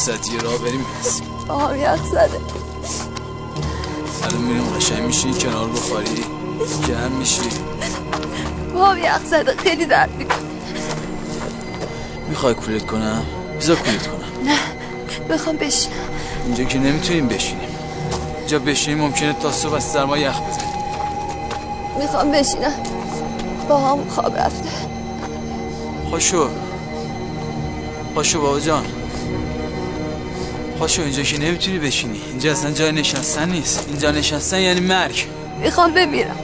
یه 0.08 0.42
راه 0.42 0.58
بریم 0.58 0.86
باهم 1.48 1.80
یخ 1.80 2.06
زده. 2.12 2.40
الان 4.24 4.42
میریم 4.42 4.74
قشنگ 4.78 5.04
میشی 5.04 5.34
کنار 5.34 5.68
بخاری 5.68 6.26
گرم 6.88 7.12
میشی. 7.12 7.42
باهم 8.74 8.98
یخ 8.98 9.26
زده 9.26 9.56
خیلی 9.58 9.86
درد 9.86 10.16
می‌کنه. 10.16 10.38
می‌خوای 12.30 12.54
کولت 12.54 12.86
کنم؟ 12.86 13.26
بذار 13.60 13.76
کولت 13.76 14.08
کنم. 14.08 14.50
نه 14.50 14.60
می‌خوام 15.30 15.58
بشینم. 15.58 15.96
اینجا 16.46 16.64
که 16.64 16.80
نمی‌تونیم 16.80 17.28
بشینیم. 17.28 17.70
اینجا 18.38 18.60
بشینیم 18.60 18.98
ممکنه 18.98 19.34
تا 19.34 19.52
صبح 19.52 19.74
از 19.74 19.84
سرما 19.84 20.18
یخ 20.18 20.40
بزنیم 20.42 20.74
می‌خوام 22.00 22.32
بشینم. 22.32 22.74
با 23.70 23.78
هم 23.78 24.10
خواب 24.10 24.38
رفته. 24.38 24.70
خوشو. 26.10 26.50
خوشو 28.14 28.42
بابا 28.42 28.60
جان. 28.60 28.86
خوشو 30.80 31.02
اینجا 31.02 31.24
که 31.24 31.38
نمی‌تونی 31.38 31.80
بشینی. 31.80 32.22
اینجا 32.30 32.52
اصلا 32.52 32.72
جای 32.72 32.92
نشستن 32.92 33.50
نیست. 33.50 33.86
اینجا 33.88 34.12
نشستن 34.12 34.60
یعنی 34.60 34.80
مرگ. 34.80 35.26
می‌خوام 35.62 35.94
بمیرم. 35.94 36.40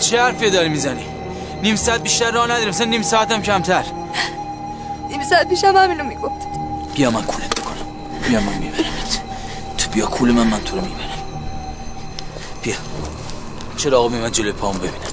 چه 0.00 0.20
حرفی 0.22 0.50
داری 0.50 0.68
می‌زنی؟ 0.68 1.04
نیم 1.62 1.76
ساعت 1.76 2.02
بیشتر 2.02 2.30
راه 2.30 2.46
نداریم. 2.46 2.68
مثلا 2.68 2.86
نیم 2.86 3.02
ساعت 3.02 3.30
هم 3.30 3.42
کمتر. 3.42 3.84
نیم 5.10 5.22
ساعت 5.24 5.48
پیشم 5.48 5.76
همینو 5.76 6.04
می‌گفت. 6.04 6.46
بیا 6.94 7.10
من 7.10 7.22
کولت 7.22 7.60
بکنم. 7.60 7.86
بیا 8.28 8.40
من 8.40 8.58
میبرمت. 8.58 9.20
تو 9.78 9.90
بیا 9.90 10.06
کول 10.06 10.30
من 10.30 10.46
من 10.46 10.60
تو 10.60 10.76
رو 10.76 10.82
می‌برم. 10.82 11.18
بیا. 12.62 12.74
چرا 13.76 13.98
آقا 13.98 14.08
من 14.08 14.32
جلوی 14.32 14.52
پام 14.52 14.78
ببینم. 14.78 15.05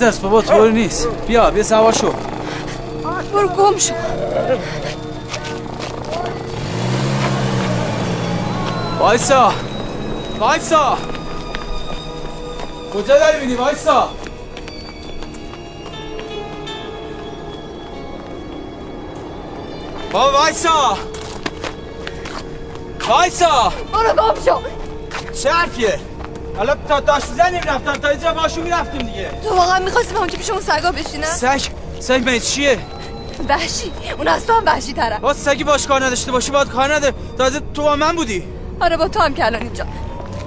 نترس 0.00 0.18
بابا 0.18 0.42
طوری 0.42 0.72
نیست. 0.72 1.08
بیا 1.26 1.50
بیا 1.50 1.62
سوار 1.62 1.92
شو. 1.92 2.12
برو 3.32 3.48
گم 3.48 3.78
شو. 3.78 3.94
وایسا. 9.00 9.52
وایسا. 10.38 10.98
کجا 12.94 13.18
داری 13.18 13.40
میدی 13.40 13.54
وایسا؟ 13.54 14.08
بابا 20.12 20.38
وایسا. 20.38 20.98
وایسا. 23.08 23.72
برو 23.92 24.12
گم 24.12 24.44
شو. 24.44 24.60
چه 25.42 25.50
حرفیه؟ 25.50 26.09
حالا 26.56 26.76
تا 26.88 27.00
داشت 27.00 27.26
زنیم 27.26 27.62
رفتن 27.62 27.92
تا 27.92 28.08
اینجا 28.08 28.34
باشو 28.34 28.62
می‌رفتیم 28.62 29.02
دیگه. 29.02 29.30
تو 29.44 29.54
واقعا 29.54 29.78
می‌خواستی 29.78 30.12
به 30.12 30.18
اونجا 30.18 30.38
پیش 30.38 30.50
اون 30.50 30.60
سگا 30.60 30.92
بشینم 30.92 31.26
سگ 31.26 31.62
سگ 32.00 32.22
من 32.26 32.38
چیه؟ 32.38 32.78
وحشی 33.48 33.92
اون 34.18 34.28
از 34.28 34.46
تو 34.46 34.52
هم 34.52 34.66
وحشی 34.66 34.92
تره. 34.92 35.18
با 35.18 35.34
سگی 35.34 35.64
باش 35.64 35.86
کار 35.86 36.04
نداشته 36.04 36.32
باشی 36.32 36.50
باید 36.50 36.68
کار 36.68 36.94
نده. 36.94 37.14
تازه 37.38 37.60
تو 37.74 37.82
با 37.82 37.96
من 37.96 38.16
بودی. 38.16 38.44
آره 38.80 38.96
با 38.96 39.08
تو 39.08 39.20
هم 39.20 39.34
که 39.34 39.46
الان 39.46 39.62
اینجا. 39.62 39.86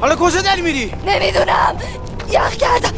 حالا 0.02 0.16
کجا 0.16 0.42
داری 0.42 0.62
میری؟ 0.62 0.94
نمی‌دونم. 1.06 1.76
یخ 2.30 2.56
کردم. 2.56 2.94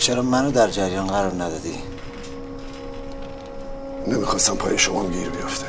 چرا 0.00 0.22
منو 0.22 0.50
در 0.50 0.68
جریان 0.68 1.06
قرار 1.06 1.34
ندادی؟ 1.34 1.74
نمی‌خواستم 4.06 4.54
پای 4.56 4.78
شما 4.78 5.06
گیر 5.06 5.28
بیفته. 5.28 5.66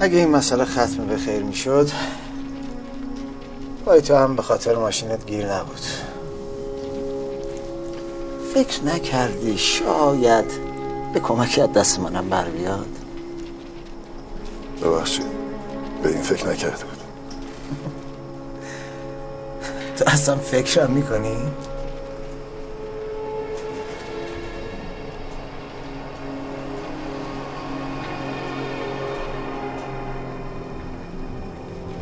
اگه 0.00 0.18
این 0.18 0.28
مسئله 0.28 0.64
ختم 0.64 1.06
به 1.06 1.16
خیر 1.16 1.42
می‌شد 1.42 1.90
پای 3.84 4.02
تو 4.02 4.14
هم 4.14 4.36
به 4.36 4.42
خاطر 4.42 4.74
ماشینت 4.76 5.26
گیر 5.26 5.52
نبود. 5.54 5.80
فکر 8.54 8.84
نکردی 8.84 9.58
شاید 9.58 10.44
به 11.14 11.20
کمکی 11.20 11.60
از 11.60 11.72
دست 11.72 12.00
منم 12.00 12.28
بر 12.28 12.48
بیاد؟ 12.48 12.88
ببخشید 14.82 15.26
به 16.02 16.08
این 16.08 16.22
فکر 16.22 16.48
نکرده 16.48 16.95
تو 19.96 20.04
اصلا 20.06 20.36
فکرم 20.36 20.90
می‌کنی؟ 20.90 21.36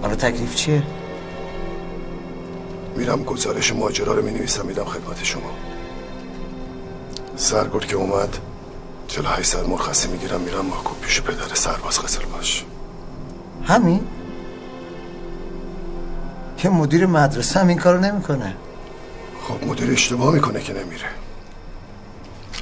حالا 0.02 0.14
تکلیف 0.14 0.54
چیه؟ 0.54 0.82
میرم 2.96 3.24
گزارش 3.24 3.72
ماجرا 3.72 4.14
رو 4.14 4.22
می‌نویسم 4.22 4.66
میدم 4.66 4.84
خدمت 4.84 5.24
شما 5.24 5.50
سرگرد 7.36 7.86
که 7.86 7.96
اومد 7.96 8.38
48 9.08 9.48
ساعت 9.48 9.68
مرخصی 9.68 10.08
می‌گیرم 10.08 10.40
میرم 10.40 10.66
ماکو 10.66 10.94
پیش 10.94 11.20
پدر 11.20 11.54
سرباز 11.54 12.00
قتل 12.00 12.24
باش 12.24 12.64
همین 13.64 14.06
که 16.64 16.70
مدیر 16.70 17.06
مدرسه 17.06 17.60
هم 17.60 17.68
این 17.68 17.78
کارو 17.78 18.00
نمی‌کنه. 18.00 18.54
خب 19.42 19.66
مدیر 19.66 19.90
اشتباه 19.90 20.34
می‌کنه 20.34 20.60
که 20.60 20.72
نمیره. 20.72 21.08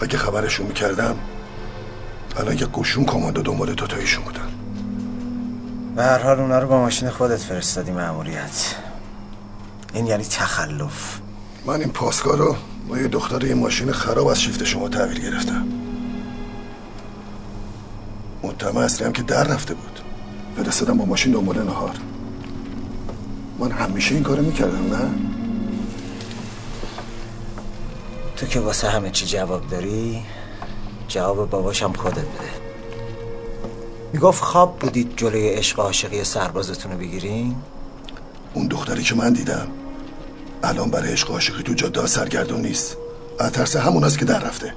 اگه 0.00 0.18
خبرشون 0.18 0.66
می‌کردم 0.66 1.16
الان 2.36 2.58
یه 2.58 2.66
قشون 2.74 3.04
کماندو 3.04 3.42
دنبال 3.42 3.74
دوتاییشون 3.74 4.24
بودن. 4.24 4.48
به 5.96 6.02
هر 6.02 6.18
حال 6.18 6.40
اونا 6.40 6.58
رو 6.58 6.68
با 6.68 6.80
ماشین 6.80 7.10
خودت 7.10 7.36
فرستادی 7.36 7.90
مأموریت. 7.90 8.74
این 9.94 10.06
یعنی 10.06 10.24
تخلف. 10.24 11.20
من 11.66 11.80
این 11.80 11.90
پاسکار 11.90 12.38
رو 12.38 12.56
با 12.88 12.98
یه 12.98 13.08
دختر 13.08 13.44
یه 13.44 13.54
ماشین 13.54 13.92
خراب 13.92 14.26
از 14.26 14.40
شیفت 14.40 14.64
شما 14.64 14.88
تحویل 14.88 15.22
گرفتم. 15.22 15.66
متهم 18.42 18.76
اصلی 18.76 19.06
هم 19.06 19.12
که 19.12 19.22
در 19.22 19.44
رفته 19.44 19.74
بود. 19.74 20.00
فرستادم 20.56 20.98
با 20.98 21.04
ماشین 21.04 21.32
دنبال 21.32 21.62
نهار. 21.62 21.94
من 23.58 23.70
همیشه 23.70 24.14
این 24.14 24.24
کارو 24.24 24.42
می‌کردم 24.42 24.94
نه؟ 24.94 25.10
تو 28.36 28.46
که 28.46 28.60
واسه 28.60 28.88
همه 28.88 29.10
چی 29.10 29.26
جواب 29.26 29.68
داری 29.68 30.22
جواب 31.08 31.50
باباشم 31.50 31.92
خودت 31.92 32.16
بده. 32.16 32.52
می‌گفت 34.12 34.42
خواب 34.42 34.78
بودید 34.78 35.12
جلوی 35.16 35.48
عشق 35.48 35.80
عاشقی 35.80 36.24
سربازتون 36.24 36.92
رو 36.92 36.98
بگیرین؟ 36.98 37.56
اون 38.54 38.66
دختری 38.66 39.02
که 39.02 39.14
من 39.14 39.32
دیدم 39.32 39.68
الان 40.62 40.90
برای 40.90 41.12
عشق 41.12 41.30
عاشقی 41.30 41.62
تو 41.62 41.74
جاده 41.74 42.06
سرگردون 42.06 42.60
نیست. 42.60 42.96
از 43.38 43.52
ترس 43.52 43.76
همون 43.76 44.04
است 44.04 44.18
که 44.18 44.24
در 44.24 44.38
رفته. 44.38 44.74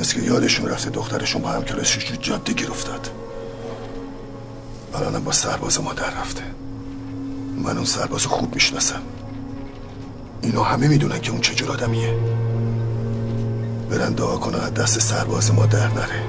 مثل 0.00 0.14
که 0.14 0.26
یادشون 0.26 0.68
رفته 0.68 0.90
دخترشون 0.90 1.42
با 1.42 1.48
هم 1.48 1.64
کلاسش 1.64 2.04
تو 2.04 2.16
جاده 2.16 2.52
گیر 2.52 2.70
افتاد 2.70 3.10
الانم 4.94 5.24
با 5.24 5.32
سرباز 5.32 5.80
ما 5.80 5.92
در 5.92 6.10
رفته. 6.10 6.42
من 7.58 7.76
اون 7.76 7.84
سرباز 7.84 8.26
خوب 8.26 8.54
می‌شناسم. 8.54 9.02
اینا 10.42 10.62
همه 10.62 10.88
می‌دونن 10.88 11.20
که 11.20 11.30
اون 11.30 11.40
چجور 11.40 11.70
آدمیه. 11.70 12.14
برن 13.90 14.12
دعا 14.12 14.36
کنن 14.36 14.60
از 14.60 14.74
دست 14.74 14.98
سرباز 14.98 15.54
ما 15.54 15.66
در 15.66 15.88
نره. 15.88 16.22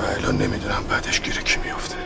و 0.00 0.02
الان 0.16 0.36
نمی‌دونم 0.38 0.84
بعدش 0.90 1.20
گیره 1.20 1.42
کی 1.42 1.60
میفته 1.64 1.96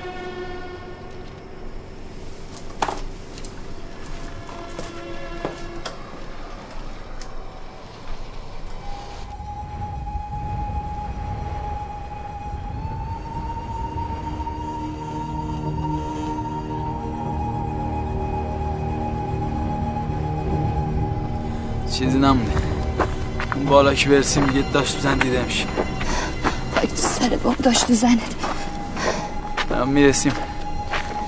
چیزی 22.00 22.18
نمونه. 22.18 22.52
اون 23.54 23.64
بالا 23.64 23.94
که 23.94 24.08
برسیم 24.08 24.44
میگه 24.44 24.70
داشت 24.72 24.96
تو 24.96 25.00
زن 25.02 25.18
دیده 25.18 25.42
میشه. 25.42 25.66
خاک 26.74 26.88
تو 26.88 26.96
سر 26.96 27.28
بام 27.28 27.56
داشت 27.62 27.86
تو 27.86 27.94
زنت. 27.94 28.34
هم 29.70 29.88
می‌رسیم. 29.88 30.32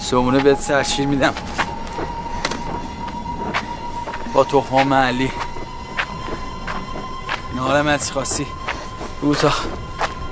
سومونه 0.01 0.39
بهت 0.39 0.61
سرشیر 0.61 1.07
میدم. 1.07 1.35
با 4.35 4.45
تخمه 4.45 4.85
محلی. 4.85 5.31
نهارم 7.57 7.87
از 7.87 8.13
خواستی؟ 8.13 8.47
رو 9.23 9.35
تا 9.35 9.53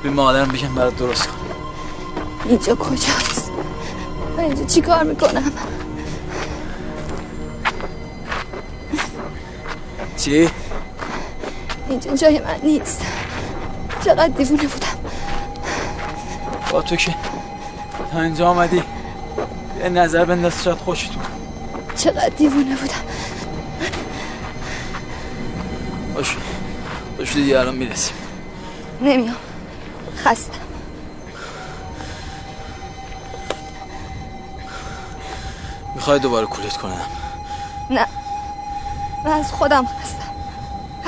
به 0.02 0.10
مادرم 0.10 0.48
بگم 0.48 0.74
برات 0.74 0.96
درست 0.96 1.26
کن. 1.26 1.34
اینجا 2.44 2.74
کجاست؟ 2.74 3.50
من 4.36 4.44
اینجا 4.44 4.64
چی 4.64 4.80
کار 4.80 5.02
می‌کنم؟ 5.02 5.52
چی؟ 10.20 10.50
اینجا 11.88 12.16
جای 12.16 12.40
من 12.40 12.56
نیست. 12.62 13.02
چقدر 14.04 14.28
دیوونه 14.28 14.62
بودم. 14.62 15.10
با 16.70 16.82
تو 16.82 16.96
که 16.96 17.14
تا 18.12 18.20
اینجا 18.20 18.48
آمدی 18.48 18.82
یه 19.82 19.88
نظر 19.88 20.24
بنداز 20.24 20.64
شاید 20.64 20.78
خوشتون. 20.78 21.22
چقدر 21.96 22.28
دیوونه 22.28 22.76
بودم. 22.76 22.94
باش 26.14 26.36
باش 27.18 27.32
دیگه 27.32 27.58
الان 27.58 27.74
می‌رسیم. 27.74 28.16
نمیام. 29.00 29.36
خستم. 30.24 30.52
می‌خوای 35.94 36.18
دوباره 36.18 36.46
کولت 36.46 36.76
کنم؟ 36.76 37.00
نه. 37.90 38.06
من 39.24 39.32
از 39.32 39.52
خودم 39.52 39.86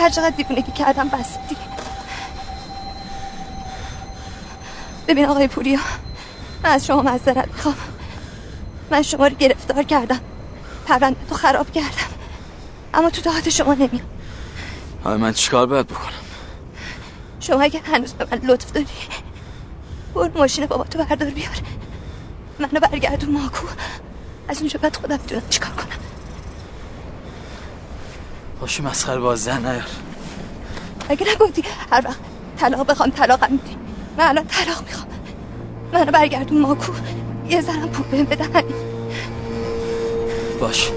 هر 0.02 0.10
چقدر 0.10 0.30
دیوونگی 0.30 0.72
کردم 0.72 1.08
بس 1.08 1.38
دیگه. 1.48 1.60
ببین 5.08 5.24
آقای 5.26 5.48
پوریا 5.48 5.78
من 6.64 6.70
از 6.70 6.86
شما 6.86 7.02
معذرت 7.02 7.48
می‌خوام. 7.48 7.74
من 8.90 9.02
شما 9.02 9.26
رو 9.26 9.34
گرفتار 9.34 9.82
کردم. 9.82 10.20
پرونده 10.86 11.16
تو 11.28 11.34
خراب 11.34 11.72
کردم. 11.72 12.12
اما 12.94 13.10
تو 13.10 13.22
دهات 13.22 13.48
شما 13.48 13.74
نمیام 13.74 14.06
حالا 15.04 15.16
من 15.16 15.32
چیکار 15.32 15.66
باید 15.66 15.86
بکنم؟ 15.86 16.12
شما 17.40 17.60
اگه 17.60 17.80
هنوز 17.84 18.12
به 18.12 18.26
من 18.30 18.40
لطف 18.48 18.72
داری 18.72 18.86
برو 20.14 20.38
ماشین 20.38 20.66
بابا 20.66 20.84
تو 20.84 20.98
بردار 20.98 21.30
بیار. 21.30 21.56
منو 22.58 22.80
برگردون 22.80 23.32
ماکو. 23.32 23.66
از 24.48 24.58
اونجا 24.58 24.78
بعد 24.82 24.96
خودم 24.96 25.18
می‌دونم 25.20 25.42
چیکار 25.50 25.71
باشی 28.62 28.82
مسخره 28.82 29.20
باز 29.20 29.44
زن 29.44 29.58
نیار 29.58 29.86
اگه 31.08 31.26
نگفتی 31.34 31.64
هر 31.92 32.02
وقت 32.04 32.18
طلاق 32.58 32.86
بخوام 32.86 33.10
طلاقم 33.10 33.52
میدی. 33.52 33.76
من 34.18 34.24
الان 34.24 34.46
طلاق 34.46 34.82
می‌خوام. 34.86 35.08
منو 35.92 36.12
برگردون 36.12 36.60
ماکو. 36.60 36.92
یه 37.48 37.60
ذرم 37.60 37.88
پول 37.88 38.06
بهم 38.06 38.24
بده 38.24 38.44
همین 38.44 38.74
باش. 40.60 40.90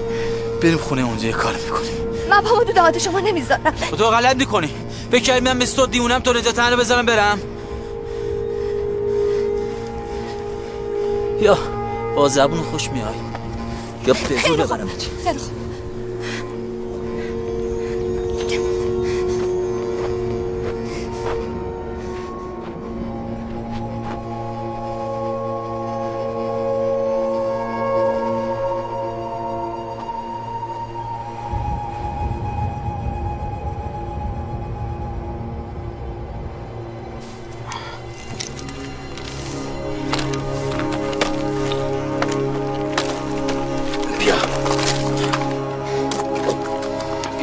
بریم 0.62 0.78
خونه 0.78 1.02
اونجا 1.02 1.26
یه 1.26 1.32
کار 1.32 1.54
می‌کنیم. 1.54 1.92
من 2.30 2.40
پامو 2.40 2.64
تو 2.64 2.72
دهات 2.72 2.98
شما 2.98 3.20
نمی‌ذارم. 3.20 3.74
تو 3.98 4.04
غلط 4.04 4.36
می‌کنی. 4.36 4.70
فکر 5.10 5.40
من 5.40 5.56
مثل 5.56 5.76
تو 5.76 5.86
دیونم 5.86 6.18
تو 6.18 6.32
نجات 6.32 6.54
تنه 6.54 6.76
بزنم 6.76 7.06
برم. 7.06 7.38
یا 11.40 11.58
با 12.16 12.28
زبون 12.28 12.62
خوش 12.62 12.90
میای. 12.90 13.14
یا 14.06 14.14
به 14.14 14.66
زور 14.66 14.86
خیلی 15.24 15.38
خوب. 15.38 15.65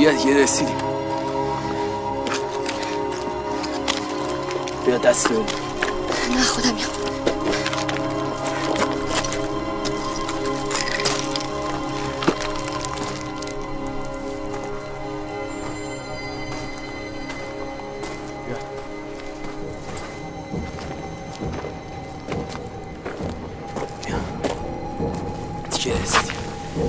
بیا 0.04 0.12
دیگه 0.12 0.44
رسیدیم. 0.44 0.76
بیا 4.86 4.98
دست 4.98 5.28
بده 5.28 5.40
نه 6.36 6.44
خودم 6.44 6.70
رسیدیم. 6.70 6.88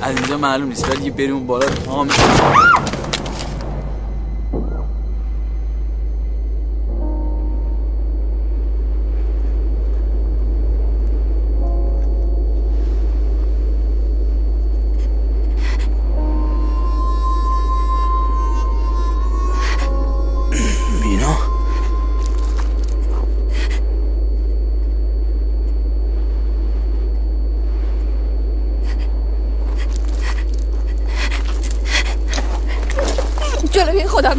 از 0.02 0.16
اینجا 0.16 0.38
معلوم 0.38 0.68
نیست 0.68 0.90
ولی 0.90 1.10
بریم 1.10 1.34
اون 1.34 1.46
بالا 1.46 1.66
تمام 1.66 2.08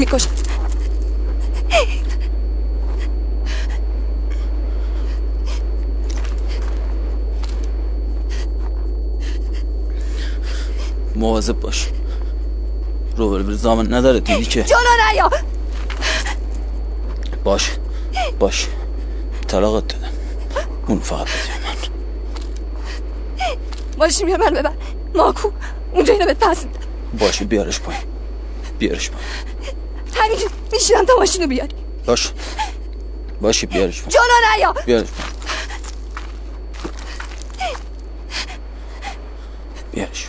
می‌کشد. 0.06 0.30
مواظب 11.16 11.60
باش. 11.60 11.90
روبر 13.18 13.52
زامن 13.54 13.94
نداره 13.94 14.20
دیدی 14.20 14.46
که؟ 14.46 14.64
جلو 14.64 14.80
نیا! 15.14 15.30
باش 17.44 17.72
باش. 18.40 18.68
طلاقت 19.48 19.88
دادم. 19.88 20.10
اون 20.88 21.00
فقط 21.00 21.22
بده 21.28 21.68
من. 21.68 21.76
ماشین 23.98 24.26
بیا 24.26 24.38
من 24.38 24.54
ببر. 24.54 24.72
ماکو 25.16 25.52
اونجا 25.94 26.14
اینو 26.14 26.26
بهت 26.26 26.40
پس 26.40 26.66
باشه 27.20 27.46
بیارش 27.46 27.80
پایین. 27.80 28.02
بیارش 28.80 29.10
پایین. 29.10 29.28
میشینم 30.76 31.06
تا 31.06 31.14
ماشینو 31.20 31.48
بیاری. 31.48 31.76
باش. 32.06 32.32
باشه 33.42 33.68
بیارش. 33.68 34.04
جلو 34.04 34.24
نیا. 34.58 34.74
بیارش. 34.86 35.08
بیارش. 39.92 40.28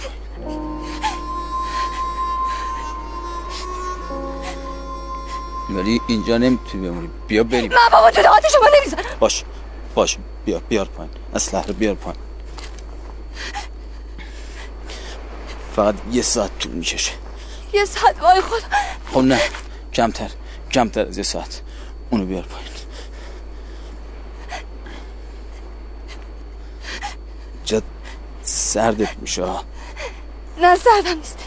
ولی 5.70 6.00
اینجا 6.08 6.38
نمی‌تونی 6.38 6.88
بمونی. 6.88 7.10
بیا 7.28 7.44
بریم. 7.44 7.72
من 7.72 7.88
بابا 7.92 8.10
تو 8.10 8.22
دهات 8.22 8.48
شما 8.48 8.66
نمی‌زنم 8.78 9.04
باش. 9.20 9.44
باش. 9.94 10.18
بیا 10.44 10.58
بیار 10.68 10.86
پایین. 10.86 11.12
اسلحه 11.34 11.66
رو 11.66 11.74
بیار 11.74 11.94
پایین. 11.94 12.20
فقط 15.76 15.94
یه 16.12 16.22
ساعت 16.22 16.58
طول 16.58 16.72
می‌کشه. 16.72 17.12
یه 17.72 17.84
ساعت 17.84 18.22
وای 18.22 18.40
خدا. 18.40 18.66
خب 19.12 19.20
نه. 19.20 19.40
کمتر 19.96 20.30
کمتر 20.72 21.06
از 21.06 21.16
یه 21.16 21.24
ساعت. 21.24 21.62
اونو 22.10 22.26
بیار 22.26 22.42
پایین. 22.42 22.68
جد 27.64 27.82
سردت 28.42 29.18
میشه. 29.18 29.42
نه 30.60 30.76
سردم 30.76 31.18
نیست. 31.18 31.38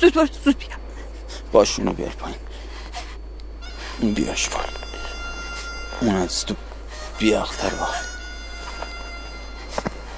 زود 0.00 0.14
برو 0.14 0.28
زود 0.44 0.58
بیا. 0.58 0.68
باش 1.52 1.78
اونو 1.78 1.92
بیار 1.92 2.10
پایین. 2.10 2.38
اون 4.00 4.14
بیارش 4.14 4.48
پایین. 4.48 4.72
اون 6.00 6.16
از 6.16 6.46
تو 6.46 6.54
بیاختر 7.18 7.70
با 7.70 7.88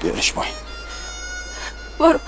بیارش 0.01 0.33
پایین. 0.33 0.55
برو. 1.99 2.20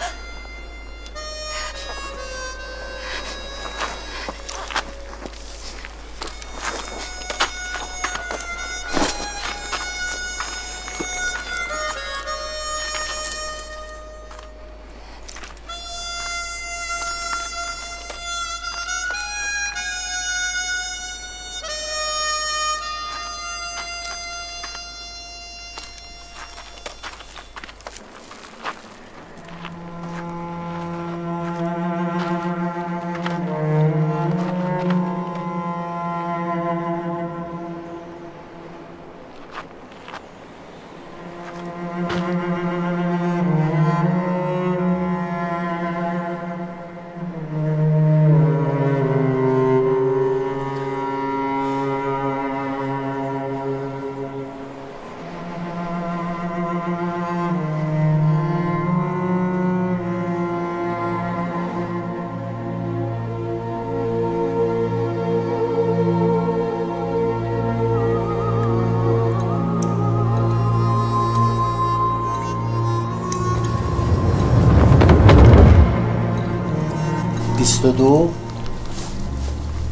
بیست 77.83 77.95
و 77.95 77.99
دو 77.99 78.31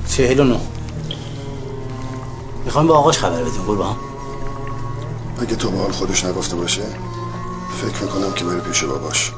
چهل 0.08 0.40
و 0.40 0.44
نو 0.44 0.58
می‌خوام 2.64 2.86
به 2.86 2.92
آقاش 2.92 3.18
خبر 3.18 3.42
بدیم 3.42 3.62
قربان. 3.62 3.96
اگه 5.40 5.56
تو 5.56 5.70
به 5.70 5.78
حال 5.78 5.92
خودش 5.92 6.24
نگفته 6.24 6.56
باشه 6.56 6.82
فکر 7.82 8.02
می‌کنم 8.02 8.32
که 8.32 8.44
بره 8.44 8.60
پیش 8.60 8.84
باباش. 8.84 9.32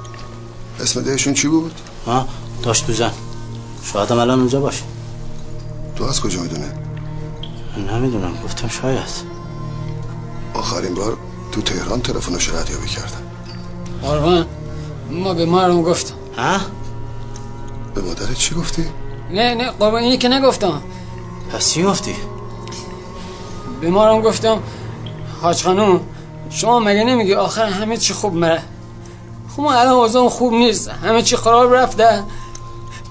اسم 0.81 1.03
دهشون 1.03 1.35
چی 1.35 1.49
بود؟ 1.49 1.81
ها 2.07 2.27
داشت 2.63 2.87
تو 2.87 2.93
زن. 2.93 3.13
شاید 3.93 4.11
هم 4.11 4.19
الان 4.19 4.39
اونجا 4.39 4.61
باشه. 4.61 4.83
تو 5.97 6.05
از 6.05 6.21
کجا 6.21 6.41
می‌دونه؟ 6.41 6.75
نمی‌دونم 7.93 8.33
گفتم 8.45 8.69
شاید. 8.69 9.31
آخرین 10.55 10.95
بار 10.95 11.17
تو 11.53 11.63
تهران 11.63 12.01
تلفنش 12.01 12.49
ردیابی 12.49 12.89
کردم 12.89 13.23
قربان 14.03 14.47
ما 15.11 15.35
به 15.35 15.47
مارم 15.47 15.83
گفتم 15.83 16.15
ها؟ 16.37 16.59
مادرت 18.21 18.39
چی 18.39 18.55
گفتی؟ 18.55 18.85
نه 19.31 19.55
نه 19.55 19.71
قربان 19.71 20.03
اینی 20.03 20.19
که 20.19 20.29
نگفتم. 20.29 20.83
پس 21.53 21.73
چی 21.73 21.83
گفتی؟ 21.83 22.15
به 23.81 23.91
مارم 23.91 24.21
گفتم 24.21 24.63
حاج 25.43 25.63
خانوم 25.63 26.01
شما 26.51 26.81
مگه 26.81 27.05
نمیگی 27.05 27.35
آخر 27.35 27.67
همه 27.67 27.97
چی 27.97 28.15
خوب 28.15 28.35
مره؟ 28.35 28.63
خب 29.57 29.63
ما 29.63 29.73
الان 29.73 29.93
اوضاع 29.93 30.29
خوب 30.29 30.53
نیست 30.53 30.89
همه 30.89 31.23
چی 31.23 31.37
خراب 31.37 31.75
رفته. 31.75 32.23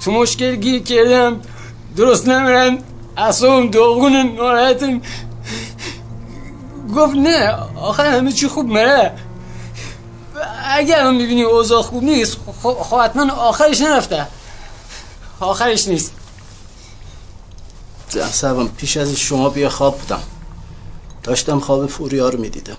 تو 0.04 0.12
مشکل 0.12 0.56
گیر 0.56 0.84
کردم 0.84 1.42
درست 1.98 2.28
نمیرن 2.28 2.78
اصابم 3.18 3.70
داغون 3.70 4.16
ناراحتم. 4.16 5.02
گفت 6.96 7.16
نه 7.16 7.56
آخر 7.76 8.06
همه 8.06 8.32
چی 8.32 8.48
خوب 8.48 8.68
مره. 8.68 9.14
اگر 10.66 11.00
هم 11.00 11.16
می‌بینی 11.16 11.44
اوضاع 11.44 11.82
خوب 11.82 12.04
نیست 12.04 12.38
خب 12.64 12.74
خب 12.74 13.00
حتما 13.00 13.34
آخرش 13.34 13.82
نرفته. 13.82 14.28
آخرش 15.40 15.88
نیست. 15.88 16.12
سبم 18.32 18.68
پیش 18.68 18.98
از 18.98 19.16
شما 19.16 19.50
بیا 19.50 19.70
خواب 19.70 20.00
بودم. 20.00 20.22
داشتم 21.24 21.60
خواب 21.60 21.88
فوریا 21.88 22.30
رو 22.30 22.40
می‌دیدم. 22.40 22.78